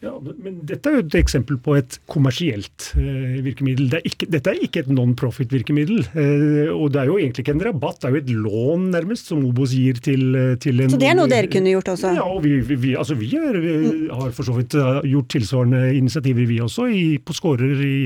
Ja, 0.05 0.13
men 0.21 0.59
Dette 0.69 0.91
er 0.91 0.99
jo 0.99 1.03
et 1.05 1.17
eksempel 1.17 1.57
på 1.65 1.77
et 1.79 1.97
kommersielt 2.11 2.91
eh, 2.99 3.39
virkemiddel. 3.45 3.89
Det 3.93 4.01
er 4.01 4.09
ikke, 4.11 4.29
dette 4.35 4.53
er 4.53 4.61
ikke 4.67 4.83
et 4.85 4.91
non-profit-virkemiddel. 4.93 6.03
Eh, 6.13 6.73
og 6.75 6.93
det 6.93 7.01
er 7.01 7.09
jo 7.09 7.17
egentlig 7.21 7.45
ikke 7.47 7.55
en 7.57 7.65
rabatt, 7.65 8.01
det 8.03 8.11
er 8.11 8.15
jo 8.15 8.21
et 8.21 8.33
lån 8.45 8.87
nærmest 8.93 9.33
som 9.33 9.43
Obos 9.49 9.73
gir 9.77 10.01
til, 10.05 10.27
eh, 10.37 10.55
til 10.61 10.85
en 10.85 10.93
Så 10.93 11.01
det 11.01 11.09
er 11.09 11.19
noe 11.19 11.31
dere 11.31 11.49
kunne 11.53 11.73
gjort 11.73 11.95
også? 11.95 12.13
Ja, 12.19 12.29
og 12.29 12.45
vi, 12.45 12.59
vi, 12.69 12.95
altså 13.01 13.17
vi, 13.19 13.31
er, 13.39 13.59
vi 13.65 13.75
har 14.13 14.35
for 14.37 14.51
så 14.51 14.57
vidt 14.59 14.77
eh, 14.79 15.01
gjort 15.15 15.33
tilsvarende 15.33 15.83
initiativer 15.97 16.51
vi 16.53 16.61
også. 16.65 16.89
I, 16.93 17.05
på 17.25 17.37
Skårer 17.37 17.85
i, 17.89 17.99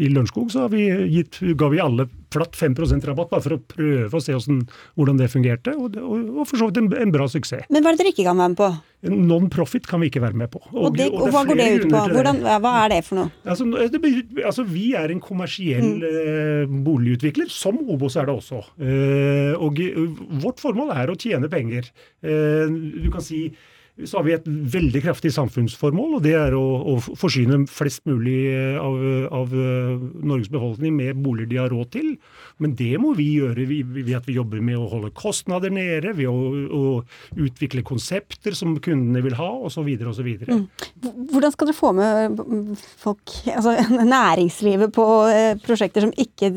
i 0.00 0.10
Lørenskog 0.10 0.48
så 0.54 0.68
ga 0.72 1.72
vi 1.72 1.82
alle 1.84 2.08
flatt 2.34 2.58
5% 2.58 3.06
rabatt, 3.08 3.30
bare 3.32 3.44
for 3.44 3.56
å 3.56 3.60
prøve 3.74 4.18
å 4.18 4.22
se 4.22 4.34
hvordan, 4.34 4.64
hvordan 4.98 5.20
det 5.20 5.30
fungerte. 5.32 5.74
Og, 5.78 5.98
og, 6.00 6.32
og 6.40 6.48
for 6.50 6.60
så 6.60 6.68
vidt 6.68 6.82
en, 6.82 6.90
en, 7.00 7.14
bra 7.14 7.28
suksess. 7.30 7.68
Men 7.72 7.84
hva 7.84 7.92
er 7.92 7.98
det 7.98 8.04
dere 8.04 8.14
ikke 8.14 8.26
kan 8.26 8.40
være 8.40 8.54
med 8.54 8.60
på? 8.60 8.70
Non-profit 9.04 9.86
kan 9.88 10.00
vi 10.00 10.08
ikke 10.08 10.22
være 10.24 10.38
med 10.40 10.50
på. 10.52 10.62
Og, 10.72 10.80
og, 10.86 10.96
det, 10.96 11.10
og 11.12 11.28
hva 11.34 11.44
går 11.48 11.60
det 11.60 11.68
ut 11.74 11.86
på? 11.92 12.04
Hvordan, 12.14 12.40
hva 12.64 12.72
er 12.84 12.94
det 12.94 13.02
for 13.08 13.20
noe? 13.20 13.34
Altså, 13.44 13.66
det, 13.92 14.00
altså 14.40 14.64
Vi 14.68 14.86
er 14.98 15.12
en 15.12 15.20
kommersiell 15.24 15.90
mm. 16.00 16.08
eh, 16.08 16.78
boligutvikler, 16.86 17.52
som 17.52 17.82
Obos 17.84 18.16
er 18.20 18.30
det 18.30 18.38
også. 18.38 18.62
Eh, 18.80 19.52
og 19.60 19.78
vårt 20.42 20.64
formål 20.64 20.94
er 20.96 21.12
å 21.12 21.18
tjene 21.20 21.52
penger. 21.52 21.92
Eh, 22.24 22.66
du 23.04 23.10
kan 23.12 23.24
si 23.24 23.46
så 24.02 24.18
har 24.18 24.24
vi 24.26 24.32
et 24.34 24.46
veldig 24.48 25.04
kraftig 25.04 25.30
samfunnsformål, 25.36 26.16
og 26.16 26.22
det 26.24 26.32
er 26.34 26.54
å, 26.58 26.62
å 26.90 27.14
forsyne 27.14 27.60
flest 27.70 28.02
mulig 28.10 28.40
eh, 28.50 28.74
av, 28.80 28.96
av, 29.30 29.54
eh, 29.54 29.92
Norges 30.26 30.50
befolkning 30.50 30.96
med 30.98 31.20
boliger 31.22 31.52
de 31.52 31.60
har 31.62 31.70
råd 31.70 31.92
til. 31.94 32.08
Men 32.58 32.74
det 32.74 32.90
må 32.98 33.12
vi 33.14 33.28
gjøre 33.36 33.68
ved 33.68 34.10
at 34.18 34.26
vi 34.26 34.34
jobber 34.34 34.64
med 34.66 34.80
å 34.80 34.88
holde 34.90 35.12
kostnader 35.14 35.70
nede, 35.70 36.10
ved 36.18 36.26
å, 36.26 36.34
å 36.74 37.38
utvikle 37.38 37.86
konsepter 37.86 38.58
som 38.58 38.74
kundene 38.82 39.22
vil 39.22 39.38
ha, 39.38 39.52
osv. 39.70 39.86
osv. 40.10 40.32
Mm. 40.42 40.66
Hvordan 41.30 41.54
skal 41.54 41.70
dere 41.70 41.78
få 41.78 41.94
med 41.94 42.42
folk, 42.98 43.38
altså 43.54 43.78
næringslivet 44.16 44.94
på 44.96 45.06
eh, 45.30 45.52
prosjekter 45.62 46.08
som 46.08 46.16
ikke 46.18 46.50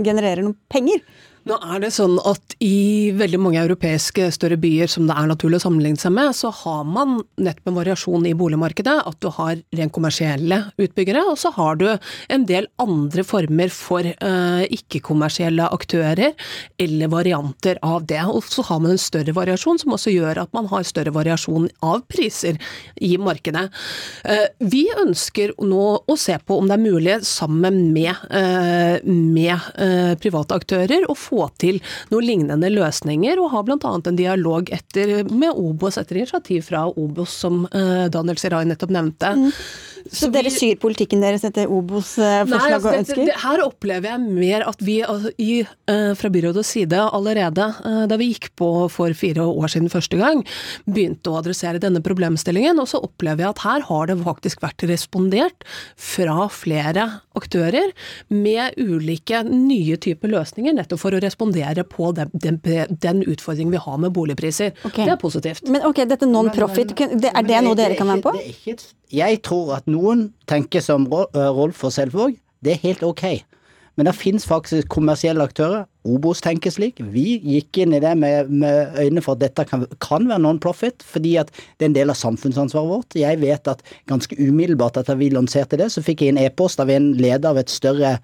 genererer 0.00 0.46
noen 0.46 0.56
penger? 0.72 1.04
Nå 1.48 1.56
er 1.56 1.80
det 1.80 1.88
sånn 1.94 2.18
at 2.28 2.52
i 2.60 3.10
veldig 3.16 3.38
mange 3.40 3.60
europeiske 3.62 4.26
større 4.34 4.58
byer 4.60 4.90
som 4.92 5.06
det 5.08 5.14
er 5.16 5.28
naturlig 5.30 5.56
å 5.56 5.62
sammenligne 5.64 6.00
seg 6.00 6.12
med, 6.12 6.34
så 6.36 6.50
har 6.52 6.82
man 6.84 7.22
nett 7.40 7.62
med 7.64 7.78
variasjon 7.78 8.26
i 8.28 8.34
boligmarkedet. 8.36 8.96
At 9.08 9.16
du 9.24 9.30
har 9.32 9.56
rent 9.78 9.94
kommersielle 9.96 10.58
utbyggere, 10.76 11.22
og 11.30 11.38
så 11.40 11.52
har 11.56 11.78
du 11.80 11.86
en 11.88 12.44
del 12.48 12.68
andre 12.82 13.24
former 13.24 13.72
for 13.72 14.04
eh, 14.04 14.64
ikke-kommersielle 14.76 15.70
aktører, 15.72 16.34
eller 16.80 17.12
varianter 17.14 17.80
av 17.88 18.04
det. 18.10 18.20
Og 18.28 18.44
så 18.44 18.66
har 18.68 18.82
man 18.84 18.92
en 18.92 19.00
større 19.00 19.32
variasjon, 19.36 19.80
som 19.80 19.96
også 19.96 20.12
gjør 20.12 20.42
at 20.44 20.52
man 20.56 20.68
har 20.68 20.84
større 20.88 21.14
variasjon 21.16 21.70
av 21.80 22.04
priser 22.12 22.60
i 23.00 23.14
markedet. 23.16 23.64
Eh, 24.28 24.44
vi 24.60 24.84
ønsker 24.92 25.56
nå 25.64 25.88
å 26.04 26.20
se 26.20 26.36
på 26.44 26.60
om 26.60 26.68
det 26.68 26.76
er 26.76 26.84
mulig, 26.84 27.18
sammen 27.24 27.80
med, 27.96 28.12
eh, 28.28 29.00
med 29.08 30.20
private 30.20 30.60
aktører, 30.60 31.08
å 31.08 31.16
få 31.16 31.29
til 31.60 31.80
noen 32.10 32.26
lignende 32.26 32.70
løsninger, 32.72 33.40
og 33.40 33.52
har 33.54 33.66
bl.a. 33.68 33.94
en 33.98 34.18
dialog 34.18 34.70
etter, 34.74 35.20
med 35.30 35.54
Obos 35.56 35.98
etter 36.00 36.20
initiativ 36.20 36.66
fra 36.68 36.86
Obos, 36.90 37.34
som 37.44 37.64
uh, 37.70 38.06
Daniel 38.12 38.40
Sirai 38.40 38.66
nettopp 38.68 38.94
nevnte. 38.94 39.34
Mm. 39.36 39.50
Så, 40.00 40.24
så 40.24 40.30
dere 40.32 40.50
syr 40.52 40.78
politikken 40.80 41.20
deres 41.22 41.44
etter 41.44 41.70
Obos-forslag 41.70 42.48
nei, 42.48 42.72
altså, 42.72 42.88
og 42.88 42.98
ønsker? 43.02 43.20
Det, 43.20 43.26
det, 43.28 43.36
her 43.42 43.62
opplever 43.64 44.08
jeg 44.14 44.22
mer 44.40 44.64
at 44.68 44.84
vi 44.84 44.96
altså, 45.04 45.32
i, 45.40 45.60
uh, 45.90 46.12
fra 46.18 46.30
byrådets 46.32 46.72
side 46.76 47.02
allerede, 47.10 47.66
uh, 47.84 48.04
da 48.10 48.18
vi 48.20 48.30
gikk 48.32 48.50
på 48.58 48.70
for 48.92 49.16
fire 49.16 49.44
år 49.46 49.72
siden 49.74 49.92
første 49.92 50.18
gang, 50.20 50.42
begynte 50.88 51.32
å 51.32 51.38
adressere 51.40 51.82
denne 51.82 52.02
problemstillingen. 52.04 52.80
Og 52.80 52.90
så 52.92 53.02
opplever 53.04 53.44
jeg 53.44 53.54
at 53.54 53.64
her 53.66 53.86
har 53.90 54.10
det 54.10 54.18
faktisk 54.24 54.64
vært 54.64 54.86
respondert 54.90 55.68
fra 56.00 56.48
flere 56.52 57.06
aktører 57.36 57.92
med 58.32 58.78
ulike 58.80 59.42
nye 59.46 59.98
typer 60.00 60.32
løsninger, 60.32 60.74
nettopp 60.76 61.02
for 61.02 61.16
å 61.16 61.19
respondere 61.24 61.84
på 61.88 62.12
den, 62.16 62.32
den, 62.32 62.60
den 63.02 63.22
utfordringen 63.24 63.74
vi 63.74 63.82
har 63.82 64.00
med 64.02 64.14
boligpriser. 64.16 64.72
Okay. 64.84 65.04
Det 65.04 65.14
er 65.14 65.20
positivt. 65.20 65.68
Men 65.68 65.86
ok, 65.88 66.02
dette 66.10 66.28
non-profit, 66.28 66.94
er 67.00 67.46
det 67.46 67.62
noe 67.66 67.78
dere 67.78 67.98
kan 67.98 68.10
være 68.10 68.20
med 68.20 68.26
på? 68.26 68.80
Jeg 69.10 69.42
tror 69.46 69.76
at 69.80 69.88
noen 69.90 70.30
tenker 70.50 70.84
som 70.84 71.08
Rolf 71.10 71.84
og 71.86 71.94
Selvåg. 71.94 72.36
Det 72.60 72.76
er 72.76 72.84
helt 72.84 73.06
ok. 73.06 73.24
Men 73.98 74.06
det 74.06 74.14
finnes 74.16 74.46
faktisk 74.48 74.88
kommersielle 74.88 75.44
aktører. 75.44 75.82
Obos 76.08 76.40
tenker 76.40 76.72
slik. 76.72 77.02
Vi 77.12 77.34
gikk 77.44 77.82
inn 77.82 77.92
i 77.92 78.00
det 78.00 78.14
med, 78.16 78.48
med 78.48 78.94
øynene 78.96 79.20
for 79.24 79.36
at 79.36 79.42
dette 79.42 79.66
kan, 79.68 79.82
kan 80.00 80.28
være 80.30 80.40
non-profit, 80.40 81.04
fordi 81.04 81.34
at 81.42 81.50
det 81.52 81.84
er 81.84 81.90
en 81.90 81.96
del 81.98 82.12
av 82.12 82.16
samfunnsansvaret 82.16 82.88
vårt. 82.88 83.18
Jeg 83.18 83.42
vet 83.42 83.68
at 83.68 83.82
ganske 84.08 84.38
umiddelbart 84.38 84.96
etter 85.02 85.18
vi 85.20 85.28
lanserte 85.34 85.76
det, 85.80 85.90
så 85.92 86.04
fikk 86.06 86.24
jeg 86.24 86.32
en 86.32 86.40
e-post 86.40 86.80
av 86.80 86.92
en 86.92 87.10
leder 87.18 87.50
av 87.50 87.60
et 87.60 87.72
større 87.72 88.14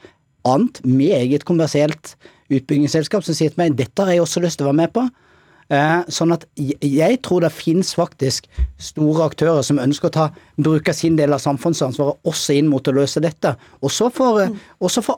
annet, 0.49 0.81
meget 0.87 1.45
kommersielt 1.45 2.15
utbyggingsselskap 2.53 3.25
som 3.27 3.37
sier 3.37 3.53
til 3.53 3.61
meg 3.61 3.77
dette 3.79 4.03
har 4.03 4.15
jeg 4.15 4.25
også 4.25 4.43
lyst 4.45 4.61
til 4.61 4.67
å 4.67 4.73
være 4.73 4.81
med 4.85 4.93
på. 4.95 5.07
Eh, 5.67 6.03
sånn 6.13 6.31
at 6.31 6.45
jeg 6.55 7.19
tror 7.27 7.43
det 7.43 7.51
finnes 7.55 7.89
faktisk 7.99 8.47
store 8.79 9.27
aktører 9.27 9.65
som 9.67 9.81
ønsker 9.83 10.13
å 10.13 10.15
ta 10.15 10.27
bruker 10.57 10.92
sin 10.92 11.16
del 11.16 11.35
av 11.37 11.40
samfunnsansvaret 11.42 12.29
også 12.29 12.57
inn 12.57 12.69
mot 12.71 12.88
å 12.88 12.95
løse 12.97 13.21
dette. 13.21 13.53
Og 13.85 13.92
så 13.92 14.09
får, 14.12 14.47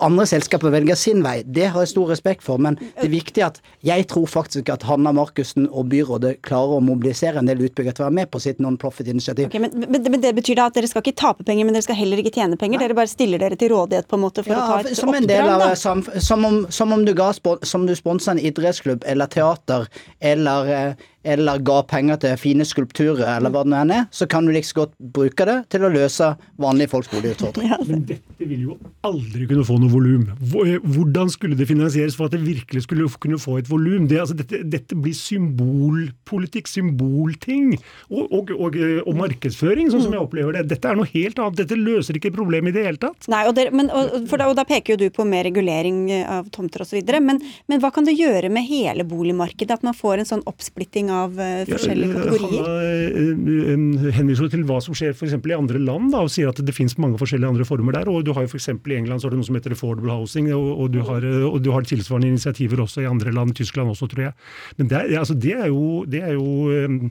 andre 0.03 0.27
selskaper 0.27 0.73
velge 0.75 0.97
sin 0.99 1.23
vei. 1.25 1.41
Det 1.47 1.69
har 1.73 1.85
jeg 1.85 1.93
stor 1.95 2.13
respekt 2.13 2.45
for. 2.47 2.61
Men 2.63 2.79
det 2.81 3.07
er 3.07 3.13
viktig 3.13 3.45
at 3.47 3.61
jeg 3.87 4.09
tror 4.11 4.27
faktisk 4.31 4.71
at 4.75 4.87
Hanna 4.89 5.13
Markussen 5.15 5.69
og 5.69 5.91
byrådet 5.93 6.39
klarer 6.47 6.79
å 6.79 6.85
mobilisere 6.85 7.39
en 7.41 7.51
del 7.51 7.63
utbyggere 7.69 7.97
til 7.97 8.05
å 8.05 8.09
være 8.09 8.19
med 8.21 8.33
på 8.33 8.43
sitt 8.43 8.63
non-profit-initiativ. 8.63 9.51
Okay, 9.51 9.63
men, 9.63 9.75
men, 9.87 10.03
men, 10.03 10.23
det 10.23 10.35
betyr 10.37 10.59
da 10.59 10.69
at 10.73 10.79
dere 10.79 10.91
skal 10.91 11.05
ikke 11.05 11.19
tape 11.21 11.47
penger, 11.47 11.69
men 11.69 11.77
dere 11.77 11.87
skal 11.87 11.99
heller 11.99 12.23
ikke 12.23 12.35
tjene 12.35 12.59
penger? 12.61 12.83
Dere 12.83 12.99
bare 12.99 13.11
stiller 13.11 13.43
dere 13.43 13.59
til 13.61 13.73
rådighet 13.75 14.11
på 14.11 14.19
en 14.19 14.25
måte 14.25 14.45
for 14.47 14.55
ja, 14.57 14.65
å 14.65 14.81
ta 14.83 14.91
et 14.91 14.99
som 14.99 15.13
oppdrag? 15.13 15.53
Av, 15.59 15.77
som, 15.79 16.03
som, 16.25 16.49
om, 16.49 16.59
som 16.75 16.97
om 16.97 17.07
du, 17.07 17.15
ga, 17.19 17.31
som 17.63 17.87
du 17.87 17.95
sponser 17.99 18.35
en 18.35 18.43
idrettsklubb 18.43 19.07
eller 19.07 19.31
teater 19.31 19.87
eller 20.19 20.75
eh, 20.75 21.07
eller 21.27 21.59
ga 21.67 21.81
penger 21.89 22.21
til 22.23 22.37
fine 22.41 22.67
skulpturer, 22.67 23.25
eller 23.37 23.53
hva 23.53 23.65
det 23.67 23.73
nå 23.73 23.81
er, 23.97 24.07
så 24.15 24.29
kan 24.31 24.47
du 24.47 24.53
like 24.55 24.71
godt 24.77 24.95
bruke 24.99 25.47
det 25.49 25.57
til 25.73 25.85
å 25.87 25.91
løse 25.93 26.31
vanlige 26.61 26.93
folks 26.93 27.11
boligutfordringer. 27.13 27.83
Men 27.89 28.05
dette 28.09 28.47
vil 28.49 28.69
jo 28.69 28.77
aldri 29.07 29.49
kunne 29.51 29.67
få 29.67 29.79
noe 29.83 29.93
volum. 29.93 30.29
Hvordan 30.39 31.33
skulle 31.33 31.59
det 31.59 31.69
finansieres 31.71 32.17
for 32.19 32.29
at 32.29 32.37
det 32.37 32.43
virkelig 32.45 32.85
skulle 32.87 33.09
kunne 33.21 33.41
få 33.43 33.59
et 33.59 33.71
volum? 33.71 34.07
Det, 34.11 34.21
altså, 34.23 34.37
dette, 34.39 34.63
dette, 34.69 34.99
blir 34.99 35.17
symbolpolitikk, 35.17 36.71
symbolting, 36.71 37.75
og, 38.11 38.25
og, 38.31 38.53
og, 38.55 38.79
og, 39.05 39.13
markedsføring, 39.19 39.91
sånn 39.93 40.05
som 40.07 40.15
jeg 40.15 40.23
opplever 40.23 40.59
det. 40.59 40.67
Dette 40.73 40.91
er 40.91 40.99
noe 40.99 41.11
helt 41.13 41.39
annet. 41.39 41.59
Dette 41.63 41.79
løser 41.79 42.19
ikke 42.19 42.35
problemet 42.35 42.73
i 42.73 42.79
det 42.79 42.87
hele 42.87 43.03
tatt. 43.03 43.29
Nei, 43.31 43.45
og, 43.49 43.57
der, 43.59 43.73
men, 43.75 43.91
da, 43.91 44.49
og 44.49 44.57
da, 44.59 44.67
peker 44.69 44.95
jo 44.95 45.01
du 45.03 45.09
på 45.15 45.27
mer 45.29 45.47
regulering 45.49 46.07
av 46.23 46.51
tomter 46.55 46.85
osv. 46.85 47.01
Men, 47.25 47.43
men 47.71 47.83
hva 47.83 47.91
kan 47.95 48.07
det 48.07 48.17
gjøre 48.19 48.53
med 48.53 48.67
hele 48.69 49.07
boligmarkedet, 49.09 49.79
at 49.79 49.87
man 49.87 49.97
får 49.97 50.23
en 50.23 50.33
sånn 50.33 50.47
oppsplitting 50.49 51.08
av 51.13 51.29
av 51.29 51.41
eh, 51.43 51.65
forskjellige 51.69 52.15
kategorier? 52.17 52.69
Han 53.69 54.13
henviser 54.17 54.51
til 54.53 54.65
hva 54.69 54.79
som 54.85 54.97
skjer 54.97 55.15
f.eks. 55.15 55.37
i 55.37 55.57
andre 55.57 55.81
land, 55.83 56.11
da, 56.15 56.25
og 56.27 56.33
sier 56.33 56.51
at 56.53 56.61
det 56.65 56.75
finnes 56.77 56.97
mange 57.01 57.21
forskjellige 57.21 57.53
andre 57.55 57.67
former 57.69 57.99
der. 57.99 58.11
og 58.13 58.25
du 58.27 58.33
har 58.37 58.47
jo 58.47 58.53
for 58.53 58.93
i 58.93 58.99
England 58.99 59.21
så 59.21 59.29
har 59.29 59.35
du 59.35 59.41
noe 59.41 59.49
som 59.49 59.59
heter 59.59 59.75
affordable 59.77 60.15
housing, 60.15 60.51
og, 60.55 60.69
og, 60.85 60.93
du 60.95 61.01
har, 61.07 61.25
og, 61.49 61.61
du 61.65 61.73
har, 61.75 61.87
tilsvarende 61.89 62.33
initiativer 62.33 62.83
også 62.85 63.05
i 63.05 63.11
andre 63.11 63.33
land, 63.35 63.55
Tyskland 63.57 63.95
også, 63.95 64.11
tror 64.11 64.29
jeg. 64.29 64.37
Men 64.79 64.91
det 64.91 65.05
altså, 65.19 65.35
det 65.35 65.55
er 65.57 65.69
jo, 65.73 66.05
det 66.09 66.23
er 66.25 66.37
jo 66.37 67.11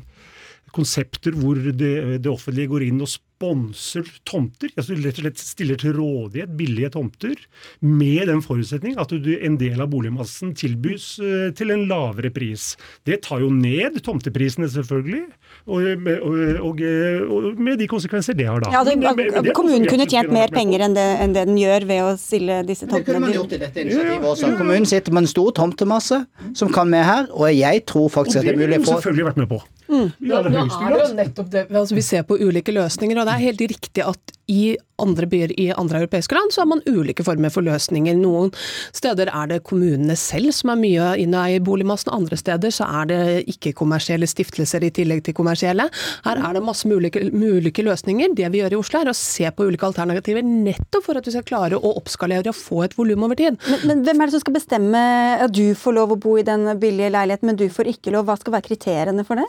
konsepter 0.76 1.36
hvor 1.38 1.58
det, 1.58 1.94
det, 2.22 2.30
offentlige 2.30 2.70
går 2.74 2.90
inn 2.90 3.02
og 3.02 3.10
sponser 3.38 4.08
tomter. 4.26 4.72
altså 4.76 4.96
Rett 4.98 5.20
og 5.20 5.26
slett 5.26 5.42
stiller 5.42 5.78
til 5.80 5.94
rådighet 5.98 6.54
billige 6.58 6.90
tomter 6.96 7.38
med 7.86 8.28
den 8.32 8.42
forutsetning 8.42 8.98
at 8.98 9.14
du, 9.14 9.30
en 9.38 9.58
del 9.62 9.82
av 9.84 9.92
boligmassen 9.92 10.56
tilbys 10.58 11.20
uh, 11.22 11.50
til 11.58 11.74
en 11.74 11.86
lavere 11.90 12.32
pris. 12.34 12.72
Det 13.06 13.22
tar 13.28 13.44
jo 13.44 13.52
ned 13.54 14.00
tomteprisene, 14.06 14.70
selvfølgelig, 14.74 15.28
og, 15.68 15.86
og, 16.18 16.36
og, 16.66 16.84
og 17.38 17.62
med 17.62 17.78
de 17.82 17.88
konsekvenser 17.90 18.38
det 18.38 18.50
har 18.50 18.64
da. 18.64 18.74
Ja, 18.74 18.84
det, 18.88 18.98
det, 19.46 19.54
kommunen 19.58 19.88
kunne 19.90 20.10
tjent 20.10 20.34
mer 20.34 20.52
penger 20.54 20.88
enn 20.88 20.98
det, 20.98 21.08
enn 21.22 21.38
det, 21.38 21.46
den 21.52 21.62
gjør 21.62 21.88
ved 21.90 22.04
å 22.08 22.12
stille 22.20 22.62
disse 22.68 22.88
tomtene. 22.90 23.04
Det 23.06 23.12
kunne 23.12 23.26
man 23.28 23.36
gjort 23.38 23.54
i 23.54 23.62
dette 23.62 23.86
initiativet 23.86 24.30
også. 24.34 24.54
Kommunen 24.58 24.90
sitter 24.90 25.14
med 25.14 25.28
en 25.28 25.34
stor 25.36 25.54
tomtemasse 25.62 26.24
som 26.58 26.74
kan 26.74 26.90
med 26.90 27.06
her, 27.06 27.30
og 27.34 27.52
jeg 27.54 27.86
tror 27.90 28.10
faktisk 28.14 28.42
at 28.42 28.50
det 28.50 28.56
er 28.58 28.64
mulig 28.66 28.82
å 28.82 28.88
få 28.88 28.98
selvfølgelig 28.98 29.32
vært 29.32 29.44
med 29.46 29.52
på. 29.54 29.62
Mm. 29.88 30.10
Ja, 30.20 30.42
det 30.44 30.54
er 30.54 30.94
det 30.94 31.04
jo 31.04 31.14
nettopp 31.16 31.52
det. 31.54 31.68
Altså, 31.72 31.96
vi 31.96 32.06
ser 32.06 32.26
på 32.28 32.40
ulike 32.40 32.76
løsninger, 32.76 33.20
og 33.20 33.30
det 33.30 33.38
er 33.38 33.46
helt 33.48 33.64
riktig 33.74 34.04
at 34.04 34.38
i 34.48 34.78
andre 34.98 35.28
byer 35.30 35.52
i 35.60 35.68
andre 35.76 36.02
europeiske 36.02 36.36
land 36.36 36.54
så 36.56 36.64
har 36.64 36.70
man 36.72 36.82
ulike 36.88 37.24
former 37.28 37.52
for 37.54 37.66
løsninger. 37.66 38.16
Noen 38.18 38.54
steder 38.96 39.30
er 39.30 39.50
det 39.52 39.60
kommunene 39.68 40.16
selv 40.18 40.54
som 40.56 40.72
er 40.74 40.80
mye 40.80 41.10
inne 41.22 41.44
i 41.54 41.60
boligmassen, 41.64 42.14
andre 42.16 42.40
steder 42.40 42.74
så 42.74 42.88
er 43.02 43.10
det 43.12 43.20
ikke-kommersielle 43.54 44.30
stiftelser 44.30 44.88
i 44.88 44.92
tillegg 44.96 45.26
til 45.28 45.36
kommersielle. 45.38 45.90
Her 46.26 46.42
er 46.42 46.58
det 46.58 46.64
masse 46.66 46.88
ulike, 46.88 47.22
ulike, 47.28 47.86
løsninger. 47.86 48.34
Det 48.38 48.50
vi 48.54 48.64
gjør 48.64 48.78
i 48.78 48.80
Oslo 48.80 49.02
er 49.04 49.12
å 49.12 49.18
se 49.18 49.52
på 49.52 49.68
ulike 49.68 49.90
alternativer 49.90 50.46
nettopp 50.48 51.06
for 51.06 51.20
at 51.20 51.28
vi 51.28 51.36
skal 51.36 51.46
klare 51.48 51.78
å 51.78 51.94
oppskalere 52.00 52.54
og 52.54 52.58
få 52.58 52.86
et 52.88 52.98
volum 52.98 53.28
over 53.28 53.38
tid. 53.38 53.60
Men, 53.68 53.84
men, 53.92 54.06
hvem 54.08 54.24
er 54.24 54.30
det 54.32 54.38
som 54.38 54.46
skal 54.46 54.58
bestemme 54.58 55.04
at 55.44 55.54
du 55.54 55.76
får 55.78 56.00
lov 56.00 56.16
å 56.16 56.22
bo 56.24 56.38
i 56.40 56.48
den 56.48 56.72
billige 56.82 57.12
leiligheten, 57.14 57.52
men 57.52 57.60
du 57.60 57.68
får 57.74 57.92
ikke 57.94 58.16
lov? 58.16 58.28
Hva 58.28 58.40
skal 58.40 58.56
være 58.58 58.70
kriteriene 58.72 59.28
for 59.28 59.40
det? 59.40 59.48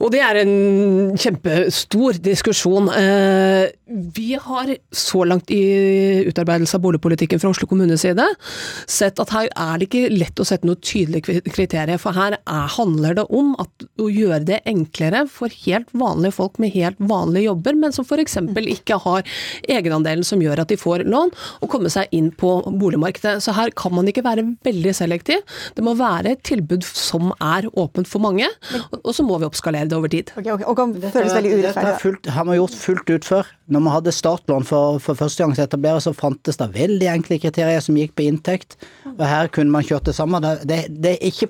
Og 0.00 0.08
det 0.12 0.20
er 0.24 0.38
en 0.40 1.16
kjempestor 1.20 2.16
diskusjon. 2.24 2.88
Eh, 2.88 3.66
vi 3.90 4.34
har 4.40 4.70
så 4.94 5.24
langt 5.24 5.50
i 5.50 6.24
utarbeidelse 6.28 6.76
av 6.78 6.84
boligpolitikken 6.84 7.40
fra 7.42 7.50
Oslo 7.50 7.66
kommunes 7.70 8.04
side 8.04 8.26
sett 8.90 9.18
at 9.22 9.32
her 9.34 9.48
er 9.50 9.80
det 9.80 9.88
ikke 9.88 10.12
lett 10.14 10.40
å 10.40 10.46
sette 10.46 10.68
noe 10.68 10.78
tydelige 10.78 11.40
kriterier, 11.50 11.98
for 12.00 12.14
her 12.16 12.36
er, 12.38 12.68
handler 12.76 13.16
det 13.18 13.26
om 13.34 13.52
at, 13.62 13.86
å 14.00 14.08
gjøre 14.10 14.42
det 14.46 14.60
enklere 14.70 15.24
for 15.30 15.52
helt 15.66 15.90
vanlige 15.96 16.36
folk 16.36 16.60
med 16.62 16.74
helt 16.76 17.00
vanlige 17.02 17.48
jobber, 17.48 17.78
men 17.82 17.94
som 17.94 18.06
f.eks. 18.06 18.38
ikke 18.60 19.00
har 19.04 19.26
egenandelen 19.70 20.26
som 20.26 20.42
gjør 20.42 20.62
at 20.62 20.70
de 20.70 20.78
får 20.80 21.04
lån, 21.10 21.34
å 21.60 21.70
komme 21.70 21.90
seg 21.92 22.10
inn 22.16 22.30
på 22.30 22.52
boligmarkedet. 22.70 23.38
Så 23.42 23.54
her 23.56 23.72
kan 23.76 23.94
man 23.96 24.08
ikke 24.10 24.24
være 24.26 24.46
veldig 24.66 24.94
selektiv. 24.96 25.42
Det 25.74 25.84
må 25.84 25.96
være 25.98 26.36
et 26.36 26.44
tilbud 26.46 26.86
som 26.86 27.32
er 27.36 27.66
åpent 27.74 28.08
for 28.08 28.22
mange, 28.22 28.46
og 29.00 29.12
så 29.16 29.26
må 29.26 29.40
vi 29.40 29.48
oppskalere 29.48 29.90
det 29.90 29.98
over 29.98 30.12
tid. 30.12 30.30
Okay, 30.36 30.52
okay. 30.54 30.68
Og 30.70 30.78
kan 30.78 30.94
føles 31.10 31.34
veldig 31.34 31.56
urettferdig. 31.58 31.96
Dette 32.20 32.36
har 32.36 32.46
man 32.46 32.58
gjort 32.58 32.76
fullt 32.76 33.10
ut 33.10 33.26
før. 33.26 33.50
Når 33.70 33.84
vi 33.84 33.94
hadde 33.94 34.14
startlån 34.14 34.64
for, 34.66 34.98
for 35.02 35.18
første 35.18 35.44
gang 35.44 35.54
etablere, 35.54 36.02
så 36.02 36.14
fantes 36.16 36.58
det 36.58 36.70
veldig 36.74 37.10
enkle 37.12 37.38
kriterier 37.42 37.82
som 37.84 37.98
gikk 37.98 38.16
på 38.18 38.26
inntekt. 38.26 38.78
Og 39.16 39.26
her 39.26 39.50
kunne 39.54 39.70
man 39.70 39.86
kjørt 39.86 40.08
det 40.08 40.16
samme. 40.16 40.40
Det, 40.42 40.56
det, 40.66 40.80
det, 40.90 41.16
er, 41.16 41.28
ikke 41.30 41.46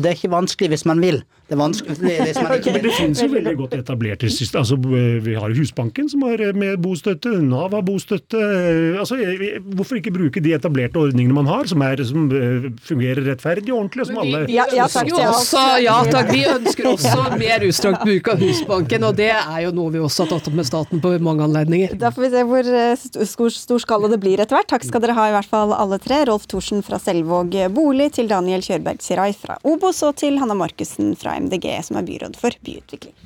det 0.00 0.10
er 0.10 0.16
ikke 0.16 0.32
vanskelig 0.32 0.74
hvis 0.74 0.86
man 0.88 1.02
vil. 1.02 1.22
Det 1.50 1.56
er 1.56 1.58
vanskelig 1.58 1.96
hvis 1.98 2.36
man 2.38 2.52
ikke 2.60 2.72
vil. 2.76 2.84
Det 2.84 2.94
finnes 2.94 3.20
jo 3.24 3.28
veldig 3.32 3.54
godt 3.58 3.72
etablerte 3.74 4.28
system. 4.30 4.60
Altså, 4.60 4.76
vi 5.24 5.34
har 5.34 5.54
Husbanken 5.56 6.10
som 6.10 6.22
har 6.22 6.42
med 6.54 6.76
bostøtte, 6.78 7.32
Nav 7.42 7.74
har 7.74 7.82
bostøtte. 7.82 8.38
Altså, 9.02 9.18
hvorfor 9.74 9.98
ikke 9.98 10.12
bruke 10.14 10.42
de 10.44 10.54
etablerte 10.54 11.00
ordningene 11.00 11.34
man 11.34 11.50
har, 11.50 11.66
som, 11.66 11.82
er, 11.82 12.02
som 12.06 12.28
eh, 12.30 12.68
fungerer 12.86 13.24
rettferdig 13.26 13.72
og 13.72 13.80
ordentlig, 13.80 14.04
og 14.04 14.10
som 14.12 14.20
alle 14.22 14.44
ja, 14.46 14.68
ja, 14.74 14.86
takk, 14.90 15.10
også, 15.10 15.64
ja 15.82 15.96
takk, 16.06 16.30
vi 16.30 16.44
ønsker 16.52 16.90
også 16.92 17.26
mer 17.42 17.66
utstrakt 17.66 18.06
bruk 18.06 18.30
av 18.30 18.46
Husbanken, 18.46 19.08
og 19.10 19.18
det 19.18 19.32
er 19.34 19.60
jo 19.66 19.74
noe 19.74 19.94
vi 19.96 20.04
også 20.06 20.28
har 20.28 20.36
tatt 20.36 20.52
opp 20.52 20.58
med 20.60 20.70
staten 20.70 21.02
på 21.02 21.16
mange 21.18 21.42
anledninger. 21.44 21.59
Da 22.00 22.12
får 22.14 22.22
vi 22.26 22.30
se 22.32 22.44
hvor 22.48 22.70
eh, 22.82 22.94
stor, 23.32 23.50
stor 23.54 23.82
skala 23.82 24.10
det 24.12 24.20
blir 24.22 24.40
etter 24.42 24.58
hvert. 24.58 24.70
Takk 24.70 24.86
skal 24.86 25.04
dere 25.04 25.16
ha 25.18 25.28
i 25.30 25.34
hvert 25.36 25.50
fall 25.50 25.74
alle 25.76 26.00
tre. 26.02 26.22
Rolf 26.30 26.46
Thorsen 26.50 26.84
fra 26.86 27.00
Selvåg 27.02 27.56
bolig, 27.74 28.12
til 28.16 28.30
Daniel 28.30 28.64
Kjørberg 28.64 29.02
Sirai 29.04 29.32
fra 29.36 29.58
Obos 29.68 30.02
og 30.06 30.16
til 30.22 30.40
Hanna 30.40 30.56
Markussen 30.58 31.14
fra 31.18 31.36
MDG, 31.40 31.72
som 31.86 32.00
er 32.00 32.08
byråd 32.08 32.40
for 32.40 32.56
byutvikling. 32.64 33.16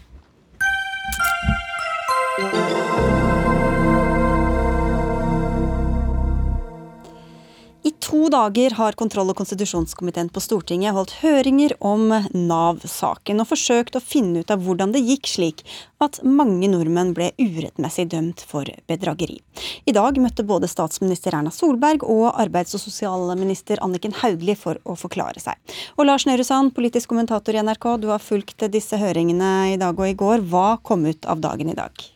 I 7.87 7.91
to 8.01 8.30
dager 8.32 8.70
har 8.78 8.97
kontroll- 8.97 9.28
og 9.28 9.37
konstitusjonskomiteen 9.37 10.30
på 10.32 10.41
Stortinget 10.41 10.95
holdt 10.97 11.18
høringer 11.20 11.74
om 11.85 12.07
Nav-saken, 12.32 13.43
og 13.43 13.51
forsøkt 13.51 13.99
å 13.99 14.01
finne 14.01 14.41
ut 14.41 14.53
av 14.55 14.62
hvordan 14.64 14.95
det 14.95 15.03
gikk 15.05 15.28
slik 15.28 15.61
at 16.01 16.16
mange 16.24 16.70
nordmenn 16.72 17.12
ble 17.12 17.28
urettmessig 17.37 18.07
dømt 18.16 18.41
for 18.49 18.72
bedrageri. 18.89 19.37
I 19.85 19.93
dag 19.93 20.16
møtte 20.16 20.49
både 20.49 20.70
statsminister 20.72 21.37
Erna 21.37 21.53
Solberg 21.53 22.09
og 22.09 22.30
arbeids- 22.32 22.72
og 22.72 22.80
sosialminister 22.87 23.85
Anniken 23.85 24.16
Hauglie 24.22 24.57
for 24.57 24.80
å 24.89 24.97
forklare 24.97 25.45
seg. 25.45 25.61
Og 25.99 26.09
Lars 26.09 26.24
Nehru 26.24 26.49
Sand, 26.49 26.72
politisk 26.72 27.12
kommentator 27.12 27.53
i 27.53 27.61
NRK, 27.61 27.99
du 28.01 28.09
har 28.14 28.24
fulgt 28.24 28.64
disse 28.72 28.97
høringene 28.97 29.74
i 29.74 29.80
dag 29.80 29.93
og 29.93 30.09
i 30.09 30.16
går. 30.16 30.49
Hva 30.49 30.78
kom 30.80 31.05
ut 31.05 31.28
av 31.28 31.45
dagen 31.45 31.68
i 31.68 31.76
dag? 31.76 32.09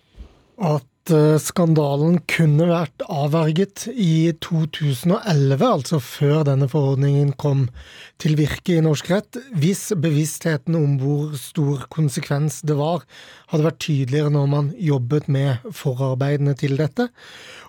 At 0.65 0.89
skandalen 1.43 2.19
kunne 2.31 2.67
vært 2.71 3.03
avverget 3.09 3.87
i 3.93 4.31
2011, 4.45 5.65
altså 5.65 6.01
før 6.03 6.45
denne 6.49 6.69
forordningen 6.71 7.33
kom 7.41 7.67
til 8.21 8.37
virke 8.39 8.77
i 8.77 8.85
norsk 8.85 9.11
rett, 9.13 9.39
hvis 9.57 9.89
bevisstheten 9.99 10.77
om 10.79 10.97
hvor 11.01 11.35
stor 11.39 11.85
konsekvens 11.95 12.61
det 12.67 12.79
var, 12.79 13.05
hadde 13.53 13.67
vært 13.69 13.81
tydeligere 13.85 14.33
når 14.35 14.49
man 14.53 14.71
jobbet 14.77 15.29
med 15.33 15.69
forarbeidene 15.77 16.57
til 16.59 16.77
dette. 16.81 17.09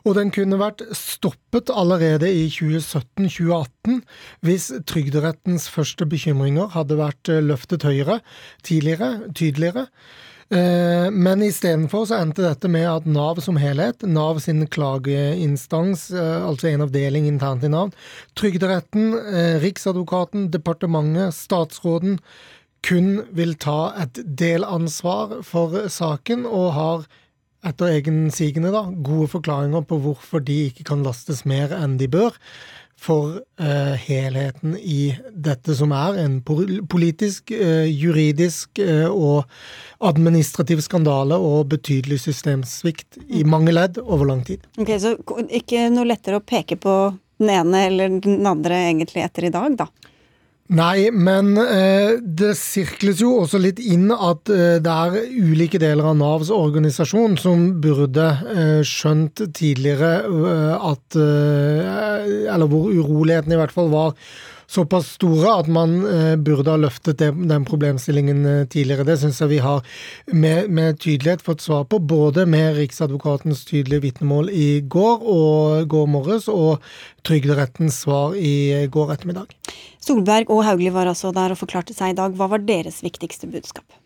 Og 0.05 0.15
den 0.17 0.31
kunne 0.35 0.59
vært 0.59 0.83
stoppet 0.97 1.71
allerede 1.73 2.29
i 2.31 2.47
2017-2018 2.53 4.01
hvis 4.45 4.71
Trygderettens 4.89 5.69
første 5.71 6.07
bekymringer 6.09 6.71
hadde 6.75 6.99
vært 6.99 7.31
eh, 7.31 7.43
løftet 7.43 7.85
høyere 7.87 8.19
tidligere, 8.65 9.29
tydeligere. 9.35 9.87
Eh, 10.49 11.07
men 11.13 11.43
istedenfor 11.45 12.07
så 12.09 12.17
endte 12.23 12.41
dette 12.41 12.69
med 12.73 12.87
at 12.89 13.05
Nav 13.05 13.37
som 13.45 13.59
helhet, 13.61 14.01
Nav 14.09 14.39
sin 14.41 14.63
klageinstans, 14.65 16.07
eh, 16.09 16.41
altså 16.41 16.71
en 16.71 16.87
avdeling 16.87 17.27
internt 17.29 17.67
i 17.67 17.69
Nav, 17.69 17.93
Trygderetten, 18.39 19.13
eh, 19.13 19.59
Riksadvokaten, 19.61 20.49
departementet, 20.49 21.37
statsråden, 21.37 22.17
kun 22.81 23.27
vil 23.35 23.53
ta 23.61 23.93
et 24.01 24.17
delansvar 24.23 25.43
for 25.45 25.85
saken, 25.91 26.47
og 26.47 26.73
har 26.73 27.07
etter 27.69 27.91
egensigende, 27.99 28.71
da, 28.73 28.87
gode 29.05 29.27
forklaringer 29.29 29.85
på 29.85 29.99
hvorfor 30.01 30.41
de 30.41 30.71
ikke 30.71 30.87
kan 30.87 31.03
lastes 31.03 31.43
mer 31.45 31.75
enn 31.75 31.97
de 31.99 32.07
bør 32.07 32.33
for 32.99 33.39
uh, 33.39 33.95
helheten 34.03 34.75
i 34.77 35.13
dette 35.31 35.75
som 35.75 35.93
er 35.95 36.19
en 36.23 36.39
politisk, 36.43 37.53
uh, 37.55 37.87
juridisk 37.87 38.81
uh, 38.83 39.07
og 39.07 39.47
administrativ 40.03 40.83
skandale 40.83 41.39
og 41.39 41.69
betydelig 41.71 42.19
systemsvikt 42.25 43.21
i 43.27 43.45
mange 43.47 43.73
ledd 43.75 44.01
over 44.03 44.31
lang 44.33 44.43
tid. 44.47 44.67
Ok, 44.79 44.93
Så 44.99 45.15
ikke 45.61 45.87
noe 45.93 46.07
lettere 46.09 46.39
å 46.39 46.45
peke 46.45 46.79
på 46.79 46.99
den 47.39 47.53
ene 47.55 47.85
eller 47.87 48.19
den 48.19 48.47
andre 48.47 48.83
egentlig 48.89 49.23
etter 49.23 49.47
i 49.47 49.53
dag, 49.53 49.79
da? 49.79 49.87
Nei, 50.69 51.09
men 51.09 51.55
eh, 51.57 52.19
det 52.21 52.51
sirkles 52.59 53.23
jo 53.23 53.31
også 53.41 53.57
litt 53.57 53.79
inn 53.81 54.11
at 54.13 54.51
eh, 54.53 54.75
det 54.77 54.91
er 54.93 55.15
ulike 55.41 55.79
deler 55.81 56.11
av 56.11 56.19
Navs 56.19 56.51
organisasjon 56.53 57.39
som 57.41 57.63
burde 57.81 58.27
eh, 58.53 58.83
skjønt 58.85 59.41
tidligere 59.57 60.11
eh, 60.29 60.85
at 60.91 61.17
eh, 61.17 62.53
Eller 62.53 62.69
hvor 62.69 62.93
uroligheten 62.93 63.55
i 63.55 63.57
hvert 63.57 63.73
fall 63.73 63.89
var 63.89 64.13
såpass 64.69 65.13
store 65.17 65.53
at 65.59 65.67
man 65.71 65.95
eh, 66.05 66.35
burde 66.37 66.69
ha 66.69 66.77
løftet 66.79 67.21
den 67.21 67.65
problemstillingen 67.65 68.45
eh, 68.45 68.65
tidligere. 68.69 69.07
Det 69.07 69.17
syns 69.21 69.41
jeg 69.41 69.51
vi 69.55 69.61
har 69.65 69.81
med, 70.31 70.69
med, 70.69 70.99
tydelighet 71.01 71.43
fått 71.45 71.65
svar 71.65 71.87
på, 71.89 71.99
både 71.99 72.45
med 72.49 72.77
Riksadvokatens 72.77 73.65
tydelige 73.69 74.05
vitnemål 74.05 74.51
i 74.53 74.69
går 74.85 75.25
og 75.25 75.87
går 75.89 76.11
morges, 76.13 76.49
og 76.51 76.83
Trygderettens 77.25 78.03
svar 78.05 78.35
i 78.37 78.85
går 78.91 79.15
ettermiddag. 79.15 79.51
Solberg 79.99 80.53
og 80.53 80.63
Hauglie 80.67 80.93
var 80.93 81.09
altså 81.09 81.33
der 81.35 81.53
og 81.53 81.59
forklarte 81.59 81.97
seg 81.97 82.13
i 82.13 82.19
dag. 82.21 82.37
Hva 82.37 82.47
var 82.53 82.63
deres 82.63 83.01
viktigste 83.05 83.49
budskap? 83.51 83.98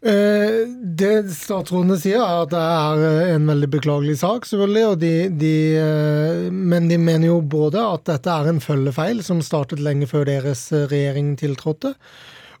Eh, 0.00 0.62
det 0.96 1.28
statsrådene 1.36 1.98
sier, 2.00 2.22
er 2.24 2.46
at 2.46 2.52
det 2.54 2.60
er 2.64 3.02
eh, 3.04 3.32
en 3.34 3.50
veldig 3.50 3.68
beklagelig 3.74 4.16
sak, 4.22 4.46
selvfølgelig. 4.48 4.96
De, 5.02 5.12
de, 5.42 5.54
eh, 5.76 6.46
men 6.50 6.88
de 6.88 6.96
mener 6.96 7.28
jo 7.28 7.40
både 7.44 7.82
at 7.84 8.06
dette 8.08 8.32
er 8.32 8.48
en 8.48 8.62
følgefeil 8.64 9.20
som 9.26 9.42
startet 9.44 9.82
lenge 9.84 10.08
før 10.08 10.24
deres 10.30 10.70
regjering 10.72 11.34
tiltrådte, 11.40 11.92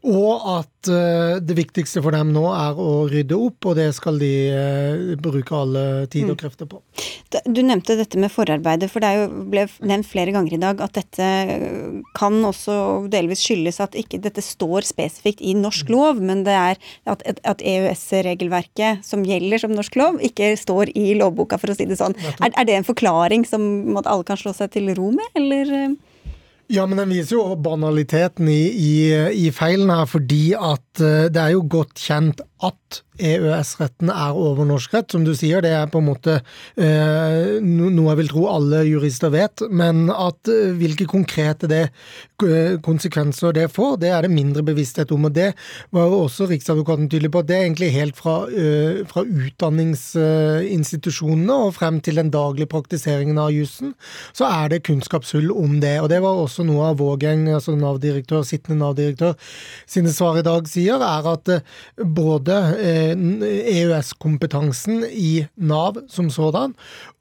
og 0.00 0.44
at 0.48 0.88
uh, 0.88 1.36
det 1.44 1.54
viktigste 1.58 2.00
for 2.00 2.14
dem 2.16 2.30
nå 2.32 2.46
er 2.48 2.78
å 2.80 3.04
rydde 3.10 3.36
opp, 3.36 3.66
og 3.68 3.76
det 3.76 3.90
skal 3.92 4.16
de 4.20 4.32
uh, 4.48 5.12
bruke 5.20 5.52
alle 5.56 5.82
tid 6.12 6.30
og 6.30 6.38
mm. 6.38 6.40
krefter 6.40 6.70
på. 6.70 6.80
Du 7.44 7.60
nevnte 7.60 7.98
dette 7.98 8.18
med 8.20 8.32
forarbeidet, 8.32 8.88
for 8.90 9.04
det 9.04 9.10
er 9.12 9.28
ble 9.28 9.66
nevnt 9.84 10.08
flere 10.08 10.32
ganger 10.32 10.56
i 10.56 10.62
dag 10.62 10.80
at 10.80 10.96
dette 10.96 11.28
kan 12.16 12.40
også 12.48 12.78
delvis 13.12 13.44
skyldes 13.44 13.82
at 13.84 13.98
ikke 13.98 14.22
dette 14.24 14.42
står 14.44 14.88
spesifikt 14.88 15.44
i 15.44 15.52
norsk 15.58 15.90
mm. 15.90 15.94
lov, 15.94 16.24
men 16.24 16.46
det 16.48 16.56
er 16.56 16.80
at, 17.04 17.26
at 17.44 17.60
EØS-regelverket 17.60 19.04
som 19.06 19.26
gjelder 19.28 19.66
som 19.66 19.76
norsk 19.76 20.00
lov, 20.00 20.20
ikke 20.24 20.54
står 20.56 20.94
i 20.96 21.12
lovboka, 21.20 21.60
for 21.60 21.74
å 21.74 21.76
si 21.76 21.88
det 21.90 22.00
sånn. 22.00 22.16
Er, 22.40 22.54
er 22.54 22.68
det 22.68 22.80
en 22.80 22.88
forklaring 22.88 23.44
som 23.48 23.68
alle 24.00 24.24
kan 24.24 24.40
slå 24.40 24.56
seg 24.56 24.72
til 24.72 24.94
ro 24.96 25.12
med, 25.12 25.28
eller? 25.36 25.92
Ja, 26.70 26.84
men 26.86 27.00
den 27.00 27.10
viser 27.10 27.34
jo 27.34 27.56
banaliteten 27.58 28.46
i, 28.48 28.60
i, 28.70 28.92
i 29.46 29.48
feilen 29.50 29.90
her, 29.90 30.06
fordi 30.06 30.52
at 30.54 31.02
eh, 31.02 31.26
det 31.32 31.40
er 31.42 31.54
jo 31.56 31.64
godt 31.66 31.96
kjent 31.98 32.44
at 32.62 33.00
EØS-retten 33.20 34.10
er 34.12 34.32
over 34.36 34.64
norsk 34.68 34.94
rett. 34.96 35.10
Som 35.12 35.24
du 35.26 35.34
sier, 35.38 35.60
det 35.64 35.72
er 35.76 35.86
på 35.90 35.98
en 36.00 36.08
måte 36.08 36.32
eh, 36.76 37.58
noe 37.62 38.10
jeg 38.10 38.18
vil 38.22 38.32
tro 38.32 38.42
alle 38.50 38.78
jurister 38.88 39.30
vet. 39.34 39.56
Men 39.70 39.96
at 40.12 40.48
eh, 40.50 40.74
hvilke 40.80 41.06
konkrete 41.10 41.66
det, 41.70 41.84
eh, 42.44 42.78
konsekvenser 42.84 43.52
det 43.56 43.72
får, 43.74 43.92
det 44.02 44.10
er 44.14 44.20
det 44.26 44.32
mindre 44.34 44.62
bevissthet 44.66 45.10
om. 45.14 45.22
Og 45.28 45.32
det 45.36 45.50
var 45.94 46.04
jo 46.08 46.16
også 46.24 46.42
Riksadvokaten 46.50 47.08
tydelig 47.10 47.32
på. 47.34 47.40
Det 47.46 47.54
er 47.56 47.62
egentlig 47.66 47.90
helt 47.94 48.16
fra, 48.18 48.36
eh, 48.48 48.94
fra 49.10 49.20
utdanningsinstitusjonene 49.24 51.54
og 51.66 51.74
frem 51.76 51.96
til 52.04 52.14
den 52.20 52.30
daglige 52.32 52.70
praktiseringen 52.70 53.38
av 53.40 53.50
jussen, 53.54 53.90
så 54.36 54.44
er 54.50 54.64
det 54.72 54.86
kunnskapshull 54.88 55.48
om 55.52 55.72
det. 55.82 55.96
Og 56.00 56.08
det 56.12 56.20
var 56.22 56.34
også 56.36 56.62
noe 56.66 56.82
av 56.90 56.96
Vågeng, 57.00 57.42
altså 57.54 57.72
Nav-direktør, 57.78 58.42
sittende 58.46 58.78
Nav-direktør, 58.82 59.32
sine 59.86 60.12
svar 60.14 60.34
i 60.40 60.46
dag 60.46 60.62
sier, 60.70 60.98
er 61.00 61.24
at 61.32 61.48
eh, 61.48 61.60
både 62.04 62.56
EØS-kompetansen 63.16 65.04
i 65.10 65.46
Nav 65.56 65.98
som 66.10 66.30
sådan, 66.32 66.74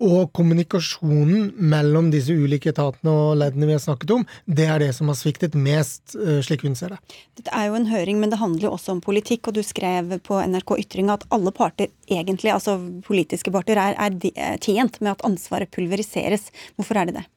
og 0.04 0.32
kommunikasjonen 0.38 1.54
mellom 1.56 2.12
disse 2.14 2.36
ulike 2.36 2.74
etatene 2.74 3.14
og 3.14 3.38
leddene 3.42 3.70
vi 3.70 3.76
har 3.78 3.84
snakket 3.84 4.14
om, 4.18 4.26
det 4.46 4.68
er 4.70 4.84
det 4.84 4.92
som 4.98 5.12
har 5.12 5.18
sviktet 5.20 5.58
mest, 5.58 6.16
eh, 6.16 6.40
slik 6.46 6.66
hun 6.68 6.78
ser 6.80 6.96
det. 6.96 7.00
Dette 7.40 7.56
er 7.56 7.70
jo 7.70 7.80
en 7.80 7.90
høring, 7.90 8.20
men 8.22 8.32
det 8.34 8.42
handler 8.42 8.70
jo 8.70 8.76
også 8.76 8.96
om 8.96 9.02
politikk, 9.04 9.48
og 9.48 9.58
du 9.58 9.64
skrev 9.66 10.20
på 10.26 10.40
NRK 10.44 10.78
Ytring 10.86 11.10
at 11.14 11.26
alle 11.34 11.52
parter 11.56 11.90
egentlig, 12.10 12.54
altså 12.54 12.78
politiske 13.06 13.52
parter, 13.54 13.80
er, 13.80 13.98
er 14.36 14.58
tjent 14.64 15.02
med 15.02 15.16
at 15.16 15.26
ansvaret 15.28 15.72
pulveriseres. 15.72 16.50
Hvorfor 16.78 17.00
er 17.00 17.10
det 17.10 17.20
det? 17.22 17.28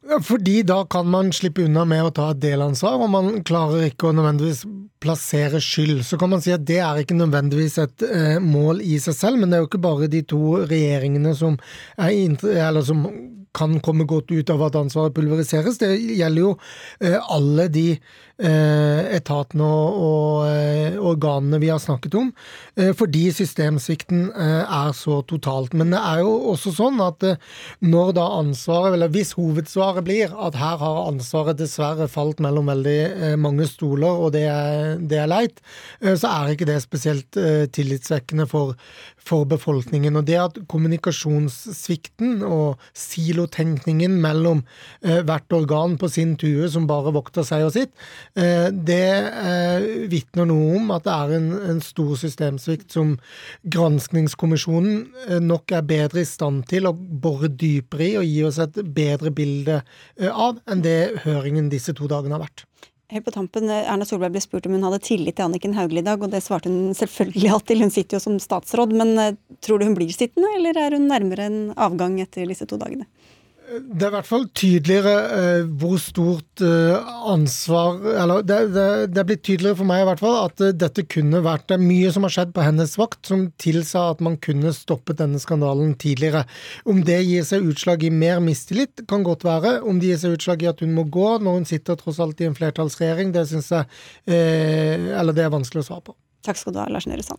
Fordi 0.00 0.62
da 0.64 0.84
kan 0.88 1.08
man 1.12 1.28
slippe 1.32 1.66
unna 1.66 1.82
med 1.84 2.06
å 2.06 2.12
ta 2.16 2.30
et 2.32 2.40
delansvar, 2.40 2.96
og 3.04 3.10
man 3.12 3.42
klarer 3.44 3.90
ikke 3.90 4.08
å 4.08 4.14
nødvendigvis 4.16 4.62
plassere 5.00 5.60
skyld. 5.60 6.00
Så 6.08 6.16
kan 6.20 6.32
man 6.32 6.40
si 6.40 6.54
at 6.54 6.64
det 6.68 6.78
er 6.80 7.02
ikke 7.02 7.18
nødvendigvis 7.18 7.76
et 7.84 8.06
eh, 8.08 8.38
mål 8.40 8.80
i 8.80 8.96
seg 9.02 9.16
selv, 9.18 9.40
men 9.40 9.52
det 9.52 9.58
er 9.58 9.66
jo 9.66 9.68
ikke 9.68 9.82
bare 9.84 10.08
de 10.12 10.22
to 10.24 10.40
regjeringene 10.64 11.34
som, 11.36 11.58
er, 12.00 12.80
som 12.86 13.04
kan 13.56 13.76
komme 13.84 14.06
godt 14.08 14.32
ut 14.32 14.50
av 14.54 14.64
at 14.68 14.80
ansvaret 14.80 15.14
pulveriseres. 15.16 15.78
Det 15.82 15.92
gjelder 15.98 16.46
jo 16.46 16.54
eh, 17.04 17.18
alle 17.20 17.68
de 17.68 17.86
etatene 18.40 19.66
og, 19.66 20.46
eh, 20.48 20.96
organene 20.96 21.60
vi 21.60 21.68
har 21.68 21.78
snakket 21.78 22.14
om, 22.16 22.32
eh, 22.76 22.92
fordi 22.92 23.28
systemsvikten 23.32 24.30
er 24.30 24.92
så 24.92 25.20
totalt. 25.26 25.74
Men 25.74 25.90
det 25.90 26.00
er 26.00 26.20
jo 26.20 26.52
også 26.54 26.72
sånn 26.72 27.00
at 27.04 27.38
når 27.82 28.14
da 28.14 28.26
ansvaret, 28.40 28.94
eller 28.94 29.08
hvis 29.08 29.34
hovedsvaret 29.34 30.04
blir 30.04 30.32
at 30.32 30.54
her 30.54 30.78
har 30.78 31.08
ansvaret 31.10 31.56
dessverre 31.56 32.08
falt 32.08 32.40
mellom 32.40 32.66
veldig 32.66 33.38
mange 33.38 33.66
stoler, 33.68 34.08
og 34.08 34.32
det 34.32 34.46
er, 34.48 34.96
det 34.96 35.18
er 35.18 35.28
leit, 35.28 35.60
så 36.00 36.30
er 36.30 36.54
ikke 36.54 36.66
det 36.66 36.80
spesielt 36.82 37.30
tillitsvekkende 37.32 38.48
for, 38.48 38.74
for 39.16 39.44
befolkningen. 39.44 40.16
Og 40.16 40.26
det 40.26 40.38
at 40.38 40.58
kommunikasjonssvikten 40.68 42.42
og 42.46 42.78
silotenkningen 42.94 44.20
mellom 44.20 44.64
hvert 45.02 45.52
organ 45.52 45.98
på 45.98 46.08
sin 46.08 46.36
tue 46.36 46.68
som 46.68 46.86
bare 46.86 47.12
vokter 47.12 47.44
seg 47.44 47.66
og 47.68 47.74
sitt, 47.76 47.92
Eh, 48.29 48.29
det 48.34 49.08
eh, 49.26 49.86
vitner 50.10 50.46
noe 50.46 50.76
om 50.78 50.92
at 50.94 51.06
det 51.06 51.16
er 51.16 51.34
en, 51.36 51.80
stor 51.82 52.12
systemsvikt 52.20 52.94
som 52.94 53.16
granskningskommisjonen 53.74 55.02
eh, 55.26 55.40
nok 55.42 55.74
er 55.74 55.86
bedre 55.86 56.22
i 56.22 56.28
stand 56.28 56.66
til 56.70 56.86
å 56.86 56.94
bore 56.94 57.50
dypere 57.50 58.06
i 58.06 58.16
og 58.20 58.28
gi 58.28 58.42
oss 58.46 58.60
et 58.62 58.78
bedre 58.84 59.32
bilde 59.34 59.80
av 60.30 60.60
enn 60.70 60.82
det 60.84 61.24
høringen 61.24 61.70
disse 61.72 61.94
to 61.96 62.10
dagene 62.10 62.36
har 62.36 62.44
vært. 62.44 62.66
Helt 63.10 63.26
på 63.26 63.32
tampen, 63.34 63.66
Erna 63.66 64.06
Solberg 64.06 64.36
ble 64.36 64.42
spurt 64.44 64.68
om 64.68 64.76
hun 64.76 64.84
hadde 64.86 65.00
tillit 65.02 65.34
til 65.34 65.48
Anniken 65.48 65.74
Hauglie 65.74 66.04
i 66.04 66.06
dag, 66.06 66.22
og 66.22 66.30
det 66.30 66.44
svarte 66.44 66.70
hun 66.70 66.92
selvfølgelig 66.94 67.56
til. 67.66 67.82
Hun 67.82 67.90
sitter 67.90 68.16
jo 68.16 68.22
som 68.22 68.36
statsråd, 68.38 68.94
men 68.94 69.40
tror 69.66 69.80
du 69.80 69.88
hun 69.88 69.96
blir 69.98 70.12
sittende, 70.14 70.52
eller 70.60 70.78
er 70.78 70.94
hun 70.94 71.08
nærmere 71.10 71.48
en 71.50 71.58
avgang 71.74 72.20
etter 72.22 72.46
disse 72.46 72.68
to 72.70 72.78
dagene? 72.78 73.08
Det 73.70 74.02
er 74.02 74.10
i 74.10 74.14
hvert 74.16 74.26
fall 74.26 74.46
tydeligere 74.56 75.12
eh, 75.36 75.68
hvor 75.78 76.00
stort 76.02 76.62
eh, 76.64 77.10
ansvar 77.30 78.00
Eller 78.18 78.42
det, 78.42 78.58
det, 78.74 78.86
det, 79.12 79.20
er 79.22 79.28
blitt 79.28 79.44
tydeligere 79.46 79.78
for 79.78 79.86
meg 79.86 80.02
i 80.02 80.08
hvert 80.08 80.22
fall 80.22 80.38
at 80.40 80.64
eh, 80.64 80.72
dette 80.74 81.04
kunne 81.06 81.42
vært 81.44 81.68
Det 81.70 81.78
mye 81.78 82.10
som 82.10 82.26
har 82.26 82.34
skjedd 82.34 82.54
på 82.56 82.64
hennes 82.66 82.96
vakt 82.98 83.30
som 83.30 83.46
tilsa 83.62 84.08
at 84.16 84.24
man 84.26 84.40
kunne 84.42 84.74
stoppet 84.74 85.20
denne 85.20 85.38
skandalen 85.42 85.94
tidligere. 86.00 86.42
Om 86.88 87.04
det 87.06 87.20
gir 87.28 87.46
seg 87.46 87.70
utslag 87.70 88.02
i 88.06 88.10
mer 88.10 88.42
mistillit, 88.42 89.04
kan 89.10 89.22
godt 89.26 89.46
være. 89.46 89.76
Om 89.86 90.00
det 90.02 90.12
gir 90.12 90.22
seg 90.24 90.36
utslag 90.38 90.64
i 90.64 90.70
at 90.72 90.82
hun 90.82 90.96
må 90.96 91.06
gå 91.06 91.36
når 91.38 91.60
hun 91.60 91.68
sitter 91.68 91.98
tross 92.00 92.18
alt 92.22 92.42
i 92.42 92.50
en 92.50 92.58
flertallsregjering, 92.58 93.34
det 93.36 93.46
syns 93.52 93.70
jeg 93.74 93.86
eh, 94.26 95.10
Eller 95.20 95.36
det 95.36 95.46
er 95.46 95.54
vanskelig 95.54 95.84
å 95.84 95.90
svare 95.92 96.08
på. 96.10 96.18
Takk 96.46 96.58
skal 96.58 96.74
du 96.74 96.82
ha, 96.82 96.90
Lars 96.90 97.06
Nehru. 97.06 97.38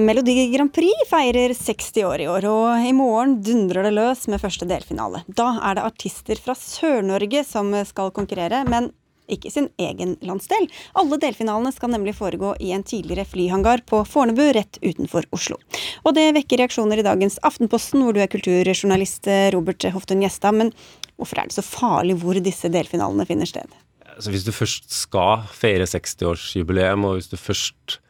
Melodi 0.00 0.46
Grand 0.52 0.72
Prix 0.72 1.04
feirer 1.10 1.52
60 1.56 2.04
år 2.08 2.22
i 2.24 2.28
år, 2.30 2.46
og 2.48 2.86
i 2.86 2.92
morgen 2.96 3.36
dundrer 3.44 3.84
det 3.84 3.92
løs 3.96 4.24
med 4.32 4.40
første 4.40 4.68
delfinale. 4.68 5.20
Da 5.28 5.58
er 5.60 5.76
det 5.76 5.84
artister 5.90 6.40
fra 6.40 6.54
Sør-Norge 6.56 7.44
som 7.44 7.74
skal 7.88 8.12
konkurrere, 8.16 8.62
men 8.68 8.90
ikke 9.32 9.52
sin 9.52 9.68
egen 9.80 10.16
landsdel. 10.24 10.66
Alle 10.98 11.18
delfinalene 11.20 11.72
skal 11.74 11.92
nemlig 11.92 12.14
foregå 12.18 12.54
i 12.60 12.72
en 12.74 12.84
tidligere 12.86 13.26
flyhangar 13.28 13.84
på 13.88 14.02
Fornebu, 14.08 14.44
rett 14.56 14.80
utenfor 14.82 15.28
Oslo. 15.32 15.58
Og 16.02 16.16
det 16.16 16.28
vekker 16.38 16.62
reaksjoner 16.62 17.00
i 17.00 17.06
dagens 17.06 17.38
Aftenposten, 17.46 18.02
hvor 18.02 18.16
du 18.16 18.22
er 18.22 18.30
kulturjournalist 18.32 19.28
Robert 19.54 19.86
Hoftun 19.94 20.24
Gjestad. 20.24 20.58
Men 20.58 20.72
hvorfor 21.16 21.42
er 21.42 21.50
det 21.50 21.58
så 21.58 21.64
farlig 21.66 22.18
hvor 22.22 22.38
disse 22.42 22.70
delfinalene 22.72 23.28
finner 23.28 23.48
sted? 23.48 23.68
Altså, 24.12 24.32
hvis 24.34 24.44
du 24.44 24.52
først 24.52 24.90
skal 24.92 25.46
feire 25.56 25.88
60-årsjubileum, 25.88 27.06
og 27.08 27.16
hvis 27.16 27.30
du 27.32 27.38
først 27.40 28.00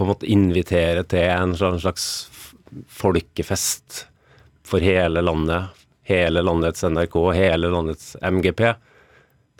på 0.00 0.06
en 0.06 0.14
måte 0.14 0.28
invitere 0.32 1.04
til 1.04 1.28
en 1.28 1.52
slags 1.54 2.04
folkefest 2.88 4.06
for 4.64 4.80
hele 4.80 5.20
landet, 5.20 5.76
hele 6.08 6.40
landets 6.40 6.86
NRK, 6.86 7.16
hele 7.36 7.68
landets 7.68 8.14
MGP, 8.24 8.62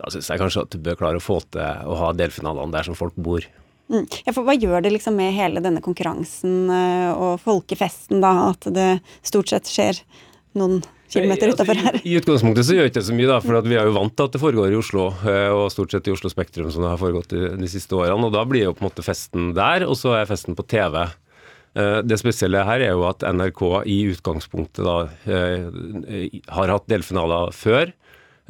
da 0.00 0.08
syns 0.08 0.30
jeg 0.32 0.40
kanskje 0.40 0.62
at 0.64 0.72
du 0.72 0.80
bør 0.80 0.96
klare 0.96 1.20
å 1.20 1.24
få 1.24 1.42
til 1.52 1.60
å 1.60 1.98
ha 2.00 2.14
delfinalene 2.16 2.72
der 2.72 2.88
som 2.88 2.96
folk 2.96 3.18
bor. 3.20 3.44
Mm. 3.90 4.06
Ja, 4.24 4.32
for 4.32 4.46
hva 4.46 4.54
gjør 4.54 4.80
det 4.86 4.94
liksom 4.94 5.18
med 5.18 5.34
hele 5.36 5.60
denne 5.60 5.82
konkurransen 5.84 6.70
eh, 6.72 7.10
og 7.10 7.42
folkefesten, 7.44 8.22
da, 8.24 8.32
at 8.54 8.70
det 8.72 8.88
stort 9.26 9.52
sett 9.52 9.68
skjer 9.68 10.00
noen 10.56 10.80
kilometer 11.12 11.52
utafor 11.52 11.78
her? 11.78 11.98
I, 12.00 12.12
I 12.12 12.18
utgangspunktet 12.20 12.66
så 12.66 12.76
gjør 12.76 12.90
ikke 12.90 13.00
det 13.00 13.08
så 13.08 13.16
mye, 13.16 13.30
da, 13.30 13.38
for 13.44 13.66
vi 13.66 13.78
er 13.78 13.88
jo 13.88 13.96
vant 13.96 14.14
til 14.16 14.28
at 14.28 14.36
det 14.36 14.42
foregår 14.42 14.74
i 14.74 14.78
Oslo, 14.78 15.08
eh, 15.28 15.48
og 15.54 15.72
stort 15.74 15.94
sett 15.94 16.10
i 16.10 16.14
Oslo 16.14 16.30
Spektrum 16.32 16.70
som 16.72 16.84
det 16.84 16.92
har 16.92 17.00
foregått 17.00 17.32
de, 17.34 17.54
de 17.60 17.70
siste 17.70 17.96
årene. 17.98 18.28
og 18.28 18.36
Da 18.36 18.44
blir 18.48 18.68
jo 18.68 18.76
på 18.76 18.84
en 18.84 18.90
måte 18.90 19.06
festen 19.06 19.50
der, 19.56 19.86
og 19.88 19.98
så 19.98 20.14
er 20.18 20.30
festen 20.30 20.58
på 20.58 20.66
TV. 20.70 21.02
Eh, 21.78 21.98
det 22.06 22.20
spesielle 22.20 22.66
her 22.66 22.86
er 22.86 22.94
jo 22.94 23.06
at 23.10 23.26
NRK 23.26 23.64
i 23.90 23.98
utgangspunktet 24.12 24.86
da 24.86 25.00
har 26.56 26.74
hatt 26.76 26.90
delfinaler 26.90 27.56
før. 27.56 27.94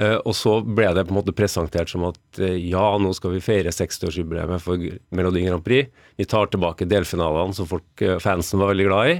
Og 0.01 0.33
så 0.33 0.55
ble 0.65 0.87
det 0.97 1.03
på 1.05 1.13
en 1.13 1.19
måte 1.19 1.35
presentert 1.37 1.91
som 1.93 2.07
at 2.09 2.39
ja, 2.41 2.85
nå 2.97 3.11
skal 3.13 3.35
vi 3.35 3.43
feire 3.45 3.69
60-årsjubileet 3.69 4.63
for 4.65 4.81
Melodi 5.13 5.43
Grand 5.45 5.61
Prix. 5.61 5.91
Vi 6.17 6.25
tar 6.25 6.49
tilbake 6.49 6.89
delfinalene 6.89 7.53
som 7.53 7.69
folk, 7.69 7.85
fansen 8.25 8.63
var 8.63 8.73
veldig 8.73 8.87
glad 8.89 9.11
i. 9.11 9.19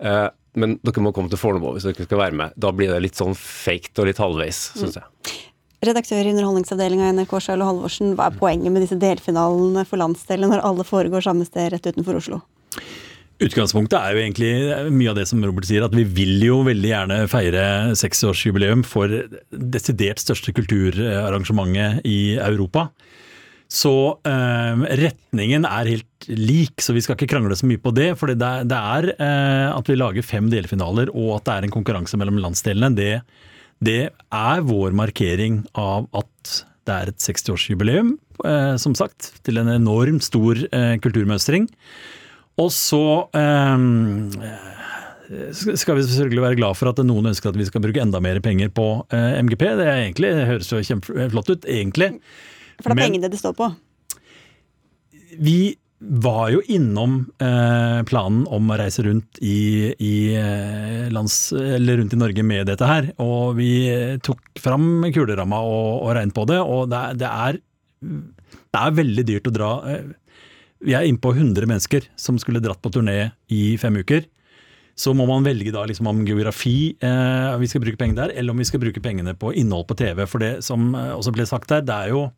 men 0.00 0.76
dere 0.86 1.02
må 1.02 1.12
komme 1.14 1.30
til 1.32 1.40
Fornebu 1.40 1.72
hvis 1.74 1.86
dere 1.88 2.06
skal 2.06 2.20
være 2.20 2.38
med. 2.38 2.54
Da 2.60 2.70
blir 2.74 2.92
det 2.92 3.02
litt 3.04 3.18
sånn 3.18 3.34
fake 3.38 3.94
og 3.98 4.08
litt 4.10 4.22
halvveis, 4.22 4.68
mm. 4.74 4.80
syns 4.82 5.00
jeg. 5.00 5.40
Redaktør 5.84 6.22
i 6.24 6.30
Underholdningsavdelinga 6.32 7.10
i 7.10 7.14
NRK, 7.18 7.32
Charlo 7.44 7.66
Halvorsen. 7.68 8.14
Hva 8.16 8.30
er 8.30 8.38
poenget 8.38 8.72
med 8.72 8.84
disse 8.86 8.96
delfinalene 9.00 9.84
for 9.88 10.00
landsdelen 10.00 10.52
når 10.52 10.62
alle 10.64 10.86
foregår 10.86 11.26
samme 11.26 11.44
sted 11.48 11.74
rett 11.74 11.88
utenfor 11.90 12.20
Oslo? 12.20 12.40
Utgangspunktet 13.42 13.98
er 13.98 14.14
jo 14.14 14.22
egentlig 14.22 14.50
mye 14.94 15.10
av 15.10 15.18
det 15.18 15.26
som 15.28 15.42
Robert 15.42 15.66
sier, 15.66 15.84
at 15.84 15.94
vi 15.96 16.06
vil 16.06 16.38
jo 16.46 16.60
veldig 16.64 16.90
gjerne 16.92 17.18
feire 17.28 17.64
seksårsjubileum 17.98 18.84
for 18.86 19.10
desidert 19.50 20.22
største 20.22 20.54
kulturarrangementet 20.54 22.06
i 22.08 22.38
Europa. 22.38 22.88
Så 23.74 23.92
eh, 24.28 24.84
retningen 25.02 25.66
er 25.66 25.90
helt 25.90 26.08
lik, 26.28 26.82
så 26.82 26.94
vi 26.96 27.02
skal 27.04 27.18
ikke 27.18 27.30
krangle 27.34 27.56
så 27.58 27.68
mye 27.68 27.80
på 27.82 27.92
det. 27.96 28.12
For 28.20 28.30
det, 28.30 28.50
det 28.70 28.78
er 28.78 29.10
eh, 29.14 29.70
at 29.70 29.90
vi 29.90 29.98
lager 29.98 30.26
fem 30.26 30.50
delfinaler 30.52 31.12
og 31.14 31.38
at 31.38 31.48
det 31.48 31.56
er 31.56 31.66
en 31.66 31.74
konkurranse 31.74 32.20
mellom 32.20 32.40
landsdelene, 32.42 32.94
det, 32.98 33.12
det 33.84 34.00
er 34.10 34.64
vår 34.68 34.96
markering 34.96 35.62
av 35.78 36.08
at 36.16 36.54
det 36.84 36.94
er 36.94 37.10
et 37.10 37.22
60-årsjubileum, 37.22 38.14
eh, 38.44 38.74
som 38.80 38.96
sagt, 38.98 39.32
til 39.46 39.60
en 39.60 39.70
enormt 39.72 40.24
stor 40.26 40.58
eh, 40.68 40.96
kulturmønstring. 41.02 41.68
Og 42.60 42.68
så 42.70 43.04
um, 43.34 44.30
skal 45.50 45.96
vi 45.98 46.04
selvfølgelig 46.06 46.44
være 46.44 46.58
glad 46.60 46.76
for 46.78 46.92
at 46.92 47.00
noen 47.06 47.32
ønsker 47.32 47.50
at 47.50 47.58
vi 47.58 47.66
skal 47.66 47.82
bruke 47.82 48.02
enda 48.02 48.20
mer 48.22 48.38
penger 48.44 48.70
på 48.74 48.88
eh, 49.14 49.40
MGP. 49.42 49.64
Det, 49.80 49.88
egentlig, 49.90 50.34
det 50.36 50.50
høres 50.50 50.70
jo 50.70 50.82
kjempeflott 50.84 51.50
ut, 51.54 51.64
egentlig. 51.64 52.12
For 52.82 52.92
det 52.92 52.98
er 52.98 53.06
pengene 53.06 53.32
det 53.32 53.40
står 53.40 53.56
på? 53.58 53.70
Vi 55.42 55.74
var 56.04 56.50
jo 56.52 56.60
innom 56.70 57.20
eh, 57.42 58.00
planen 58.08 58.44
om 58.52 58.70
å 58.70 58.78
reise 58.78 59.04
rundt 59.06 59.38
i, 59.44 59.92
i 59.92 60.14
eh, 60.38 61.06
lands, 61.14 61.52
eller 61.52 62.00
rundt 62.00 62.16
i 62.16 62.20
Norge 62.20 62.44
med 62.46 62.68
dette 62.68 62.88
her. 62.88 63.08
Og 63.22 63.56
vi 63.58 63.70
tok 64.24 64.42
fram 64.60 65.06
kuleramma 65.14 65.62
og, 65.64 66.04
og 66.04 66.12
regnet 66.18 66.36
på 66.36 66.46
det, 66.50 66.60
og 66.60 66.90
det, 66.92 67.02
det, 67.22 67.30
er, 67.30 67.60
det 68.04 68.82
er 68.82 69.00
veldig 69.00 69.26
dyrt 69.30 69.50
å 69.50 69.54
dra. 69.54 69.72
Eh, 69.92 70.12
vi 70.84 70.96
er 70.96 71.08
innpå 71.08 71.32
100 71.32 71.64
mennesker 71.70 72.10
som 72.20 72.38
skulle 72.40 72.62
dratt 72.62 72.82
på 72.84 72.92
turné 72.92 73.32
i 73.52 73.74
fem 73.80 73.96
uker. 74.02 74.26
Så 74.94 75.10
må 75.16 75.26
man 75.26 75.46
velge 75.46 75.72
da 75.74 75.82
liksom 75.88 76.06
om 76.06 76.22
geografi 76.26 76.94
eh, 77.02 77.54
vi 77.58 77.68
skal 77.70 77.82
bruke 77.82 77.98
pengene 77.98 78.20
der, 78.20 78.34
eller 78.38 78.54
om 78.54 78.60
vi 78.62 78.66
skal 78.68 78.82
bruke 78.82 79.02
pengene 79.02 79.34
på 79.34 79.50
innhold 79.58 79.88
på 79.88 79.96
TV. 79.98 80.22
For 80.30 80.42
det 80.42 80.52
som 80.66 80.92
eh, 80.94 81.14
også 81.16 81.34
ble 81.34 81.46
sagt 81.50 81.72
der, 81.72 81.82
det 81.86 81.96
er 81.96 82.12
jo 82.14 82.28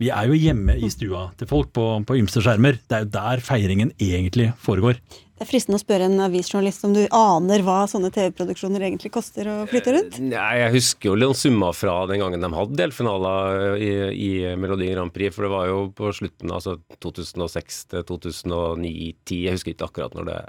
vi 0.00 0.08
er 0.08 0.30
jo 0.30 0.36
hjemme 0.38 0.78
i 0.80 0.88
stua 0.92 1.28
til 1.38 1.48
folk 1.50 1.74
på, 1.76 1.86
på 2.08 2.16
ymse 2.20 2.40
skjermer. 2.40 2.78
Det 2.88 2.96
er 2.96 3.02
jo 3.04 3.10
der 3.16 3.42
feiringen 3.44 3.92
egentlig 4.00 4.50
foregår. 4.62 4.96
Det 5.40 5.46
er 5.46 5.48
fristende 5.48 5.78
å 5.78 5.80
spørre 5.80 6.04
en 6.04 6.20
avisjournalist 6.20 6.82
om 6.84 6.92
du 6.92 7.00
aner 7.16 7.62
hva 7.64 7.86
sånne 7.88 8.10
TV-produksjoner 8.12 8.82
egentlig 8.84 9.08
koster 9.12 9.48
å 9.48 9.54
flytte 9.68 9.94
rundt? 9.94 10.18
Nei, 10.20 10.58
Jeg 10.60 10.74
husker 10.74 11.08
jo 11.08 11.16
litt 11.16 11.40
summer 11.40 11.76
fra 11.76 11.94
den 12.10 12.20
gangen 12.20 12.44
de 12.44 12.50
hadde 12.52 12.76
delfinaler 12.76 13.76
i, 13.80 13.90
i 14.12 14.30
Melodi 14.60 14.90
Grand 14.92 15.12
Prix. 15.14 15.32
For 15.36 15.48
det 15.48 15.52
var 15.52 15.70
jo 15.70 15.78
på 15.96 16.12
slutten, 16.16 16.52
altså 16.52 16.76
2006 17.00 17.80
til 17.94 18.04
2009-2010. 18.12 19.38
Jeg 19.46 19.56
husker 19.56 19.72
ikke 19.72 19.88
akkurat 19.88 20.16
når 20.16 20.28
det 20.28 20.40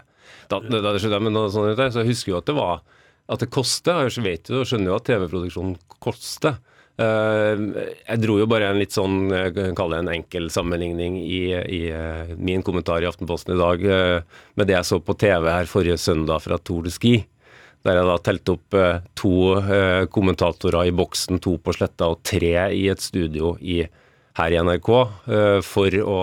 da, 0.52 0.60
da 0.60 0.92
det 0.92 1.00
skjedde, 1.00 1.22
men 1.24 1.40
sånn, 1.52 1.72
så 1.80 2.04
jeg 2.04 2.12
husker 2.12 2.34
jo 2.34 2.42
at 2.42 2.52
det 2.52 2.58
var 2.60 2.84
at 3.32 3.44
det 3.44 3.52
koster. 3.54 4.04
Jeg 4.08 4.26
vet 4.26 4.52
jo, 4.52 4.64
skjønner 4.68 4.92
jo 4.92 5.00
at 5.00 5.08
TV-produksjonen 5.08 5.76
koster. 6.04 6.60
Eh, 7.02 7.62
jeg 8.06 8.22
dro 8.22 8.38
jo 8.42 8.48
bare 8.50 8.72
en 8.72 8.80
litt 8.82 8.96
sånn, 8.96 9.32
kall 9.78 9.96
det 9.96 10.02
en 10.04 10.14
enkel 10.14 10.50
sammenligning 10.54 11.18
i, 11.22 11.44
i, 11.56 11.82
eh, 11.94 12.34
min 12.38 12.64
kommentar 12.66 13.04
i 13.04 13.10
Aftenposten 13.10 13.56
i 13.56 13.60
dag 13.60 13.86
med 14.60 14.68
det 14.70 14.78
jeg 14.78 14.90
så 14.90 15.02
på 15.04 15.18
TV 15.20 15.50
her 15.50 15.70
forrige 15.70 16.00
søndag 16.02 16.44
fra 16.46 16.60
Tour 16.60 16.86
de 16.88 16.94
Ski. 16.94 17.16
Der 17.82 17.98
jeg 17.98 18.06
da 18.06 18.18
telte 18.22 18.54
opp 18.54 18.76
to 19.18 19.32
kommentatorer 20.14 20.86
i 20.86 20.94
boksen, 20.94 21.40
to 21.42 21.56
på 21.58 21.74
sletta 21.74 22.12
og 22.14 22.20
tre 22.22 22.68
i 22.78 22.84
et 22.94 23.02
studio 23.02 23.56
i, 23.58 23.80
her 24.38 24.54
i 24.54 24.60
NRK 24.62 24.90
for 25.66 25.98
å 26.04 26.20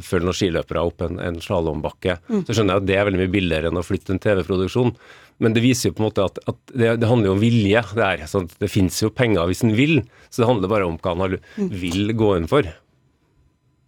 følge 0.00 0.24
noen 0.24 0.38
skiløpere 0.38 0.86
opp 0.88 1.04
en, 1.04 1.20
en 1.20 1.36
slalåmbakke. 1.44 2.16
Mm. 2.30 2.46
Så 2.46 2.56
skjønner 2.56 2.78
jeg 2.78 2.84
at 2.84 2.88
det 2.88 2.96
er 2.96 3.10
veldig 3.10 3.20
mye 3.20 3.34
billigere 3.36 3.68
enn 3.68 3.82
å 3.82 3.84
flytte 3.84 4.16
en 4.16 4.22
TV-produksjon. 4.24 4.94
Men 5.40 5.56
det 5.56 5.64
viser 5.64 5.90
jo 5.90 5.96
på 5.96 6.04
en 6.04 6.08
måte 6.10 6.26
at, 6.28 6.38
at 6.50 6.58
det, 6.74 6.92
det, 7.00 7.08
handler 7.08 7.30
jo 7.30 7.36
om 7.38 7.42
vilje. 7.42 7.82
Det, 7.96 8.04
er, 8.06 8.28
sånn, 8.28 8.50
det 8.60 8.70
finnes 8.72 8.98
jo 9.00 9.12
penger 9.14 9.48
hvis 9.48 9.64
en 9.66 9.74
vil, 9.76 10.02
så 10.28 10.42
det 10.42 10.50
handler 10.50 10.72
bare 10.72 10.88
om 10.88 11.00
hva 11.00 11.16
en 11.16 11.40
vil 11.72 12.14
gå 12.16 12.34
inn 12.36 12.48
for. 12.50 12.68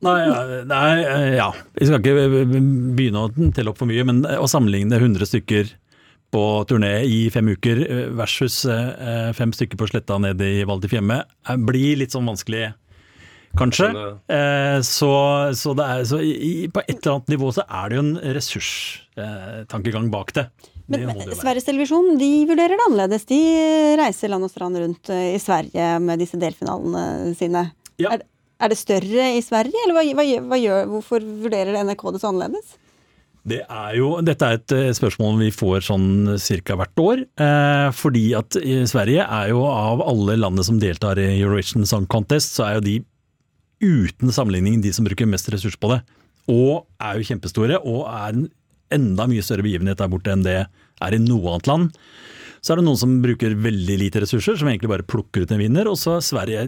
Nei, 0.03 0.19
nei, 0.67 0.89
ja. 1.37 1.53
Vi 1.79 1.87
skal 1.87 2.01
ikke 2.01 2.47
begynne 2.97 3.29
å 3.29 3.51
telle 3.55 3.71
opp 3.71 3.79
for 3.79 3.91
mye, 3.91 4.03
men 4.09 4.25
å 4.27 4.49
sammenligne 4.51 4.99
100 4.99 5.29
stykker 5.31 5.71
på 6.33 6.43
turné 6.67 6.95
i 7.05 7.27
fem 7.31 7.51
uker 7.53 7.85
versus 8.17 8.63
eh, 8.65 9.31
fem 9.37 9.53
stykker 9.53 9.79
på 9.79 9.91
sletta 9.91 10.17
nede 10.23 10.49
i 10.49 10.63
Val 10.67 10.81
di 10.81 10.89
Fiemme 10.91 11.21
blir 11.69 12.01
litt 12.01 12.17
sånn 12.17 12.27
vanskelig 12.27 12.71
kanskje. 13.59 13.91
Eh, 14.33 14.79
så, 14.87 15.13
så, 15.59 15.75
er, 15.77 16.05
så 16.09 16.21
i, 16.25 16.69
på 16.73 16.83
et 16.87 16.97
eller 16.97 17.19
annet 17.19 17.35
nivå 17.35 17.53
så 17.55 17.67
er 17.69 17.91
det 17.91 17.99
jo 17.99 18.05
en 18.07 18.15
ressurstankegang 18.39 20.09
eh, 20.09 20.13
bak 20.15 20.33
det. 20.39 20.47
Men 20.91 21.23
Sveriges 21.39 21.67
Televisjon 21.69 22.17
de 22.21 22.31
vurderer 22.49 22.77
det 22.77 22.87
annerledes. 22.89 23.25
De 23.29 23.41
reiser 24.01 24.33
land 24.33 24.47
og 24.47 24.53
strand 24.53 24.79
rundt 24.81 25.11
eh, 25.13 25.35
i 25.37 25.41
Sverige 25.43 25.97
med 26.03 26.23
disse 26.23 26.39
delfinalene 26.41 27.33
sine. 27.39 27.69
Ja. 28.03 28.17
Er, 28.17 28.25
er, 28.63 28.73
det 28.73 28.79
større 28.81 29.33
i 29.37 29.43
Sverige, 29.45 29.85
eller 29.85 29.99
hva, 29.99 30.07
hva, 30.19 30.29
hva 30.51 30.61
gjør, 30.61 30.89
hvorfor 30.97 31.27
vurderer 31.45 31.79
NRK 31.85 32.07
det 32.15 32.23
så 32.23 32.33
annerledes? 32.33 32.79
Det 33.43 33.59
er 33.65 33.95
jo, 33.99 34.11
dette 34.23 34.47
er 34.47 34.59
et 34.59 34.75
eh, 34.77 34.91
spørsmål 34.95 35.41
vi 35.41 35.53
får 35.55 35.87
sånn 35.89 36.11
ca. 36.63 36.77
hvert 36.79 37.05
år. 37.05 37.25
Eh, 37.47 37.89
fordi 37.99 38.27
at 38.39 38.59
Sverige 38.91 39.27
er 39.27 39.53
jo 39.55 39.65
av 39.67 40.03
alle 40.07 40.39
landene 40.39 40.67
som 40.67 40.79
deltar 40.83 41.19
i 41.23 41.31
Eurovision 41.41 41.87
Song 41.89 42.07
Contest, 42.11 42.55
så 42.59 42.69
er 42.69 42.79
jo 42.79 42.87
de 42.87 42.99
uten 43.83 44.31
sammenligning 44.31 44.83
de 44.83 44.93
som 44.95 45.07
bruker 45.07 45.27
mest 45.27 45.51
ressurs 45.51 45.79
på 45.79 45.91
det. 45.91 46.03
Og 46.51 46.87
er 47.03 47.19
jo 47.19 47.27
kjempestore, 47.27 47.79
og 47.83 48.07
er 48.11 48.35
en 48.35 48.49
enda 48.95 49.27
mye 49.31 49.45
større 49.45 49.65
begivenhet 49.67 50.01
der 50.01 50.11
borte 50.13 50.35
enn 50.35 50.47
det 50.47 50.59
er 50.63 51.17
i 51.17 51.21
noe 51.23 51.55
annet 51.55 51.71
land. 51.71 51.91
Så 52.63 52.73
er 52.73 52.79
det 52.79 52.87
noen 52.87 53.01
som 53.01 53.19
bruker 53.25 53.57
veldig 53.59 53.99
lite 53.99 54.23
ressurser, 54.23 54.57
som 54.59 54.71
egentlig 54.71 54.93
bare 54.93 55.07
plukker 55.07 55.43
ut 55.43 55.55
en 55.55 55.63
vinner. 55.63 55.89
Og 55.91 55.99
så 55.99 56.19
er 56.19 56.27
Sverige 56.27 56.67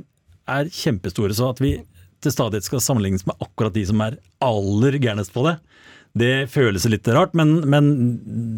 er 0.51 0.71
kjempestore, 0.75 1.37
så 1.37 1.53
at 1.55 1.63
vi 1.63 1.77
til 2.25 2.33
stadighet 2.33 2.67
skal 2.67 2.83
sammenlignes 2.83 3.27
med 3.29 3.39
akkurat 3.45 3.75
de 3.77 3.85
som 3.87 4.01
er 4.03 4.19
aller 4.45 4.99
gærnest 5.03 5.33
på 5.35 5.45
det, 5.47 5.59
det 6.15 6.47
føles 6.53 6.87
litt 6.87 7.09
rart, 7.11 7.35
men, 7.35 7.57
men 7.69 7.91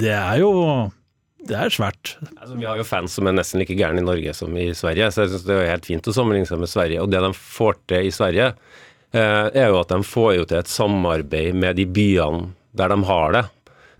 det 0.00 0.12
er 0.12 0.42
jo 0.42 0.52
det 1.46 1.54
er 1.56 1.70
svært. 1.72 2.16
Altså, 2.34 2.56
vi 2.58 2.66
har 2.66 2.78
jo 2.78 2.86
fans 2.86 3.14
som 3.16 3.28
er 3.28 3.36
nesten 3.36 3.62
like 3.62 3.76
gærne 3.78 4.02
i 4.02 4.04
Norge 4.06 4.34
som 4.36 4.52
i 4.58 4.68
Sverige, 4.76 5.08
så 5.14 5.24
jeg 5.24 5.32
synes 5.32 5.46
det 5.46 5.56
er 5.56 5.70
helt 5.70 5.88
fint 5.88 6.10
å 6.10 6.14
sammenligne 6.14 6.48
seg 6.48 6.60
med 6.60 6.72
Sverige. 6.72 7.04
Og 7.04 7.12
det 7.12 7.22
de 7.22 7.30
får 7.38 7.78
til 7.88 8.08
i 8.08 8.12
Sverige, 8.14 8.50
eh, 9.14 9.46
er 9.46 9.70
jo 9.70 9.80
at 9.80 9.94
de 9.94 10.00
får 10.04 10.32
jo 10.40 10.48
til 10.50 10.60
et 10.60 10.72
samarbeid 10.72 11.56
med 11.56 11.78
de 11.78 11.86
byene 11.86 12.50
der 12.78 12.92
de 12.92 13.02
har 13.08 13.36
det. 13.36 13.46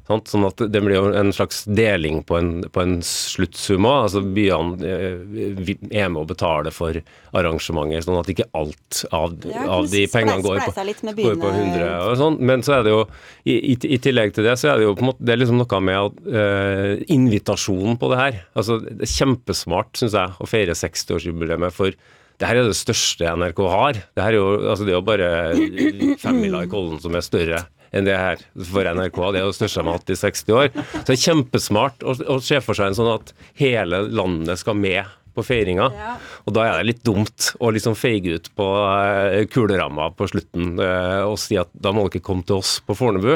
Sånn 0.07 0.45
at 0.47 0.61
det 0.70 0.81
blir 0.85 0.95
jo 0.95 1.09
en 1.18 1.33
slags 1.35 1.64
deling 1.66 2.20
på 2.27 2.37
en, 2.39 2.51
på 2.70 2.79
en 2.79 3.01
sluttsum 3.03 3.89
òg. 3.89 4.05
Altså 4.05 4.20
byene 4.22 4.87
eh, 4.87 5.72
er 5.91 6.12
med 6.12 6.20
å 6.20 6.29
betale 6.29 6.70
for 6.74 6.95
arrangementer, 7.37 8.05
sånn 8.07 8.20
at 8.20 8.31
ikke 8.31 8.47
alt 8.55 9.01
av, 9.11 9.35
av 9.66 9.89
de 9.91 10.05
pengene 10.12 10.45
går 10.47 10.62
på, 10.62 10.74
går 11.18 11.41
på 11.43 11.51
100 11.51 11.89
og 12.07 12.14
sånn. 12.22 12.39
Men 12.39 12.62
så 12.62 12.79
er 12.79 12.87
det 12.87 12.95
jo, 12.95 13.03
i, 13.51 13.59
i, 13.74 13.99
tillegg 14.03 14.37
til 14.37 14.47
det, 14.47 14.55
så 14.62 14.70
er 14.70 14.79
det 14.79 14.87
jo 14.87 14.95
på 14.95 15.09
en 15.09 15.11
måte, 15.11 15.27
det 15.27 15.35
er 15.35 15.43
liksom 15.43 15.59
noe 15.59 15.83
med 15.91 16.22
uh, 16.31 16.93
invitasjonen 17.18 17.99
på 17.99 18.12
det 18.14 18.22
her. 18.22 18.43
Altså 18.55 18.79
det 18.85 19.01
er 19.09 19.14
kjempesmart, 19.16 19.91
syns 19.99 20.14
jeg, 20.14 20.39
å 20.39 20.51
feire 20.51 20.79
60-årsjubileet 20.79 21.74
for 21.74 21.99
det 22.37 22.47
her 22.47 22.61
er 22.61 22.68
det 22.68 22.77
største 22.77 23.31
NRK 23.41 23.61
har. 23.72 23.99
Det 24.14 24.22
her 24.22 24.37
er 24.37 24.39
jo, 24.39 24.49
altså 24.70 24.87
det 24.87 24.93
er 24.93 24.99
jo 25.01 25.07
bare 25.09 25.31
femmila 26.22 26.62
i 26.62 26.70
Kollen 26.70 27.01
som 27.03 27.16
er 27.16 27.24
større 27.24 27.64
enn 27.97 28.09
det 28.09 28.16
her 28.16 28.42
for 28.70 28.86
NRK. 28.86 29.20
Det 29.32 29.42
er 29.42 29.51
det 29.51 29.59
største 29.59 29.82
de 29.82 29.90
har 29.90 30.01
hatt 30.01 30.12
i 30.12 30.18
60 30.20 30.57
år. 30.57 30.72
Så 30.72 31.05
det 31.09 31.14
er 31.16 31.22
kjempesmart 31.26 32.05
å, 32.07 32.16
å 32.36 32.40
se 32.44 32.61
for 32.64 32.78
seg 32.78 32.90
en 32.90 32.99
sånn 32.99 33.14
at 33.14 33.32
hele 33.61 34.05
landet 34.09 34.61
skal 34.62 34.78
med 34.78 35.07
på 35.36 35.44
feiringa. 35.44 35.90
Ja. 35.92 36.14
Og 36.49 36.57
da 36.57 36.64
er 36.64 36.78
det 36.78 36.90
litt 36.90 37.03
dumt 37.07 37.51
å 37.61 37.70
liksom 37.74 37.97
feige 37.99 38.38
ut 38.38 38.51
på 38.57 38.66
uh, 38.66 39.42
kuleramma 39.53 40.09
på 40.16 40.28
slutten 40.32 40.78
uh, 40.80 41.26
og 41.28 41.36
si 41.40 41.59
at 41.61 41.70
da 41.72 41.92
må 41.92 42.07
dere 42.09 42.24
komme 42.24 42.47
til 42.49 42.62
oss 42.62 42.78
på 42.84 42.97
Fornebu. 42.97 43.34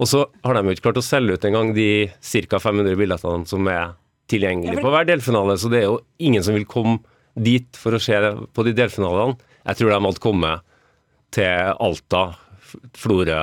Og 0.00 0.08
så 0.08 0.24
har 0.46 0.56
de 0.56 0.62
jo 0.64 0.76
ikke 0.76 0.88
klart 0.88 1.02
å 1.02 1.04
selge 1.04 1.36
ut 1.36 1.46
engang 1.48 1.74
de 1.76 1.90
ca. 2.08 2.60
500 2.62 2.96
billettene 2.96 3.50
som 3.50 3.66
er 3.68 3.96
tilgjengelige 4.30 4.84
på 4.84 4.92
hver 4.94 5.08
delfinale, 5.08 5.56
så 5.58 5.68
det 5.72 5.80
er 5.80 5.88
jo 5.88 5.98
ingen 6.22 6.44
som 6.46 6.54
vil 6.54 6.68
komme 6.70 7.00
dit 7.34 7.66
for 7.78 7.96
å 7.96 8.02
se 8.02 8.14
på 8.54 8.64
de 8.66 8.74
delfinalene. 8.78 9.34
Jeg 9.66 9.80
tror 9.80 9.90
de 9.92 9.98
hadde 10.06 10.22
kommet 10.22 10.66
til 11.34 11.74
Alta, 11.82 12.22
Florø, 12.98 13.42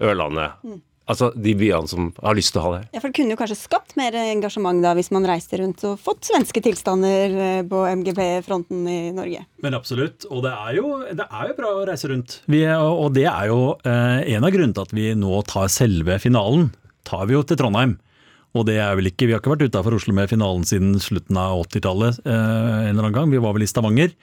Ørlandet. 0.00 0.58
Mm. 0.64 0.82
Altså 1.04 1.28
de 1.36 1.52
byene 1.52 1.88
som 1.90 2.06
har 2.24 2.36
lyst 2.36 2.54
til 2.54 2.62
å 2.62 2.64
ha 2.64 2.70
det. 2.78 2.84
Ja, 2.94 3.00
for 3.02 3.10
Det 3.10 3.18
kunne 3.18 3.34
jo 3.34 3.40
kanskje 3.40 3.58
skapt 3.60 3.92
mer 4.00 4.14
engasjement 4.16 4.80
da, 4.80 4.94
hvis 4.96 5.10
man 5.12 5.26
reiste 5.28 5.58
rundt 5.60 5.84
og 5.84 5.98
fått 6.00 6.30
svenske 6.30 6.62
tilstander 6.64 7.34
eh, 7.34 7.58
på 7.68 7.82
MGP-fronten 8.00 8.86
i 8.88 9.00
Norge? 9.12 9.42
Men 9.60 9.76
absolutt, 9.76 10.24
og 10.30 10.46
det 10.46 10.54
er 10.54 10.78
jo, 10.78 10.94
det 11.12 11.26
er 11.28 11.50
jo 11.50 11.58
bra 11.58 11.74
å 11.76 11.84
reise 11.90 12.08
rundt. 12.08 12.38
Vi, 12.48 12.62
og 12.72 13.12
det 13.18 13.26
er 13.28 13.52
jo 13.52 13.74
eh, 13.84 14.32
en 14.32 14.48
av 14.48 14.54
grunnene 14.54 14.78
til 14.78 14.88
at 14.88 14.96
vi 14.96 15.10
nå 15.18 15.42
tar 15.50 15.68
selve 15.72 16.16
finalen. 16.24 16.70
Tar 17.04 17.28
vi 17.28 17.36
jo 17.36 17.44
til 17.44 17.60
Trondheim. 17.60 17.98
Og 18.54 18.64
det 18.68 18.78
er 18.78 18.94
vel 18.96 19.10
ikke, 19.10 19.26
Vi 19.26 19.34
har 19.34 19.42
ikke 19.42 19.56
vært 19.56 19.68
utafor 19.68 19.96
Oslo 19.98 20.14
med 20.16 20.30
finalen 20.30 20.64
siden 20.64 20.94
slutten 21.02 21.36
av 21.36 21.58
80-tallet 21.66 22.22
eh, 22.22 22.32
en 22.32 22.94
eller 22.94 23.10
annen 23.10 23.16
gang. 23.18 23.32
Vi 23.34 23.44
var 23.44 23.56
vel 23.56 23.66
i 23.66 23.68
Stavanger. 23.68 24.14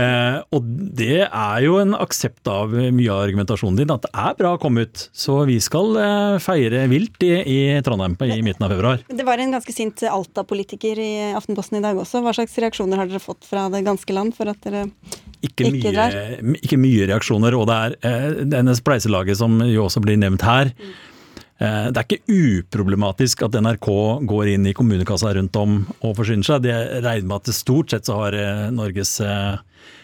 Eh, 0.00 0.38
og 0.56 0.68
det 0.96 1.26
er 1.26 1.58
jo 1.66 1.76
en 1.82 1.92
aksept 1.98 2.48
av 2.48 2.72
mye 2.72 3.12
av 3.12 3.26
argumentasjonen 3.26 3.76
din, 3.82 3.92
at 3.92 4.06
det 4.06 4.12
er 4.24 4.38
bra 4.38 4.54
å 4.56 4.60
komme 4.60 4.86
ut. 4.86 5.04
Så 5.12 5.42
vi 5.48 5.58
skal 5.62 5.98
eh, 6.00 6.36
feire 6.42 6.86
vilt 6.92 7.20
i, 7.26 7.34
i 7.44 7.58
Trondheim 7.84 8.16
i 8.24 8.40
midten 8.44 8.66
av 8.66 8.72
februar. 8.72 9.04
Det 9.08 9.26
var 9.28 9.42
en 9.42 9.52
ganske 9.58 9.74
sint 9.76 10.04
Alta-politiker 10.08 11.00
i 11.02 11.12
Aftenposten 11.36 11.80
i 11.80 11.84
dag 11.84 12.00
også. 12.00 12.24
Hva 12.24 12.34
slags 12.36 12.56
reaksjoner 12.62 13.02
har 13.02 13.10
dere 13.10 13.22
fått 13.22 13.44
fra 13.48 13.68
det 13.72 13.84
ganske 13.86 14.16
land 14.16 14.36
for 14.36 14.52
at 14.52 14.64
dere 14.64 14.86
ikke, 15.42 15.68
ikke 15.68 15.92
drar? 15.92 16.18
Ikke 16.62 16.80
mye 16.80 17.08
reaksjoner. 17.10 17.56
Og 17.58 17.68
det 17.68 17.78
er 17.78 17.96
eh, 18.08 18.28
denne 18.56 18.76
spleiselaget 18.78 19.40
som 19.42 19.60
jo 19.66 19.88
også 19.88 20.02
blir 20.04 20.20
nevnt 20.20 20.46
her. 20.46 20.72
Mm. 20.78 20.92
Det 21.62 22.00
er 22.00 22.06
ikke 22.06 22.34
uproblematisk 22.34 23.44
at 23.46 23.54
NRK 23.62 23.88
går 24.26 24.48
inn 24.56 24.64
i 24.66 24.72
kommunekassa 24.74 25.30
rundt 25.36 25.54
om 25.60 25.76
og 26.00 26.16
forsyner 26.18 26.48
seg. 26.48 26.64
Det 26.64 26.74
regner 27.04 27.28
med 27.28 27.36
at 27.38 27.54
stort 27.54 27.92
sett 27.94 28.08
så 28.08 28.16
har 28.18 28.34
Norges 28.74 29.12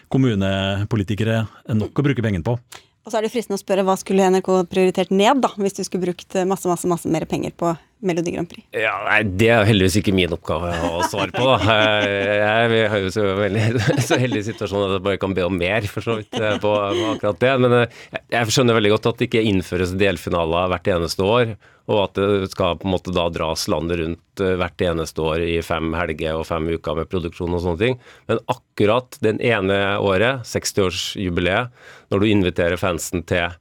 kommunepolitikere 0.07 1.41
nok 1.75 1.99
å 1.99 2.05
bruke 2.05 2.23
pengene 2.23 2.47
på. 2.47 2.55
Og 3.03 3.11
så 3.11 3.19
er 3.19 3.27
det 3.27 3.33
fristende 3.33 3.59
å 3.59 3.63
spørre 3.63 3.83
hva 3.83 3.97
skulle 3.99 4.29
NRK 4.31 4.49
prioritert 4.71 5.11
ned, 5.11 5.43
da, 5.43 5.51
hvis 5.59 5.75
du 5.75 5.83
skulle 5.83 6.07
brukt 6.07 6.39
masse, 6.47 6.69
masse, 6.69 6.87
masse 6.87 7.11
mer 7.11 7.27
penger 7.27 7.51
på 7.59 7.73
Melodi 7.99 8.33
Grand 8.35 8.49
Prix? 8.49 8.63
Ja, 8.75 8.93
nei, 9.07 9.23
Det 9.39 9.49
er 9.51 9.65
heldigvis 9.67 9.97
ikke 9.99 10.13
min 10.15 10.35
oppgave 10.35 10.71
å 10.87 11.01
svare 11.09 11.33
på. 11.35 11.43
da. 11.43 11.79
Jeg 12.39 12.91
har 12.93 13.03
jo 13.03 13.09
så, 13.13 13.25
veldig, 13.39 13.65
så 14.05 14.19
heldig 14.21 14.43
situasjon 14.47 14.85
at 14.85 14.93
jeg 14.97 15.05
bare 15.09 15.19
kan 15.21 15.35
be 15.35 15.47
om 15.47 15.57
mer, 15.59 15.87
for 15.91 16.05
så 16.05 16.19
vidt, 16.19 16.31
eh, 16.39 16.55
på, 16.61 16.71
på 16.71 17.09
akkurat 17.15 17.41
det. 17.43 17.55
Men 17.65 17.75
eh, 17.81 17.99
jeg 18.31 18.55
skjønner 18.55 18.77
veldig 18.79 18.93
godt 18.95 19.11
at 19.11 19.19
det 19.19 19.29
ikke 19.29 19.43
innføres 19.51 19.97
delfinaler 19.99 20.71
hvert 20.71 20.89
eneste 20.95 21.27
år 21.27 21.53
og 21.89 21.99
at 22.03 22.19
det 22.19 22.49
skal 22.51 22.77
på 22.77 22.85
en 22.85 22.93
måte 22.93 23.13
da 23.15 23.25
dras 23.33 23.65
landet 23.71 23.99
rundt 24.01 24.43
eh, 24.43 24.55
hvert 24.61 24.83
eneste 24.85 25.23
år 25.25 25.43
i 25.45 25.57
fem 25.65 25.89
helger 25.97 26.37
og 26.37 26.45
fem 26.47 26.69
uker 26.69 26.99
med 26.99 27.09
produksjon 27.09 27.55
og 27.57 27.63
sånne 27.63 27.81
ting. 27.81 27.97
Men 28.29 28.41
akkurat 28.51 29.17
den 29.25 29.41
ene 29.41 29.79
året, 29.97 30.45
60-årsjubileet, 30.49 31.73
når 32.13 32.21
du 32.21 32.27
inviterer 32.29 32.81
fansen 32.81 33.25
til 33.29 33.57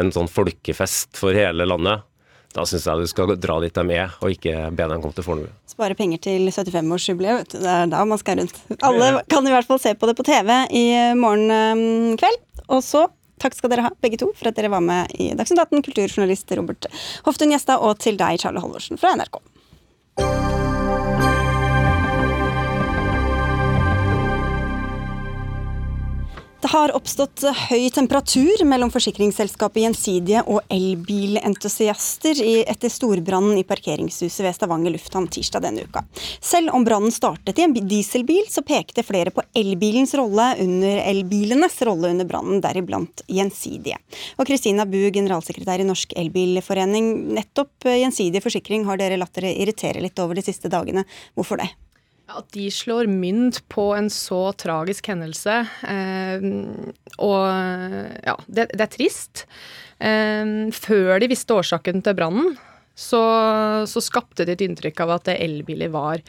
en 0.00 0.10
sånn 0.14 0.30
folkefest 0.30 1.20
for 1.20 1.36
hele 1.36 1.68
landet, 1.68 2.02
da 2.52 2.66
syns 2.68 2.86
jeg 2.88 3.00
du 3.00 3.10
skal 3.10 3.32
dra 3.40 3.58
dit 3.62 3.74
de 3.74 3.96
er, 3.96 4.12
og 4.20 4.34
ikke 4.34 4.68
be 4.76 4.88
dem 4.90 5.02
komme 5.02 5.16
til 5.16 5.26
Fornebu. 5.26 5.48
Spare 5.70 5.96
penger 5.98 6.20
til 6.22 6.50
75-årsjubileet, 6.52 7.56
det 7.56 7.72
er 7.78 7.90
da 7.92 8.04
man 8.08 8.20
skal 8.20 8.42
rundt. 8.42 8.60
Alle 8.84 9.10
kan 9.32 9.48
i 9.48 9.54
hvert 9.54 9.68
fall 9.68 9.80
se 9.82 9.94
på 9.96 10.10
det 10.10 10.16
på 10.18 10.26
TV 10.28 10.52
i 10.68 10.86
morgen 11.18 11.50
eh, 11.50 12.14
kveld. 12.20 12.40
Og 12.68 12.84
så 12.86 13.08
Takk 13.42 13.56
skal 13.58 13.72
dere 13.72 13.82
ha, 13.88 13.90
begge 13.98 14.20
to, 14.22 14.28
for 14.38 14.52
at 14.52 14.54
dere 14.54 14.70
var 14.70 14.84
med 14.84 15.10
i 15.18 15.32
Dagsnytt 15.34 15.64
18, 15.64 15.82
kulturjournalist 15.88 16.54
Robert 16.54 16.86
Hoftun 17.26 17.50
Gjestad, 17.50 17.82
og 17.82 17.98
til 17.98 18.20
deg, 18.20 18.38
Charlie 18.38 18.62
Halvorsen 18.62 19.00
fra 19.02 19.16
NRK. 19.18 20.61
Det 26.62 26.70
har 26.70 26.92
oppstått 26.94 27.42
høy 27.72 27.88
temperatur 27.90 28.60
mellom 28.70 28.90
forsikringsselskapet 28.94 29.82
Gjensidige 29.82 30.44
og 30.46 30.60
elbilentusiaster 30.70 32.38
etter 32.70 32.92
storbrannen 32.92 33.58
i 33.58 33.64
parkeringshuset 33.66 34.44
ved 34.46 34.54
Stavanger 34.54 34.94
lufthavn 34.94 35.26
tirsdag 35.26 35.64
denne 35.66 35.88
uka. 35.88 36.04
Selv 36.38 36.70
om 36.78 36.86
brannen 36.86 37.10
startet 37.10 37.58
i 37.58 37.66
en 37.66 37.74
dieselbil, 37.74 38.46
så 38.46 38.62
pekte 38.62 39.02
flere 39.02 39.34
på 39.34 39.42
elbilens 39.58 40.14
rolle 40.14 40.52
under 40.62 41.02
elbilenes 41.02 41.82
rolle 41.82 42.14
under 42.14 42.30
brannen, 42.30 42.62
deriblant 42.62 43.26
Gjensidige. 43.26 43.98
Og 44.38 44.46
Kristina 44.46 44.86
Bu, 44.86 45.00
generalsekretær 45.10 45.82
i 45.82 45.90
Norsk 45.90 46.14
Elbilforening. 46.14 47.14
Nettopp 47.42 47.90
Gjensidige 47.90 48.46
forsikring 48.46 48.86
har 48.86 49.02
dere 49.02 49.18
latt 49.18 49.34
dere 49.34 49.50
irritere 49.50 50.04
litt 50.04 50.22
over 50.22 50.38
de 50.38 50.46
siste 50.46 50.70
dagene. 50.70 51.08
Hvorfor 51.34 51.58
det? 51.58 51.72
At 52.32 52.48
de 52.56 52.66
slår 52.72 53.10
mynt 53.10 53.60
på 53.72 53.90
en 53.96 54.08
så 54.12 54.42
tragisk 54.58 55.10
hendelse. 55.12 55.62
Eh, 55.88 56.46
og 57.20 57.46
ja, 58.24 58.36
det, 58.48 58.70
det 58.72 58.84
er 58.86 58.92
trist. 58.92 59.46
Eh, 60.02 60.52
før 60.74 61.16
de 61.22 61.30
visste 61.32 61.58
årsaken 61.60 62.04
til 62.04 62.18
brannen, 62.18 62.54
så, 62.94 63.22
så, 63.88 64.02
skapte 64.04 64.44
det 64.44 64.58
et 64.58 64.66
inntrykk 64.66 65.00
av 65.04 65.14
at 65.14 65.30
elbiler 65.32 65.92
var 65.92 66.20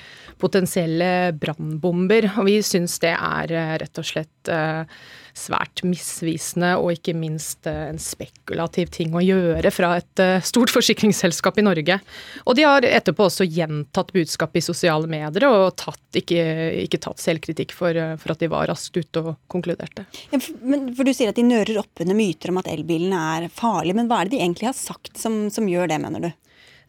potensielle 0.41 1.33
brannbomber. 1.35 2.29
Og 2.37 2.47
vi 2.47 2.57
syns 2.65 2.99
det 3.03 3.13
er 3.17 3.51
eh, 3.51 3.75
rett 3.83 3.99
og 3.99 4.07
slett 4.07 4.51
eh, 4.51 4.85
svært 5.33 5.81
misvisende 5.85 6.75
og 6.77 6.93
ikke 6.93 7.15
minst 7.17 7.67
eh, 7.69 7.87
en 7.89 7.99
spekulativ 8.01 8.91
ting 8.93 9.13
å 9.17 9.23
gjøre 9.23 9.71
fra 9.73 9.95
et 9.97 10.21
eh, 10.21 10.43
stort 10.45 10.71
forsikringsselskap 10.73 11.57
i 11.59 11.65
Norge. 11.65 11.97
Og 12.45 12.57
de 12.57 12.65
har 12.67 12.85
etterpå 12.85 13.27
også 13.27 13.47
gjentatt 13.49 14.13
budskapet 14.13 14.61
i 14.61 14.65
sosiale 14.65 15.09
medier 15.09 15.47
og 15.49 15.73
tatt, 15.81 16.01
ikke, 16.21 16.43
ikke, 16.85 17.01
tatt 17.07 17.23
selvkritikk 17.23 17.73
for, 17.75 17.97
eh, 17.97 18.15
for, 18.21 18.35
at 18.35 18.45
de 18.45 18.51
var 18.53 18.69
raskt 18.69 18.97
ute 18.99 19.23
og 19.23 19.33
konkluderte. 19.51 20.05
Ja, 20.29 20.39
for, 20.39 20.61
men, 20.61 20.91
for 20.93 21.09
Du 21.09 21.13
sier 21.13 21.33
at 21.33 21.39
de 21.39 21.47
nører 21.47 21.81
opp 21.81 22.05
under 22.05 22.17
myter 22.17 22.53
om 22.53 22.61
at 22.61 22.69
elbilene 22.71 23.25
er 23.37 23.49
farlige, 23.53 23.97
men 23.97 24.11
hva 24.11 24.21
er 24.21 24.29
det 24.29 24.37
de 24.37 24.45
egentlig 24.45 24.69
har 24.69 24.77
sagt 24.77 25.17
som, 25.19 25.47
som 25.53 25.69
gjør 25.69 25.89
det, 25.89 26.01
mener 26.05 26.29
du? 26.29 26.31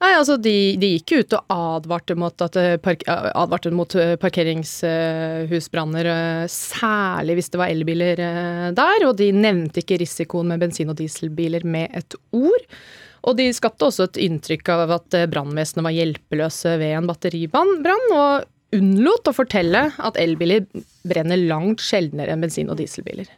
Nei, 0.04 0.10
altså 0.18 0.34
de, 0.36 0.76
de, 0.76 0.88
gikk 0.98 1.12
ut 1.16 1.34
og 1.38 1.52
advarte 1.54 2.12
mot, 2.18 2.42
at, 2.44 2.58
eh, 2.60 2.74
park, 2.82 3.06
eh, 3.08 3.30
advarte 3.40 3.70
mot 3.72 3.94
eh, 3.96 4.16
parkeringshusbranner, 4.20 6.08
særlig 6.52 7.38
hvis 7.38 7.48
det 7.54 7.60
var 7.62 7.72
elbiler 7.72 8.20
der. 8.76 9.06
Og 9.08 9.16
de 9.16 9.30
nevnte 9.32 9.80
ikke 9.80 10.02
risikoen 10.02 10.52
med 10.52 10.60
bensin- 10.60 10.92
og 10.92 10.98
dieselbiler 11.00 11.64
med 11.64 11.96
et 11.96 12.18
ord. 12.36 12.68
Og 13.24 13.38
de 13.38 13.48
skapte 13.56 13.88
også 13.88 14.10
et 14.10 14.20
inntrykk 14.26 14.68
av 14.74 14.92
at 14.98 15.16
brannvesenet 15.32 15.86
var 15.86 15.96
hjelpeløse 15.96 16.76
ved 16.82 16.98
en 16.98 17.08
batteribrann. 17.08 17.72
Og 18.12 18.44
unnlot 18.74 19.30
å 19.30 19.34
fortelle 19.36 19.86
at 19.96 20.18
elbiler 20.20 20.64
brenner 21.04 21.38
langt 21.38 21.82
sjeldnere 21.84 22.32
enn 22.32 22.42
bensin- 22.44 22.70
og 22.72 22.78
dieselbiler. 22.80 23.28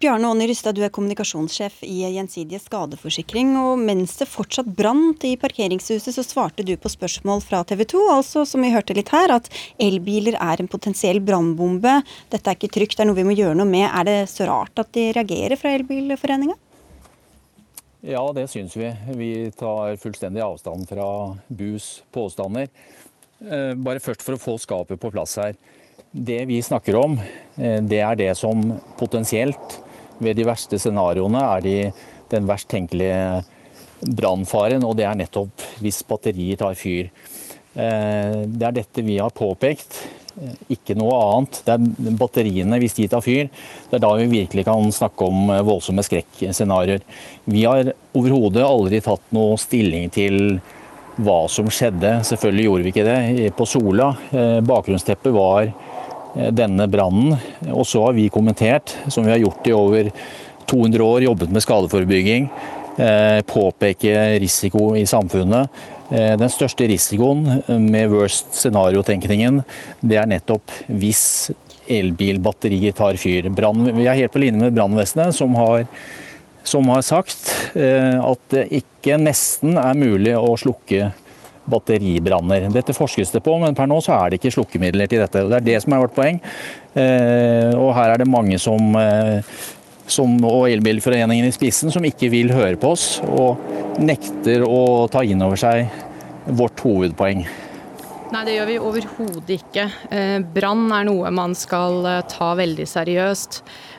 Bjarne 0.00 0.30
Aanny 0.30 0.48
Rystad, 0.50 0.76
du 0.76 0.84
er 0.84 0.92
kommunikasjonssjef 0.94 1.82
i 1.86 2.00
Gjensidige 2.14 2.62
skadeforsikring. 2.64 3.52
og 3.60 3.78
Mens 3.78 4.16
det 4.20 4.28
fortsatt 4.30 4.70
brant 4.76 5.24
i 5.28 5.36
parkeringshuset, 5.40 6.14
så 6.16 6.24
svarte 6.24 6.64
du 6.64 6.76
på 6.76 6.92
spørsmål 6.92 7.44
fra 7.44 7.62
TV 7.64 7.84
2, 7.84 8.06
altså 8.16 8.46
som 8.48 8.64
vi 8.64 8.72
hørte 8.72 8.96
litt 8.96 9.12
her, 9.14 9.30
at 9.36 9.50
elbiler 9.78 10.38
er 10.40 10.60
en 10.60 10.70
potensiell 10.70 11.20
brannbombe. 11.20 12.00
Dette 12.32 12.50
er 12.50 12.58
ikke 12.58 12.72
trygt, 12.72 12.96
det 12.96 13.04
er 13.04 13.12
noe 13.12 13.20
vi 13.20 13.28
må 13.28 13.36
gjøre 13.36 13.58
noe 13.60 13.68
med. 13.68 13.88
Er 13.90 14.08
det 14.08 14.18
så 14.32 14.48
rart 14.48 14.80
at 14.80 14.92
de 14.96 15.10
reagerer 15.12 15.60
fra 15.60 15.76
Elbilforeninga? 15.76 16.56
Ja, 18.00 18.32
det 18.32 18.46
syns 18.48 18.76
vi. 18.76 18.88
Vi 19.12 19.50
tar 19.52 19.96
fullstendig 20.00 20.40
avstand 20.40 20.88
fra 20.88 21.36
BUs 21.48 22.02
påstander. 22.12 22.70
Eh, 23.40 23.72
bare 23.72 24.02
først 24.04 24.20
for 24.24 24.36
å 24.36 24.40
få 24.40 24.56
skapet 24.60 25.00
på 25.00 25.10
plass 25.12 25.38
her. 25.40 25.54
Det 26.12 26.42
vi 26.48 26.60
snakker 26.60 26.96
om, 26.98 27.18
eh, 27.56 27.80
det 27.80 28.00
er 28.00 28.14
det 28.16 28.36
som 28.36 28.80
potensielt, 28.98 29.80
ved 30.20 30.36
de 30.36 30.44
verste 30.44 30.76
scenarioene, 30.76 31.40
er 31.56 31.60
de, 31.62 31.92
den 32.28 32.46
verst 32.46 32.68
tenkelige 32.68 33.42
brannfaren. 34.04 34.84
Og 34.84 34.96
det 34.96 35.06
er 35.06 35.16
nettopp 35.16 35.64
hvis 35.80 36.02
batterier 36.02 36.58
tar 36.58 36.74
fyr. 36.74 37.08
Eh, 37.74 38.44
det 38.44 38.62
er 38.62 38.72
dette 38.72 39.02
vi 39.02 39.16
har 39.16 39.30
påpekt, 39.30 39.96
ikke 40.68 40.94
noe 40.94 41.16
annet. 41.16 41.62
Det 41.64 41.72
er 41.72 42.16
batteriene, 42.20 42.78
hvis 42.78 42.94
de 42.94 43.08
tar 43.08 43.22
fyr, 43.24 43.48
det 43.88 43.96
er 43.96 44.04
da 44.04 44.12
vi 44.16 44.26
virkelig 44.26 44.66
kan 44.66 44.92
snakke 44.92 45.24
om 45.24 45.48
voldsomme 45.64 46.04
skrekkscenarioer. 46.04 47.00
Vi 47.46 47.64
har 47.64 47.94
overhodet 48.12 48.62
aldri 48.62 49.00
tatt 49.00 49.24
noe 49.32 49.56
stilling 49.56 50.10
til 50.10 50.60
hva 51.24 51.44
som 51.52 51.68
skjedde. 51.72 52.18
Selvfølgelig 52.26 52.66
gjorde 52.66 52.86
vi 52.86 52.92
ikke 52.94 53.06
det 53.06 53.52
på 53.56 53.66
Sola. 53.68 54.10
Eh, 54.32 54.58
bakgrunnsteppet 54.66 55.34
var 55.34 55.68
eh, 55.68 56.50
denne 56.56 56.88
brannen. 56.90 57.36
Og 57.70 57.86
så 57.88 58.04
har 58.06 58.16
vi 58.16 58.28
kommentert, 58.32 58.96
som 59.08 59.26
vi 59.26 59.34
har 59.34 59.42
gjort 59.42 59.70
i 59.70 59.76
over 59.76 60.12
200 60.70 61.06
år, 61.06 61.26
jobbet 61.28 61.50
med 61.54 61.66
skadeforebygging. 61.66 62.52
påpeke 63.46 64.12
risiko 64.42 64.94
i 64.96 65.06
samfunnet. 65.06 65.70
Den 66.10 66.50
største 66.52 66.84
risikoen 66.90 67.62
med 67.80 68.10
worst 68.12 68.50
scenario-tenkningen, 68.52 69.62
det 70.02 70.18
er 70.20 70.28
nettopp 70.28 70.74
hvis 70.86 71.22
elbilbatterier 71.90 72.94
tar 72.96 73.18
fyr. 73.20 73.48
Brand, 73.54 73.90
vi 73.96 74.06
er 74.06 74.18
helt 74.22 74.34
på 74.34 74.42
linje 74.42 74.62
med 74.62 74.76
brannvesenet, 74.76 75.34
som 75.36 75.54
har, 75.58 75.86
som 76.66 76.88
har 76.92 77.02
sagt 77.06 77.48
at 77.74 78.40
det 78.52 78.66
ikke 78.80 79.16
nesten 79.20 79.78
er 79.80 79.98
mulig 79.98 80.34
å 80.36 80.54
slukke 80.60 81.10
batteribranner. 81.70 82.68
Dette 82.74 82.94
forskes 82.96 83.32
det 83.34 83.42
på, 83.46 83.54
men 83.62 83.76
per 83.78 83.88
nå 83.90 84.00
så 84.04 84.16
er 84.16 84.30
det 84.30 84.40
ikke 84.40 84.52
slukkemidler 84.58 85.10
til 85.10 85.22
dette. 85.22 85.44
Det 85.48 85.60
er 85.60 85.66
det 85.66 85.76
som 85.84 85.94
er 85.94 86.02
vårt 86.02 86.16
poeng. 86.16 86.40
Og 86.94 87.92
her 87.96 88.12
er 88.12 88.22
det 88.22 88.28
mange 88.28 88.58
som 88.60 88.96
som, 90.10 90.36
og 90.44 90.68
Elbilforeningen 90.70 91.48
i 91.48 91.54
spissen, 91.54 91.92
som 91.94 92.04
ikke 92.06 92.30
vil 92.32 92.52
høre 92.54 92.78
på 92.80 92.94
oss 92.94 93.20
og 93.26 94.00
nekter 94.02 94.64
å 94.66 95.08
ta 95.12 95.24
inn 95.26 95.42
over 95.44 95.60
seg 95.60 95.90
vårt 96.56 96.80
hovedpoeng. 96.84 97.44
Nei, 98.30 98.44
det 98.46 98.52
gjør 98.54 98.68
vi 98.68 98.78
overhodet 98.78 99.56
ikke. 99.56 99.84
Eh, 100.14 100.36
brann 100.54 100.84
er 100.94 101.06
noe 101.08 101.32
man 101.34 101.56
skal 101.58 102.04
eh, 102.06 102.20
ta 102.30 102.52
veldig 102.58 102.86
seriøst. 102.86 103.58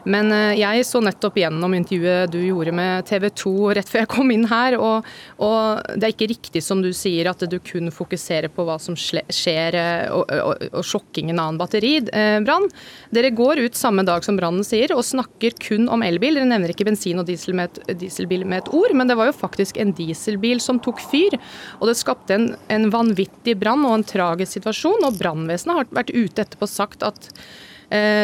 Men 0.10 0.32
eh, 0.34 0.60
jeg 0.60 0.86
så 0.88 1.02
nettopp 1.04 1.38
gjennom 1.42 1.74
intervjuet 1.78 2.32
du 2.32 2.40
gjorde 2.42 2.74
med 2.76 3.06
TV 3.10 3.28
2 3.44 3.54
rett 3.78 3.90
før 3.90 4.04
jeg 4.04 4.12
kom 4.12 4.34
inn 4.34 4.48
her, 4.50 4.78
og, 4.82 5.08
og, 5.38 5.82
det 5.96 6.08
er 6.08 6.16
ikke 6.16 6.30
riktig 6.32 6.64
som 6.66 6.82
du 6.84 6.90
sier 6.96 7.30
at 7.32 7.44
du 7.50 7.58
kun 7.64 7.92
fokuserer 7.94 8.52
på 8.54 8.66
hva 8.68 8.78
som 8.82 8.98
skjer 8.98 9.78
og, 10.14 10.32
og, 10.32 10.66
og 10.72 10.86
sjokkingen 10.88 11.40
av 11.42 11.54
en 11.54 11.62
batteribrann. 11.62 12.68
Dere 13.14 13.34
går 13.36 13.64
ut 13.66 13.78
samme 13.78 14.06
dag 14.08 14.26
som 14.26 14.40
brannen 14.40 14.66
sier 14.68 14.94
og 14.96 15.06
snakker 15.06 15.56
kun 15.62 15.90
om 15.92 16.06
elbil. 16.06 16.40
Dere 16.40 16.50
nevner 16.50 16.74
ikke 16.74 16.88
bensin 16.90 17.22
og 17.22 17.28
diesel 17.30 17.58
med 17.58 17.70
et, 17.72 17.96
dieselbil 18.04 18.46
med 18.46 18.64
et 18.64 18.72
ord, 18.76 18.96
men 18.98 19.10
det 19.10 19.18
var 19.20 19.30
jo 19.30 19.38
faktisk 19.38 19.80
en 19.82 19.94
dieselbil 19.98 20.62
som 20.64 20.82
tok 20.82 21.02
fyr. 21.12 21.38
Og 21.80 21.90
det 21.92 21.98
skapte 22.00 22.38
en, 22.38 22.52
en 22.74 22.90
vanvittig 22.94 23.58
brann 23.62 23.86
og 23.88 24.00
en 24.00 24.08
tragisk 24.08 24.60
situasjon, 24.60 25.06
og 25.08 25.20
brannvesenet 25.22 25.78
har 25.78 25.92
vært 26.02 26.16
ute 26.16 26.46
etterpå 26.46 26.68
og 26.68 26.72
sagt 26.72 27.06
at 27.06 27.30
Eh, 27.32 27.71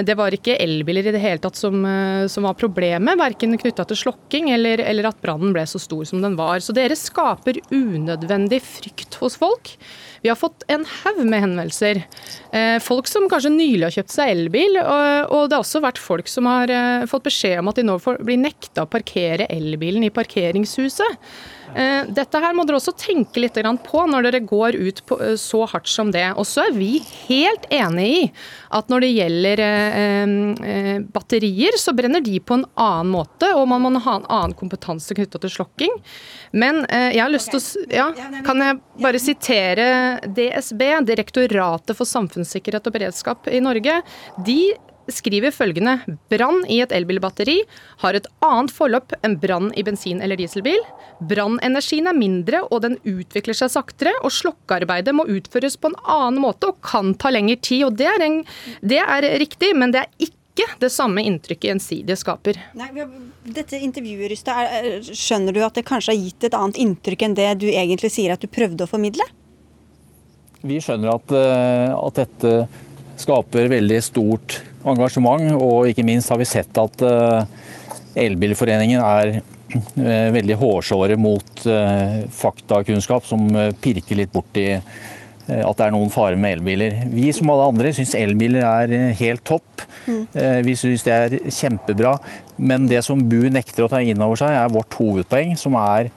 det 0.07 0.15
var 0.15 0.32
ikke 0.32 0.55
elbiler 0.63 1.09
i 1.09 1.11
det 1.11 1.20
hele 1.20 1.41
tatt 1.43 1.57
som, 1.59 1.82
eh, 1.86 2.28
som 2.32 2.45
var 2.47 2.55
problemet, 2.55 3.20
verken 3.20 3.57
knytta 3.59 3.84
til 3.89 3.99
slokking 3.99 4.51
eller, 4.55 4.80
eller 4.80 5.09
at 5.09 5.20
brannen 5.24 5.51
ble 5.55 5.65
så 5.68 5.82
stor 5.82 6.05
som 6.07 6.22
den 6.24 6.38
var. 6.39 6.61
Så 6.63 6.76
dere 6.76 6.95
skaper 6.95 7.59
unødvendig 7.74 8.61
frykt 8.63 9.20
hos 9.20 9.36
folk. 9.41 9.74
Vi 10.24 10.32
har 10.32 10.39
fått 10.39 10.63
en 10.72 10.86
haug 11.03 11.20
med 11.26 11.43
henvendelser. 11.43 12.01
Eh, 12.55 12.78
folk 12.84 13.11
som 13.11 13.28
kanskje 13.32 13.51
nylig 13.53 13.89
har 13.89 13.97
kjøpt 13.99 14.15
seg 14.15 14.32
elbil, 14.34 14.80
og 14.80 15.49
det 15.49 15.57
har 15.57 15.61
også 15.61 15.84
vært 15.84 16.01
folk 16.01 16.32
som 16.32 16.47
har 16.49 16.72
fått 17.11 17.28
beskjed 17.28 17.59
om 17.59 17.70
at 17.72 17.78
de 17.78 17.86
nå 17.86 17.99
blir 18.24 18.39
nekta 18.39 18.88
å 18.88 18.91
parkere 18.91 19.49
elbilen 19.51 20.07
i 20.07 20.13
parkeringshuset. 20.13 21.30
Eh, 21.78 22.07
dette 22.09 22.39
her 22.41 22.55
må 22.57 22.63
dere 22.65 22.80
også 22.80 22.95
tenke 22.97 23.41
litt 23.41 23.57
på 23.86 24.03
når 24.09 24.28
dere 24.28 24.41
går 24.49 24.78
ut 24.80 25.01
eh, 25.19 25.36
så 25.38 25.61
hardt 25.69 25.89
som 25.91 26.09
det. 26.13 26.25
Og 26.34 26.47
så 26.49 26.65
er 26.67 26.78
vi 26.78 26.97
helt 27.28 27.67
enig 27.73 28.07
i 28.07 28.23
at 28.73 28.89
når 28.89 29.05
det 29.05 29.11
gjelder 29.13 29.61
eh, 29.63 31.03
batterier, 31.13 31.78
så 31.78 31.93
brenner 31.97 32.23
de 32.25 32.39
på 32.41 32.57
en 32.57 32.65
annen 32.73 33.13
måte, 33.13 33.51
og 33.53 33.67
man 33.69 33.84
må 33.84 33.93
ha 34.01 34.17
en 34.17 34.25
annen 34.25 34.57
kompetanse 34.57 35.15
knytta 35.17 35.41
til 35.43 35.53
slokking. 35.53 35.93
Men 36.57 36.82
jeg 36.88 37.19
har 37.19 37.32
lyst 37.32 37.51
til 37.51 37.59
å 37.59 37.86
ja, 37.91 38.05
Kan 38.47 38.61
jeg 38.63 38.78
bare 39.03 39.19
sitere 39.19 39.88
DSB, 40.23 40.84
Direktoratet 41.07 41.97
for 41.97 42.07
samfunnssikkerhet 42.07 42.88
og 42.88 42.95
beredskap 42.95 43.49
i 43.51 43.61
Norge. 43.63 43.99
De 44.47 44.61
skriver 45.11 45.53
følgende 45.55 45.97
brann 46.31 46.63
i 46.71 46.79
et 46.83 46.93
elbilbatteri 46.95 47.57
har 48.03 48.17
et 48.17 48.27
annet 48.45 48.73
forløp 48.73 49.15
enn 49.23 49.37
brann 49.41 49.71
i 49.77 49.83
bensin- 49.87 50.21
eller 50.23 50.39
dieselbil. 50.39 50.79
Brannenergien 51.29 52.09
er 52.09 52.17
mindre 52.17 52.63
og 52.67 52.83
den 52.85 52.97
utvikler 53.07 53.57
seg 53.57 53.71
saktere, 53.73 54.13
og 54.21 54.33
slokkearbeidet 54.33 55.15
må 55.15 55.27
utføres 55.31 55.77
på 55.79 55.91
en 55.91 55.99
annen 56.03 56.41
måte 56.43 56.71
og 56.71 56.81
kan 56.85 57.13
ta 57.15 57.31
lengre 57.33 57.57
tid. 57.61 57.85
og 57.87 57.97
Det 57.97 58.09
er, 58.09 58.25
en, 58.25 58.41
det 58.81 59.01
er 59.03 59.29
riktig, 59.41 59.73
men 59.75 59.95
det 59.95 60.05
er 60.05 60.27
ikke 60.29 60.67
det 60.81 60.89
samme 60.93 61.21
inntrykket 61.21 61.69
gjensidige 61.69 62.17
skaper. 62.17 62.57
Nei, 62.77 62.89
dette 63.45 63.77
intervjuet, 63.77 64.31
Rysta, 64.31 64.55
skjønner 65.05 65.53
du 65.53 65.61
at 65.65 65.77
det 65.77 65.85
kanskje 65.87 66.15
har 66.15 66.21
gitt 66.21 66.47
et 66.49 66.57
annet 66.57 66.79
inntrykk 66.81 67.27
enn 67.27 67.37
det 67.37 67.51
du 67.61 67.67
egentlig 67.69 68.11
sier 68.13 68.33
at 68.33 68.41
du 68.41 68.49
prøvde 68.49 68.87
å 68.87 68.89
formidle? 68.89 69.25
Vi 70.65 70.79
skjønner 70.81 71.13
at, 71.13 71.33
eh, 71.37 71.93
at 71.93 72.17
dette 72.17 72.53
skaper 73.18 73.70
veldig 73.72 73.99
stort 74.05 74.59
engasjement, 74.88 75.51
og 75.57 75.89
ikke 75.89 76.05
minst 76.07 76.32
har 76.32 76.39
vi 76.41 76.47
sett 76.47 76.82
at 76.82 77.03
eh, 77.05 77.68
Elbilforeningen 78.28 79.03
er 79.03 79.36
eh, 79.38 80.30
veldig 80.34 80.57
hårsåre 80.61 81.18
mot 81.22 81.68
eh, 81.70 82.24
faktakunnskap 82.34 83.28
som 83.28 83.47
pirker 83.82 84.22
litt 84.22 84.34
borti 84.34 84.72
at 85.47 85.78
det 85.80 85.86
er 85.86 85.93
noen 85.95 86.09
fare 86.11 86.36
med 86.36 86.57
elbiler. 86.57 86.97
Vi 87.07 87.30
som 87.32 87.47
alle 87.53 87.70
andre 87.70 87.93
syns 87.95 88.11
elbiler 88.20 88.65
er 88.68 89.13
helt 89.15 89.45
topp. 89.47 89.86
Mm. 90.03 90.26
Vi 90.68 90.74
syns 90.76 91.05
det 91.05 91.13
er 91.15 91.36
kjempebra. 91.55 92.18
Men 92.59 92.89
det 92.91 92.99
som 93.07 93.22
Bu 93.32 93.45
nekter 93.47 93.86
å 93.86 93.88
ta 93.88 94.01
inn 94.03 94.20
over 94.26 94.36
seg, 94.41 94.51
er 94.51 94.74
vårt 94.76 94.97
hovedpoeng, 94.99 95.55
som 95.55 95.78
er 95.80 96.09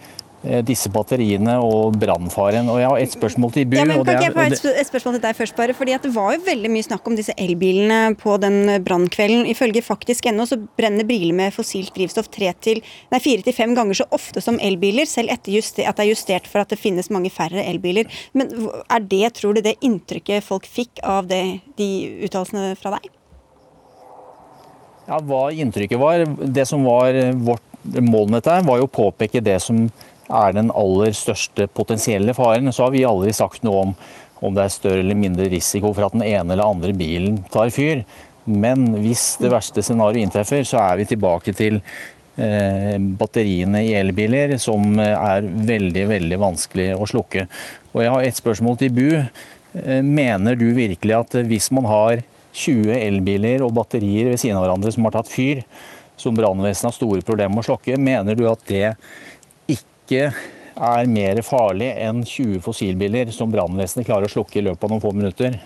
disse 0.65 0.89
batteriene 0.93 1.59
og 1.61 1.99
brannfaren. 2.01 2.69
Og 2.73 2.81
jeg 2.81 2.89
har 2.89 3.03
et 3.03 3.13
spørsmål 3.13 3.53
til 3.53 3.67
Bu. 3.69 3.77
Ja, 3.77 3.85
men 3.85 4.01
kan 4.05 4.17
ikke 4.17 4.31
jeg 4.31 4.37
få 4.37 4.45
et, 4.47 4.81
et 4.81 4.89
spørsmål 4.89 5.17
til 5.19 5.25
deg 5.27 5.37
først, 5.37 5.57
bare? 5.59 5.77
fordi 5.77 5.97
Det 6.01 6.13
var 6.15 6.33
jo 6.35 6.41
veldig 6.47 6.71
mye 6.73 6.87
snakk 6.87 7.11
om 7.11 7.17
disse 7.19 7.35
elbilene 7.37 8.17
på 8.21 8.39
den 8.41 8.81
brannkvelden. 8.87 9.45
Ifølge 9.53 9.85
faktisk.no 9.85 10.47
så 10.49 10.57
brenner 10.79 11.05
biler 11.05 11.37
med 11.37 11.53
fossilt 11.53 11.93
drivstoff 11.97 12.31
fire 12.31 13.43
til 13.45 13.55
fem 13.55 13.75
ganger 13.77 14.01
så 14.01 14.09
ofte 14.17 14.41
som 14.41 14.59
elbiler, 14.63 15.05
selv 15.05 15.31
etter 15.35 15.53
juster, 15.53 15.85
at 15.85 15.99
det 15.99 16.07
er 16.07 16.13
justert 16.15 16.49
for 16.49 16.63
at 16.63 16.73
det 16.73 16.81
finnes 16.81 17.11
mange 17.13 17.31
færre 17.31 17.63
elbiler. 17.67 18.09
Men 18.33 18.49
er 18.89 19.01
det, 19.01 19.35
tror 19.37 19.55
du, 19.55 19.61
det 19.61 19.77
inntrykket 19.85 20.45
folk 20.45 20.67
fikk 20.67 21.03
av 21.05 21.29
det, 21.29 21.61
de 21.77 21.91
uttalelsene 22.25 22.75
fra 22.81 22.97
deg? 22.97 23.11
Ja, 25.11 25.19
Hva 25.19 25.49
inntrykket 25.51 26.01
var? 26.01 26.25
Det 26.25 26.67
som 26.71 26.85
var 26.87 27.17
vårt 27.35 27.67
mål 27.83 28.31
med 28.31 28.41
dette, 28.41 28.61
var 28.67 28.81
jo 28.81 28.87
å 28.87 28.93
påpeke 28.93 29.43
det 29.43 29.59
som 29.65 29.89
er 30.31 30.57
den 30.57 30.73
aller 30.77 31.15
største 31.17 31.67
potensielle 31.75 32.35
faren. 32.37 32.73
Så 32.73 32.87
har 32.87 32.95
vi 32.95 33.07
aldri 33.09 33.35
sagt 33.37 33.65
noe 33.67 33.87
om 33.89 33.95
om 34.41 34.57
det 34.57 34.65
er 34.65 34.73
større 34.73 35.03
eller 35.05 35.19
mindre 35.19 35.51
risiko 35.53 35.93
for 35.93 36.07
at 36.07 36.17
den 36.17 36.25
ene 36.25 36.55
eller 36.55 36.65
andre 36.65 36.95
bilen 36.97 37.43
tar 37.53 37.69
fyr. 37.75 38.05
Men 38.49 38.89
hvis 39.03 39.35
det 39.41 39.53
verste 39.53 39.85
scenarioet 39.85 40.25
inntreffer, 40.25 40.65
så 40.67 40.81
er 40.81 41.01
vi 41.01 41.09
tilbake 41.11 41.53
til 41.57 41.77
eh, 41.81 42.97
batteriene 43.21 43.85
i 43.85 43.93
elbiler, 44.01 44.57
som 44.63 44.97
er 45.05 45.45
veldig, 45.45 46.07
veldig 46.15 46.41
vanskelig 46.41 46.89
å 46.97 47.09
slukke. 47.11 47.47
Og 47.93 48.05
jeg 48.05 48.15
har 48.15 48.27
et 48.27 48.41
spørsmål 48.41 48.81
til 48.81 48.95
Bu. 48.97 49.07
Eh, 49.21 50.01
mener 50.03 50.57
du 50.59 50.71
virkelig 50.77 51.19
at 51.19 51.41
hvis 51.51 51.71
man 51.77 51.89
har 51.91 52.25
20 52.57 52.97
elbiler 52.97 53.63
og 53.63 53.77
batterier 53.77 54.33
ved 54.33 54.41
siden 54.41 54.59
av 54.59 54.65
hverandre 54.65 54.93
som 54.95 55.07
har 55.07 55.19
tatt 55.21 55.31
fyr, 55.31 55.63
som 56.21 56.37
brannvesenet 56.37 56.91
har 56.91 56.97
store 56.97 57.25
problemer 57.25 57.55
med 57.55 57.63
å 57.63 57.69
slokke, 57.71 58.01
mener 58.01 58.37
du 58.37 58.47
at 58.51 58.65
det 58.69 58.97
ikke 60.11 60.33
er 60.81 61.11
mer 61.11 61.39
farlig 61.47 61.91
enn 62.03 62.25
20 62.27 62.63
fossilbiler 62.65 63.31
som 63.35 63.53
brannvesenet 63.53 64.09
klarer 64.09 64.27
å 64.27 64.33
slukke 64.33 64.59
i 64.59 64.65
løpet 64.67 64.83
av 64.87 64.91
noen 64.91 65.03
få 65.05 65.13
minutter. 65.15 65.59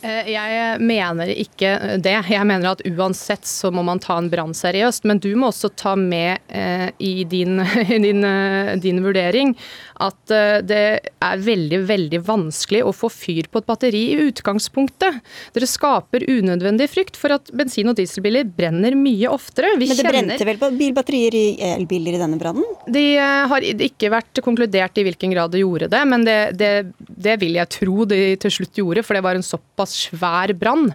Eh, 0.00 0.30
jeg 0.32 0.80
mener 0.80 1.28
ikke 1.28 1.74
det. 2.00 2.14
Jeg 2.32 2.46
mener 2.48 2.72
at 2.72 2.82
uansett 2.88 3.44
så 3.48 3.68
må 3.74 3.84
man 3.84 4.00
ta 4.00 4.16
en 4.20 4.30
brann 4.32 4.54
seriøst. 4.56 5.04
Men 5.08 5.20
du 5.20 5.28
må 5.36 5.50
også 5.50 5.72
ta 5.76 5.92
med 5.98 6.40
eh, 6.48 6.88
i 6.98 7.24
din, 7.28 7.60
din, 8.06 8.24
eh, 8.24 8.74
din, 8.80 9.02
vurdering 9.04 9.52
at 10.00 10.32
eh, 10.32 10.60
det 10.64 10.84
er 11.20 11.44
veldig, 11.44 11.82
veldig 11.88 12.22
vanskelig 12.24 12.82
å 12.86 12.94
få 12.96 13.10
fyr 13.12 13.50
på 13.52 13.60
et 13.60 13.68
batteri 13.68 14.02
i 14.14 14.28
utgangspunktet. 14.30 15.20
Dere 15.56 15.68
skaper 15.68 16.24
unødvendig 16.28 16.88
frykt 16.92 17.20
for 17.20 17.36
at 17.36 17.52
bensin- 17.52 17.92
og 17.92 17.98
dieselbiler 18.00 18.48
brenner 18.48 18.96
mye 18.96 19.28
oftere. 19.28 19.74
Vi 19.76 19.90
Men 19.90 19.96
det 19.96 20.06
kjenner... 20.06 20.16
brente 20.16 20.48
vel 20.48 20.62
på 20.62 20.72
bilbatterier 20.80 21.36
i 21.36 21.44
elbiler 21.74 22.16
i 22.16 22.22
denne 22.22 22.40
brannen? 22.40 22.64
De 22.88 23.04
har 23.20 23.64
ikke 23.68 24.12
vært 24.12 24.40
konkludert 24.44 24.96
i 24.96 25.04
hvilken 25.04 25.34
grad 25.34 25.52
de 25.52 25.60
gjorde 25.60 25.90
det, 25.92 26.00
men 26.08 26.24
det, 26.24 26.38
det, 26.56 26.72
det 26.96 27.36
vil 27.42 27.58
jeg 27.60 27.72
tro 27.76 28.08
de 28.08 28.20
til 28.40 28.56
slutt 28.60 28.80
gjorde, 28.80 29.04
for 29.04 29.18
det 29.18 29.24
var 29.26 29.36
en 29.36 29.44
såpass 29.44 29.89
såpass 29.90 30.10
svær 30.10 30.52
brann 30.54 30.90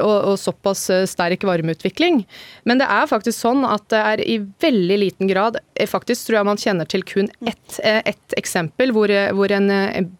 og, 0.00 0.32
og, 0.32 0.36
såpass 0.38 0.88
eh, 0.90 1.06
sterk 1.06 1.44
varmeutvikling. 1.44 2.24
Men 2.64 2.80
det 2.80 2.86
er 2.86 3.08
faktisk 3.08 3.38
sånn 3.38 3.64
at 3.64 3.86
det 3.92 4.00
er 4.00 4.22
i 4.24 4.38
veldig 4.62 4.98
liten 4.98 5.30
grad 5.30 5.58
eh, 5.74 5.86
Faktisk 5.86 6.26
tror 6.26 6.38
jeg 6.38 6.48
man 6.48 6.60
kjenner 6.60 6.88
til 6.88 7.04
kun 7.06 7.28
ett, 7.46 7.78
eh, 7.82 8.02
ett 8.04 8.36
eksempel 8.36 8.92
hvor, 8.92 9.10
hvor, 9.36 9.52
en 9.52 9.70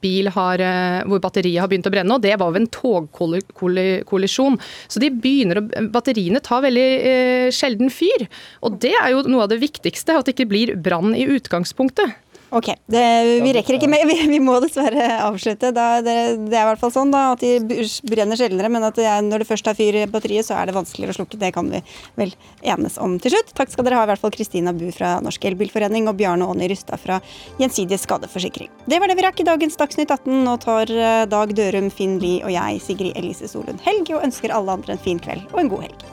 bil 0.01 0.29
har, 0.33 0.63
hvor 1.09 1.21
batteriet 1.23 1.61
har 1.61 1.69
begynt 1.71 1.89
å 1.89 1.93
brenne, 1.93 2.17
og 2.17 2.23
det 2.23 2.37
var 2.39 2.53
ved 2.55 2.65
en 2.65 2.71
togkollisjon. 2.73 4.59
Så 4.89 5.03
de 5.03 5.11
begynner 5.11 5.61
å, 5.61 5.65
batteriene 5.93 6.43
tar 6.45 6.65
veldig 6.65 7.51
sjelden 7.55 7.91
fyr. 7.93 8.27
Og 8.67 8.79
det 8.83 8.95
er 8.95 9.13
jo 9.13 9.25
noe 9.27 9.47
av 9.47 9.53
det 9.53 9.61
viktigste, 9.63 10.17
at 10.17 10.29
det 10.29 10.37
ikke 10.37 10.51
blir 10.51 10.75
brann 10.81 11.17
i 11.17 11.27
utgangspunktet. 11.37 12.15
Ok, 12.55 12.69
det, 12.87 13.03
vi 13.43 13.53
rekker 13.57 13.77
ikke 13.77 13.89
mer. 13.91 14.05
Vi, 14.11 14.15
vi 14.31 14.39
må 14.43 14.55
dessverre 14.63 15.07
avslutte. 15.25 15.73
Da, 15.75 16.01
det, 16.05 16.15
det, 16.47 16.55
er 16.55 16.63
i 16.63 16.69
hvert 16.69 16.81
fall 16.81 16.93
sånn 16.95 17.11
da, 17.11 17.33
at 17.35 17.43
de 17.43 17.81
brenner 18.07 18.39
sjeldnere, 18.39 18.71
men 18.73 18.85
at 18.87 18.99
det 18.99 19.07
er, 19.09 19.25
når 19.25 19.43
det 19.43 19.49
først 19.49 19.67
har 19.67 19.77
fyr 19.79 19.99
i 19.99 20.05
batteriet, 20.11 20.47
så 20.47 20.55
er 20.59 20.69
det 20.69 20.77
vanskeligere 20.77 21.15
å 21.15 21.19
slukke. 21.19 21.41
Det 21.41 21.51
kan 21.57 21.71
vi 21.73 21.81
vel 22.21 22.35
enes 22.63 23.01
om 23.03 23.17
til 23.23 23.35
slutt. 23.35 23.51
Takk 23.59 23.73
skal 23.75 23.89
dere 23.89 23.99
ha, 23.99 24.07
i 24.07 24.13
hvert 24.13 24.23
fall 24.23 24.35
Kristina 24.35 24.75
Bu 24.77 24.87
fra 24.95 25.17
Norsk 25.25 25.49
Elbilforening 25.51 26.07
og 26.11 26.19
Bjarne 26.21 26.47
Aani 26.47 26.71
Rustad 26.71 27.03
fra 27.03 27.19
Gjensidig 27.61 27.99
skadeforsikring. 28.03 28.71
Det 28.87 29.01
var 29.03 29.11
det 29.11 29.19
vi 29.19 29.27
rakk 29.27 29.43
i 29.43 29.49
dagens 29.49 29.81
Dagsnytt 29.81 30.15
18. 30.15 30.45
Nå 30.47 30.59
tar 30.63 30.93
eh, 30.93 31.25
Dag 31.31 31.57
Dørum, 31.57 31.91
Finn 31.91 32.21
Lie 32.23 32.45
og 32.47 32.55
jeg, 32.55 32.83
Sigrid 32.85 33.19
Elise 33.19 33.51
Solund, 33.51 33.83
helg 33.87 34.13
og 34.15 34.23
ønsker 34.29 34.55
alle 34.55 34.79
andre 34.79 34.95
en 34.95 35.03
fin 35.09 35.23
kveld 35.23 35.49
og 35.51 35.65
en 35.65 35.73
god 35.73 35.89
helg. 35.89 36.13